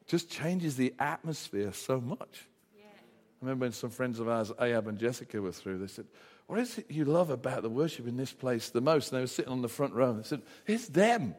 just 0.06 0.30
changes 0.30 0.76
the 0.76 0.94
atmosphere 0.98 1.72
so 1.72 2.00
much. 2.00 2.46
I 2.76 3.46
remember 3.46 3.64
when 3.64 3.72
some 3.72 3.90
friends 3.90 4.20
of 4.20 4.28
ours, 4.28 4.52
Ahab 4.60 4.88
and 4.88 4.98
Jessica, 4.98 5.40
were 5.40 5.52
through, 5.52 5.78
they 5.78 5.86
said, 5.86 6.06
What 6.46 6.60
is 6.60 6.78
it 6.78 6.90
you 6.90 7.04
love 7.04 7.30
about 7.30 7.62
the 7.62 7.68
worship 7.68 8.06
in 8.06 8.16
this 8.16 8.32
place 8.32 8.70
the 8.70 8.80
most? 8.80 9.10
And 9.10 9.18
they 9.18 9.22
were 9.22 9.26
sitting 9.26 9.52
on 9.52 9.60
the 9.60 9.68
front 9.68 9.92
row 9.92 10.10
and 10.10 10.20
they 10.20 10.26
said, 10.26 10.42
It's 10.66 10.88
them. 10.88 11.34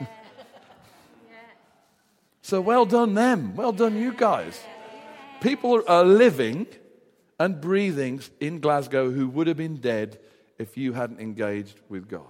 Yeah. 0.00 0.06
So 2.42 2.60
well 2.60 2.86
done, 2.86 3.12
them. 3.14 3.54
Well 3.54 3.70
done, 3.70 3.96
you 3.96 4.12
guys. 4.12 4.58
People 5.40 5.82
are 5.86 6.04
living 6.04 6.66
and 7.38 7.60
breathing 7.60 8.20
in 8.40 8.60
Glasgow 8.60 9.10
who 9.10 9.28
would 9.28 9.46
have 9.46 9.56
been 9.56 9.76
dead 9.76 10.18
if 10.58 10.76
you 10.76 10.92
hadn't 10.92 11.20
engaged 11.20 11.80
with 11.88 12.08
God. 12.08 12.26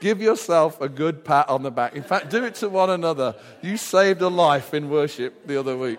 Give 0.00 0.22
yourself 0.22 0.80
a 0.80 0.88
good 0.88 1.24
pat 1.26 1.50
on 1.50 1.62
the 1.62 1.70
back. 1.70 1.94
In 1.94 2.02
fact, 2.02 2.30
do 2.30 2.42
it 2.44 2.54
to 2.56 2.70
one 2.70 2.88
another. 2.88 3.34
You 3.60 3.76
saved 3.76 4.22
a 4.22 4.28
life 4.28 4.72
in 4.72 4.88
worship 4.88 5.46
the 5.46 5.60
other 5.60 5.76
week. 5.76 5.98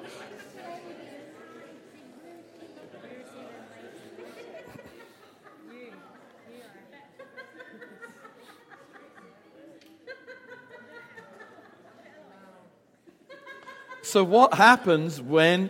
So, 14.11 14.25
what 14.25 14.55
happens 14.55 15.21
when, 15.21 15.69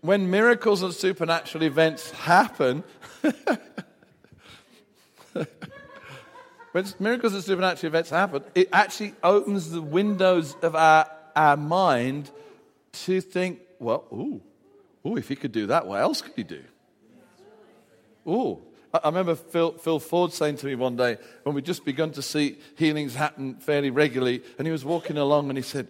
when 0.00 0.28
miracles 0.28 0.82
and 0.82 0.92
supernatural 0.92 1.62
events 1.62 2.10
happen? 2.10 2.82
when 6.72 6.86
miracles 6.98 7.34
and 7.34 7.44
supernatural 7.44 7.90
events 7.90 8.10
happen, 8.10 8.42
it 8.56 8.70
actually 8.72 9.14
opens 9.22 9.70
the 9.70 9.80
windows 9.80 10.56
of 10.62 10.74
our, 10.74 11.08
our 11.36 11.56
mind 11.56 12.28
to 13.04 13.20
think, 13.20 13.60
well, 13.78 14.04
ooh, 14.12 14.40
ooh, 15.06 15.16
if 15.16 15.28
he 15.28 15.36
could 15.36 15.52
do 15.52 15.68
that, 15.68 15.86
what 15.86 16.00
else 16.00 16.20
could 16.22 16.34
he 16.34 16.42
do? 16.42 16.64
Ooh. 18.26 18.58
I 18.92 19.06
remember 19.06 19.36
Phil, 19.36 19.74
Phil 19.74 20.00
Ford 20.00 20.32
saying 20.32 20.56
to 20.56 20.66
me 20.66 20.74
one 20.74 20.96
day 20.96 21.18
when 21.44 21.54
we'd 21.54 21.64
just 21.64 21.84
begun 21.84 22.10
to 22.10 22.22
see 22.22 22.58
healings 22.74 23.14
happen 23.14 23.60
fairly 23.60 23.90
regularly, 23.90 24.42
and 24.58 24.66
he 24.66 24.72
was 24.72 24.84
walking 24.84 25.18
along 25.18 25.50
and 25.50 25.56
he 25.56 25.62
said, 25.62 25.86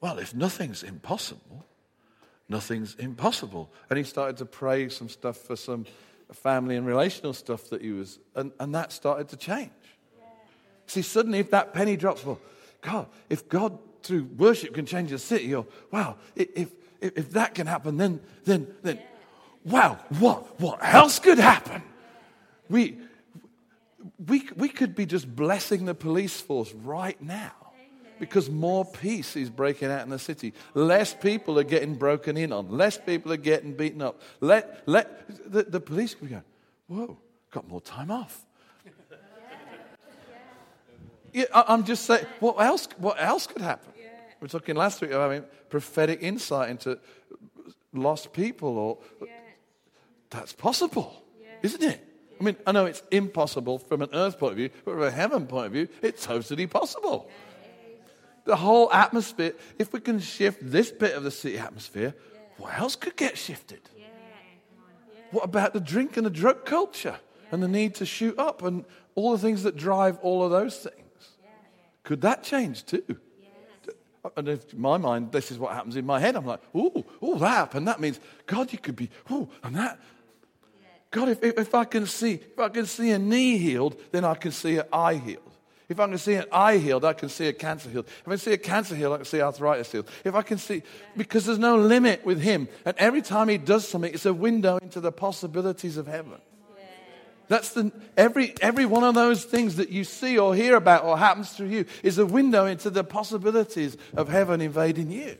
Well, 0.00 0.18
if 0.18 0.34
nothing's 0.34 0.82
impossible, 0.82 1.64
nothing's 2.48 2.94
impossible. 2.94 3.70
And 3.88 3.98
he 3.98 4.04
started 4.04 4.38
to 4.38 4.46
pray 4.46 4.88
some 4.88 5.08
stuff 5.08 5.36
for 5.36 5.56
some 5.56 5.86
family 6.32 6.76
and 6.76 6.86
relational 6.86 7.32
stuff 7.32 7.68
that 7.70 7.82
he 7.82 7.92
was, 7.92 8.18
and, 8.34 8.52
and 8.60 8.74
that 8.74 8.92
started 8.92 9.28
to 9.28 9.36
change. 9.36 9.70
See, 10.86 11.02
suddenly, 11.02 11.38
if 11.38 11.50
that 11.50 11.74
penny 11.74 11.96
drops, 11.96 12.24
well, 12.24 12.40
God, 12.80 13.06
if 13.28 13.48
God 13.48 13.78
through 14.02 14.24
worship 14.36 14.74
can 14.74 14.86
change 14.86 15.12
a 15.12 15.18
city, 15.18 15.54
or 15.54 15.66
wow, 15.90 16.16
if, 16.34 16.48
if, 16.54 16.68
if 17.00 17.30
that 17.32 17.54
can 17.54 17.66
happen, 17.66 17.96
then, 17.96 18.20
then, 18.44 18.66
then, 18.82 18.98
wow, 19.64 19.98
what, 20.18 20.60
what 20.60 20.78
else 20.82 21.18
could 21.18 21.38
happen? 21.38 21.82
We, 22.68 22.98
we, 24.26 24.48
we 24.56 24.68
could 24.68 24.94
be 24.94 25.04
just 25.04 25.34
blessing 25.34 25.84
the 25.84 25.94
police 25.94 26.40
force 26.40 26.72
right 26.72 27.20
now 27.20 27.52
because 28.20 28.50
more 28.50 28.84
peace 28.84 29.34
is 29.34 29.48
breaking 29.50 29.90
out 29.90 30.02
in 30.02 30.10
the 30.10 30.18
city. 30.18 30.52
Less 30.74 31.14
people 31.14 31.58
are 31.58 31.64
getting 31.64 31.94
broken 31.94 32.36
in 32.36 32.52
on. 32.52 32.68
Less 32.68 32.98
people 32.98 33.32
are 33.32 33.38
getting 33.38 33.72
beaten 33.72 34.02
up. 34.02 34.20
Let, 34.40 34.82
let, 34.86 35.50
the, 35.50 35.64
the 35.64 35.80
police 35.80 36.14
could 36.14 36.28
be 36.28 36.30
going, 36.30 36.44
whoa, 36.86 37.18
got 37.50 37.66
more 37.66 37.80
time 37.80 38.10
off. 38.10 38.44
Yeah, 41.32 41.44
I- 41.54 41.64
I'm 41.68 41.84
just 41.84 42.04
saying, 42.04 42.26
what 42.40 42.60
else, 42.60 42.88
what 42.98 43.16
else 43.20 43.46
could 43.46 43.62
happen? 43.62 43.92
We 44.40 44.46
are 44.46 44.48
talking 44.48 44.76
last 44.76 45.00
week 45.00 45.10
about 45.10 45.32
having 45.32 45.48
prophetic 45.68 46.22
insight 46.22 46.70
into 46.70 46.98
lost 47.92 48.32
people, 48.32 48.78
or 48.78 48.98
that's 50.30 50.52
possible, 50.52 51.22
isn't 51.62 51.82
it? 51.82 52.06
I 52.40 52.44
mean, 52.44 52.56
I 52.66 52.72
know 52.72 52.86
it's 52.86 53.02
impossible 53.10 53.78
from 53.78 54.00
an 54.00 54.08
earth 54.14 54.38
point 54.38 54.52
of 54.52 54.56
view, 54.56 54.70
but 54.84 54.92
from 54.92 55.02
a 55.02 55.10
heaven 55.10 55.46
point 55.46 55.66
of 55.66 55.72
view, 55.72 55.88
it's 56.02 56.24
totally 56.24 56.66
possible. 56.66 57.28
The 58.44 58.56
whole 58.56 58.92
atmosphere, 58.92 59.52
if 59.78 59.92
we 59.92 60.00
can 60.00 60.18
shift 60.18 60.58
this 60.62 60.90
bit 60.90 61.14
of 61.14 61.22
the 61.22 61.30
city 61.30 61.58
atmosphere, 61.58 62.14
what 62.56 62.78
else 62.78 62.96
could 62.96 63.16
get 63.16 63.38
shifted? 63.38 63.80
What 65.30 65.44
about 65.44 65.72
the 65.72 65.80
drink 65.80 66.16
and 66.16 66.26
the 66.26 66.30
drug 66.30 66.64
culture 66.64 67.16
and 67.52 67.62
the 67.62 67.68
need 67.68 67.94
to 67.96 68.06
shoot 68.06 68.38
up 68.38 68.62
and 68.62 68.84
all 69.14 69.32
the 69.32 69.38
things 69.38 69.62
that 69.62 69.76
drive 69.76 70.18
all 70.22 70.44
of 70.44 70.50
those 70.50 70.76
things? 70.76 70.96
Could 72.02 72.22
that 72.22 72.42
change 72.42 72.84
too? 72.84 73.04
And 74.36 74.48
in 74.48 74.60
my 74.76 74.98
mind, 74.98 75.32
this 75.32 75.50
is 75.50 75.58
what 75.58 75.72
happens 75.72 75.96
in 75.96 76.04
my 76.04 76.20
head. 76.20 76.36
I'm 76.36 76.44
like, 76.44 76.60
ooh, 76.74 77.04
ooh, 77.22 77.38
that 77.38 77.48
happened. 77.48 77.88
That 77.88 78.00
means, 78.00 78.20
God, 78.46 78.72
you 78.72 78.78
could 78.78 78.96
be, 78.96 79.08
ooh, 79.30 79.48
and 79.62 79.74
that. 79.76 79.98
God, 81.10 81.28
if, 81.28 81.42
if, 81.42 81.58
if 81.58 81.74
I 81.74 81.84
can 81.84 82.06
see, 82.06 82.34
if 82.34 82.58
I 82.58 82.68
can 82.68 82.86
see 82.86 83.10
a 83.10 83.18
knee 83.18 83.56
healed, 83.58 84.00
then 84.12 84.24
I 84.24 84.34
can 84.34 84.52
see 84.52 84.76
an 84.76 84.84
eye 84.92 85.14
healed. 85.14 85.49
If 85.90 85.98
I 85.98 86.06
can 86.06 86.18
see 86.18 86.34
an 86.34 86.44
eye 86.52 86.76
healed, 86.76 87.04
I 87.04 87.12
can 87.14 87.28
see 87.28 87.48
a 87.48 87.52
cancer 87.52 87.90
healed. 87.90 88.06
If 88.06 88.28
I 88.28 88.30
can 88.30 88.38
see 88.38 88.52
a 88.52 88.58
cancer 88.58 88.94
healed, 88.94 89.12
I 89.12 89.16
can 89.16 89.24
see 89.24 89.42
arthritis 89.42 89.90
healed. 89.90 90.08
If 90.24 90.36
I 90.36 90.42
can 90.42 90.56
see, 90.56 90.84
because 91.16 91.46
there's 91.46 91.58
no 91.58 91.76
limit 91.76 92.24
with 92.24 92.40
him. 92.40 92.68
And 92.84 92.96
every 92.96 93.22
time 93.22 93.48
he 93.48 93.58
does 93.58 93.88
something, 93.88 94.14
it's 94.14 94.24
a 94.24 94.32
window 94.32 94.78
into 94.78 95.00
the 95.00 95.10
possibilities 95.10 95.96
of 95.96 96.06
heaven. 96.06 96.40
That's 97.48 97.70
the, 97.70 97.90
every, 98.16 98.54
every 98.60 98.86
one 98.86 99.02
of 99.02 99.16
those 99.16 99.44
things 99.44 99.76
that 99.76 99.88
you 99.88 100.04
see 100.04 100.38
or 100.38 100.54
hear 100.54 100.76
about 100.76 101.04
or 101.04 101.18
happens 101.18 101.50
through 101.50 101.66
you 101.66 101.84
is 102.04 102.18
a 102.18 102.24
window 102.24 102.66
into 102.66 102.90
the 102.90 103.02
possibilities 103.02 103.96
of 104.16 104.28
heaven 104.28 104.60
invading 104.60 105.10
you. 105.10 105.36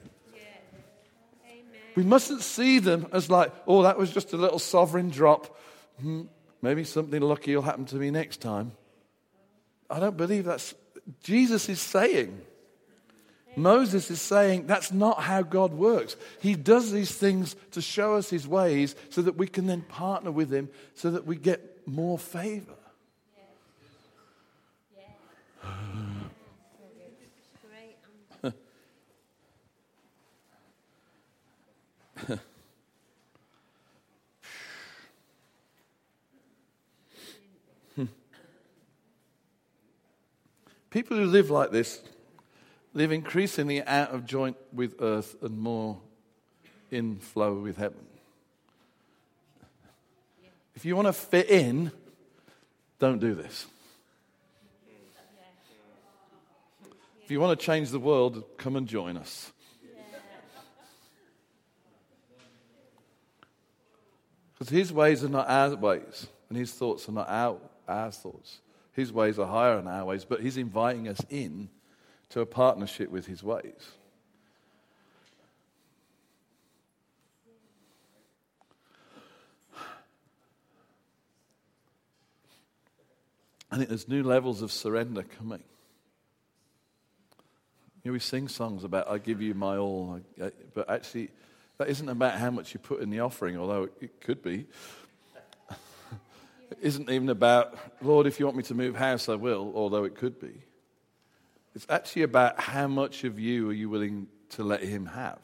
We 1.94 2.02
mustn't 2.02 2.42
see 2.42 2.80
them 2.80 3.06
as 3.12 3.30
like, 3.30 3.52
oh, 3.68 3.84
that 3.84 3.96
was 3.96 4.10
just 4.10 4.32
a 4.32 4.36
little 4.36 4.58
sovereign 4.58 5.10
drop. 5.10 5.56
Hmm, 6.00 6.22
maybe 6.60 6.82
something 6.82 7.22
lucky 7.22 7.54
will 7.54 7.62
happen 7.62 7.84
to 7.84 7.96
me 7.96 8.10
next 8.10 8.38
time. 8.40 8.72
I 9.90 10.00
don't 10.00 10.16
believe 10.16 10.44
that's. 10.44 10.74
Jesus 11.22 11.68
is 11.68 11.80
saying, 11.80 12.40
Moses 13.56 14.10
is 14.10 14.20
saying 14.20 14.66
that's 14.66 14.92
not 14.92 15.22
how 15.22 15.42
God 15.42 15.72
works. 15.74 16.16
He 16.40 16.54
does 16.54 16.92
these 16.92 17.12
things 17.12 17.56
to 17.72 17.82
show 17.82 18.14
us 18.14 18.30
his 18.30 18.46
ways 18.46 18.94
so 19.08 19.22
that 19.22 19.36
we 19.36 19.48
can 19.48 19.66
then 19.66 19.82
partner 19.82 20.30
with 20.30 20.52
him 20.52 20.68
so 20.94 21.10
that 21.10 21.26
we 21.26 21.36
get 21.36 21.86
more 21.86 22.18
favor. 22.18 22.74
Great 27.62 27.96
answer. 28.44 28.54
People 40.90 41.16
who 41.16 41.24
live 41.24 41.50
like 41.50 41.70
this 41.70 42.02
live 42.92 43.12
increasingly 43.12 43.82
out 43.82 44.10
of 44.10 44.26
joint 44.26 44.56
with 44.72 44.96
earth 45.00 45.36
and 45.40 45.56
more 45.56 46.00
in 46.90 47.18
flow 47.18 47.54
with 47.54 47.76
heaven. 47.76 48.04
If 50.74 50.84
you 50.84 50.96
want 50.96 51.06
to 51.06 51.12
fit 51.12 51.48
in, 51.48 51.92
don't 52.98 53.20
do 53.20 53.34
this. 53.34 53.66
If 57.22 57.30
you 57.30 57.40
want 57.40 57.58
to 57.58 57.64
change 57.64 57.90
the 57.90 58.00
world, 58.00 58.42
come 58.56 58.74
and 58.74 58.88
join 58.88 59.16
us. 59.16 59.52
Because 64.52 64.68
his 64.68 64.92
ways 64.92 65.22
are 65.22 65.28
not 65.28 65.48
our 65.48 65.76
ways, 65.76 66.26
and 66.48 66.58
his 66.58 66.72
thoughts 66.72 67.08
are 67.08 67.12
not 67.12 67.28
our, 67.28 67.58
our 67.86 68.10
thoughts. 68.10 68.58
His 68.92 69.12
ways 69.12 69.38
are 69.38 69.46
higher 69.46 69.76
than 69.76 69.86
our 69.86 70.04
ways, 70.04 70.24
but 70.24 70.40
he's 70.40 70.56
inviting 70.56 71.08
us 71.08 71.20
in 71.30 71.68
to 72.30 72.40
a 72.40 72.46
partnership 72.46 73.10
with 73.10 73.26
his 73.26 73.42
ways. 73.42 73.92
I 83.72 83.76
think 83.76 83.88
there's 83.88 84.08
new 84.08 84.24
levels 84.24 84.62
of 84.62 84.72
surrender 84.72 85.22
coming. 85.22 85.62
You 88.02 88.10
know, 88.10 88.12
we 88.14 88.18
sing 88.18 88.48
songs 88.48 88.82
about 88.82 89.08
"I 89.08 89.18
give 89.18 89.40
you 89.40 89.54
my 89.54 89.76
all," 89.76 90.20
but 90.74 90.90
actually, 90.90 91.30
that 91.78 91.88
isn't 91.88 92.08
about 92.08 92.38
how 92.38 92.50
much 92.50 92.74
you 92.74 92.80
put 92.80 93.00
in 93.00 93.10
the 93.10 93.20
offering, 93.20 93.56
although 93.56 93.88
it 94.00 94.20
could 94.20 94.42
be 94.42 94.66
isn't 96.80 97.10
even 97.10 97.28
about, 97.28 97.76
Lord, 98.02 98.26
if 98.26 98.38
you 98.38 98.46
want 98.46 98.56
me 98.56 98.62
to 98.64 98.74
move 98.74 98.94
house, 98.94 99.28
I 99.28 99.34
will, 99.34 99.72
although 99.74 100.04
it 100.04 100.14
could 100.14 100.40
be. 100.40 100.62
It's 101.74 101.86
actually 101.88 102.22
about 102.22 102.60
how 102.60 102.88
much 102.88 103.24
of 103.24 103.38
you 103.38 103.70
are 103.70 103.72
you 103.72 103.88
willing 103.88 104.26
to 104.50 104.64
let 104.64 104.82
Him 104.82 105.06
have? 105.06 105.38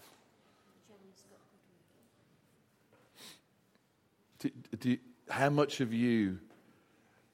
Do, 4.38 4.50
do, 4.78 4.98
how 5.28 5.50
much 5.50 5.80
of 5.80 5.92
you, 5.92 6.38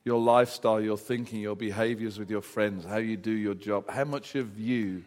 your 0.05 0.21
lifestyle, 0.21 0.81
your 0.81 0.97
thinking, 0.97 1.41
your 1.41 1.57
behaviors 1.57 2.19
with 2.19 2.31
your 2.31 2.43
friends, 2.43 2.85
how 2.85 2.99
you 2.99 3.17
do 3.17 3.33
your 3.33 3.55
job, 3.55 3.91
how 3.91 4.05
much 4.05 4.35
of 4.35 4.59
you 4.59 5.05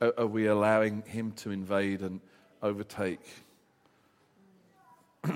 are, 0.00 0.12
are 0.18 0.26
we 0.26 0.46
allowing 0.46 1.02
Him 1.02 1.32
to 1.32 1.50
invade 1.50 2.00
and 2.00 2.20
overtake? 2.62 3.20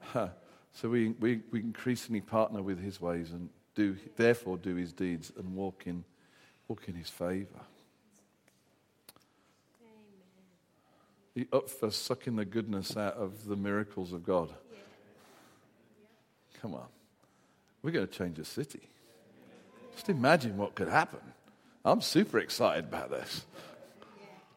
huh 0.00 0.28
so 0.74 0.88
we, 0.88 1.10
we, 1.20 1.40
we 1.50 1.60
increasingly 1.60 2.20
partner 2.20 2.62
with 2.62 2.82
His 2.82 3.00
ways 3.00 3.30
and 3.30 3.48
do, 3.74 3.96
therefore 4.16 4.58
do 4.58 4.74
His 4.74 4.92
deeds 4.92 5.32
and 5.38 5.54
walk 5.54 5.84
in, 5.86 6.04
walk 6.68 6.88
in 6.88 6.94
His 6.94 7.08
favor. 7.08 7.60
You 11.34 11.46
up 11.52 11.68
for 11.68 11.90
sucking 11.90 12.36
the 12.36 12.44
goodness 12.44 12.96
out 12.96 13.14
of 13.14 13.46
the 13.46 13.56
miracles 13.56 14.12
of 14.12 14.24
God? 14.24 14.50
Come 16.60 16.74
on. 16.74 16.86
We're 17.82 17.90
going 17.90 18.06
to 18.06 18.12
change 18.12 18.36
the 18.36 18.44
city. 18.44 18.88
Just 19.94 20.08
imagine 20.08 20.56
what 20.56 20.74
could 20.74 20.88
happen. 20.88 21.20
I'm 21.84 22.00
super 22.00 22.38
excited 22.38 22.84
about 22.84 23.10
this. 23.10 23.44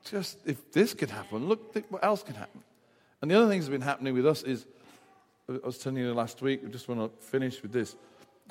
Just 0.10 0.38
if 0.46 0.72
this 0.72 0.94
could 0.94 1.10
happen, 1.10 1.48
look 1.48 1.74
think 1.74 1.88
what 1.90 2.04
else 2.04 2.24
can 2.24 2.36
happen. 2.36 2.64
And 3.22 3.30
the 3.30 3.36
other 3.36 3.50
thing 3.50 3.60
that's 3.60 3.70
been 3.70 3.82
happening 3.82 4.14
with 4.14 4.26
us 4.26 4.44
is, 4.44 4.66
I 5.50 5.66
was 5.66 5.78
telling 5.78 6.00
you 6.00 6.14
last 6.14 6.42
week, 6.42 6.62
I 6.66 6.70
just 6.70 6.90
want 6.90 7.00
to 7.00 7.26
finish 7.26 7.62
with 7.62 7.72
this. 7.72 7.96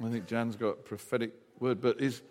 I 0.02 0.08
think 0.08 0.26
Jan's 0.26 0.56
got 0.56 0.68
a 0.68 0.72
prophetic 0.74 1.32
word, 1.60 1.82
but 1.82 2.00
is 2.00 2.22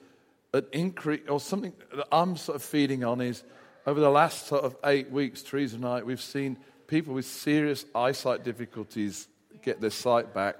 an 0.55 0.65
increase, 0.71 1.21
or 1.29 1.39
something 1.39 1.71
that 1.95 2.07
I'm 2.11 2.35
sort 2.35 2.55
of 2.55 2.63
feeding 2.63 3.03
on 3.03 3.21
is 3.21 3.43
over 3.85 3.99
the 3.99 4.09
last 4.09 4.47
sort 4.47 4.63
of 4.63 4.75
eight 4.83 5.11
weeks, 5.11 5.43
Teresa 5.43 5.75
and 5.75 5.85
I, 5.85 6.01
we've 6.01 6.21
seen 6.21 6.57
people 6.87 7.13
with 7.13 7.25
serious 7.25 7.85
eyesight 7.93 8.43
difficulties 8.43 9.27
get 9.61 9.81
their 9.81 9.91
sight 9.91 10.33
back. 10.33 10.55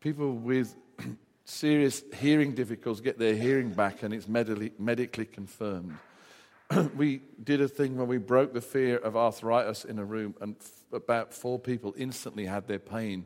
People 0.00 0.32
with 0.32 0.74
serious 1.44 2.02
hearing 2.16 2.54
difficulties 2.54 3.02
get 3.02 3.18
their 3.18 3.34
hearing 3.34 3.70
back, 3.70 4.02
and 4.02 4.14
it's 4.14 4.26
medically, 4.26 4.72
medically 4.78 5.26
confirmed. 5.26 5.94
we 6.96 7.22
did 7.42 7.60
a 7.60 7.68
thing 7.68 7.96
where 7.96 8.06
we 8.06 8.18
broke 8.18 8.52
the 8.52 8.60
fear 8.60 8.98
of 8.98 9.16
arthritis 9.16 9.84
in 9.84 9.98
a 9.98 10.04
room, 10.04 10.34
and 10.40 10.56
f- 10.60 10.70
about 10.92 11.32
four 11.32 11.58
people 11.58 11.94
instantly 11.96 12.44
had 12.44 12.66
their 12.66 12.78
pain, 12.78 13.24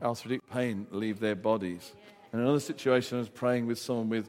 arthritic 0.00 0.48
pain, 0.50 0.86
leave 0.90 1.18
their 1.18 1.34
bodies. 1.34 1.92
In 2.32 2.38
another 2.38 2.60
situation, 2.60 3.18
I 3.18 3.20
was 3.20 3.28
praying 3.28 3.66
with 3.66 3.78
someone 3.78 4.08
with 4.08 4.28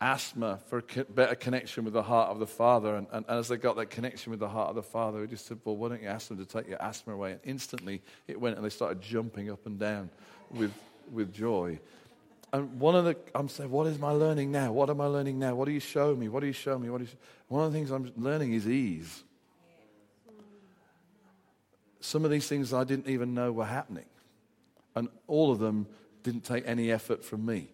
asthma 0.00 0.58
for 0.66 0.78
a 0.78 0.82
co- 0.82 1.04
better 1.04 1.36
connection 1.36 1.84
with 1.84 1.92
the 1.92 2.02
heart 2.02 2.30
of 2.30 2.40
the 2.40 2.46
Father. 2.46 2.96
And, 2.96 3.06
and, 3.12 3.24
as 3.28 3.48
they 3.48 3.56
got 3.56 3.76
that 3.76 3.90
connection 3.90 4.30
with 4.30 4.40
the 4.40 4.48
heart 4.48 4.70
of 4.70 4.74
the 4.74 4.82
Father, 4.82 5.20
we 5.20 5.28
just 5.28 5.46
said, 5.46 5.60
Well, 5.64 5.76
why 5.76 5.90
don't 5.90 6.02
you 6.02 6.08
ask 6.08 6.28
them 6.28 6.38
to 6.38 6.44
take 6.44 6.68
your 6.68 6.82
asthma 6.82 7.14
away? 7.14 7.32
And 7.32 7.40
instantly 7.44 8.02
it 8.26 8.40
went 8.40 8.56
and 8.56 8.64
they 8.64 8.70
started 8.70 9.00
jumping 9.00 9.48
up 9.50 9.64
and 9.64 9.78
down 9.78 10.10
with, 10.50 10.72
with 11.12 11.32
joy. 11.32 11.78
And 12.52 12.78
one 12.78 12.94
of 12.94 13.04
the, 13.04 13.16
I'm 13.34 13.48
saying, 13.48 13.70
What 13.70 13.86
is 13.86 13.98
my 13.98 14.10
learning 14.10 14.52
now? 14.52 14.72
What 14.72 14.90
am 14.90 15.00
I 15.00 15.06
learning 15.06 15.38
now? 15.38 15.54
What 15.54 15.64
do 15.64 15.72
you 15.72 15.80
show 15.80 16.14
me? 16.14 16.28
What 16.28 16.40
do 16.40 16.46
you 16.46 16.52
show 16.52 16.78
me? 16.78 16.90
What 16.90 16.98
do 16.98 17.04
you, 17.04 17.10
one 17.48 17.64
of 17.64 17.72
the 17.72 17.78
things 17.78 17.90
I'm 17.90 18.12
learning 18.16 18.52
is 18.52 18.68
ease. 18.68 19.24
Some 22.00 22.24
of 22.24 22.30
these 22.30 22.48
things 22.48 22.72
I 22.72 22.84
didn't 22.84 23.08
even 23.08 23.32
know 23.32 23.52
were 23.52 23.64
happening. 23.64 24.06
And 24.94 25.08
all 25.26 25.50
of 25.50 25.60
them 25.60 25.86
didn't 26.22 26.44
take 26.44 26.66
any 26.66 26.90
effort 26.90 27.24
from 27.24 27.46
me. 27.46 27.70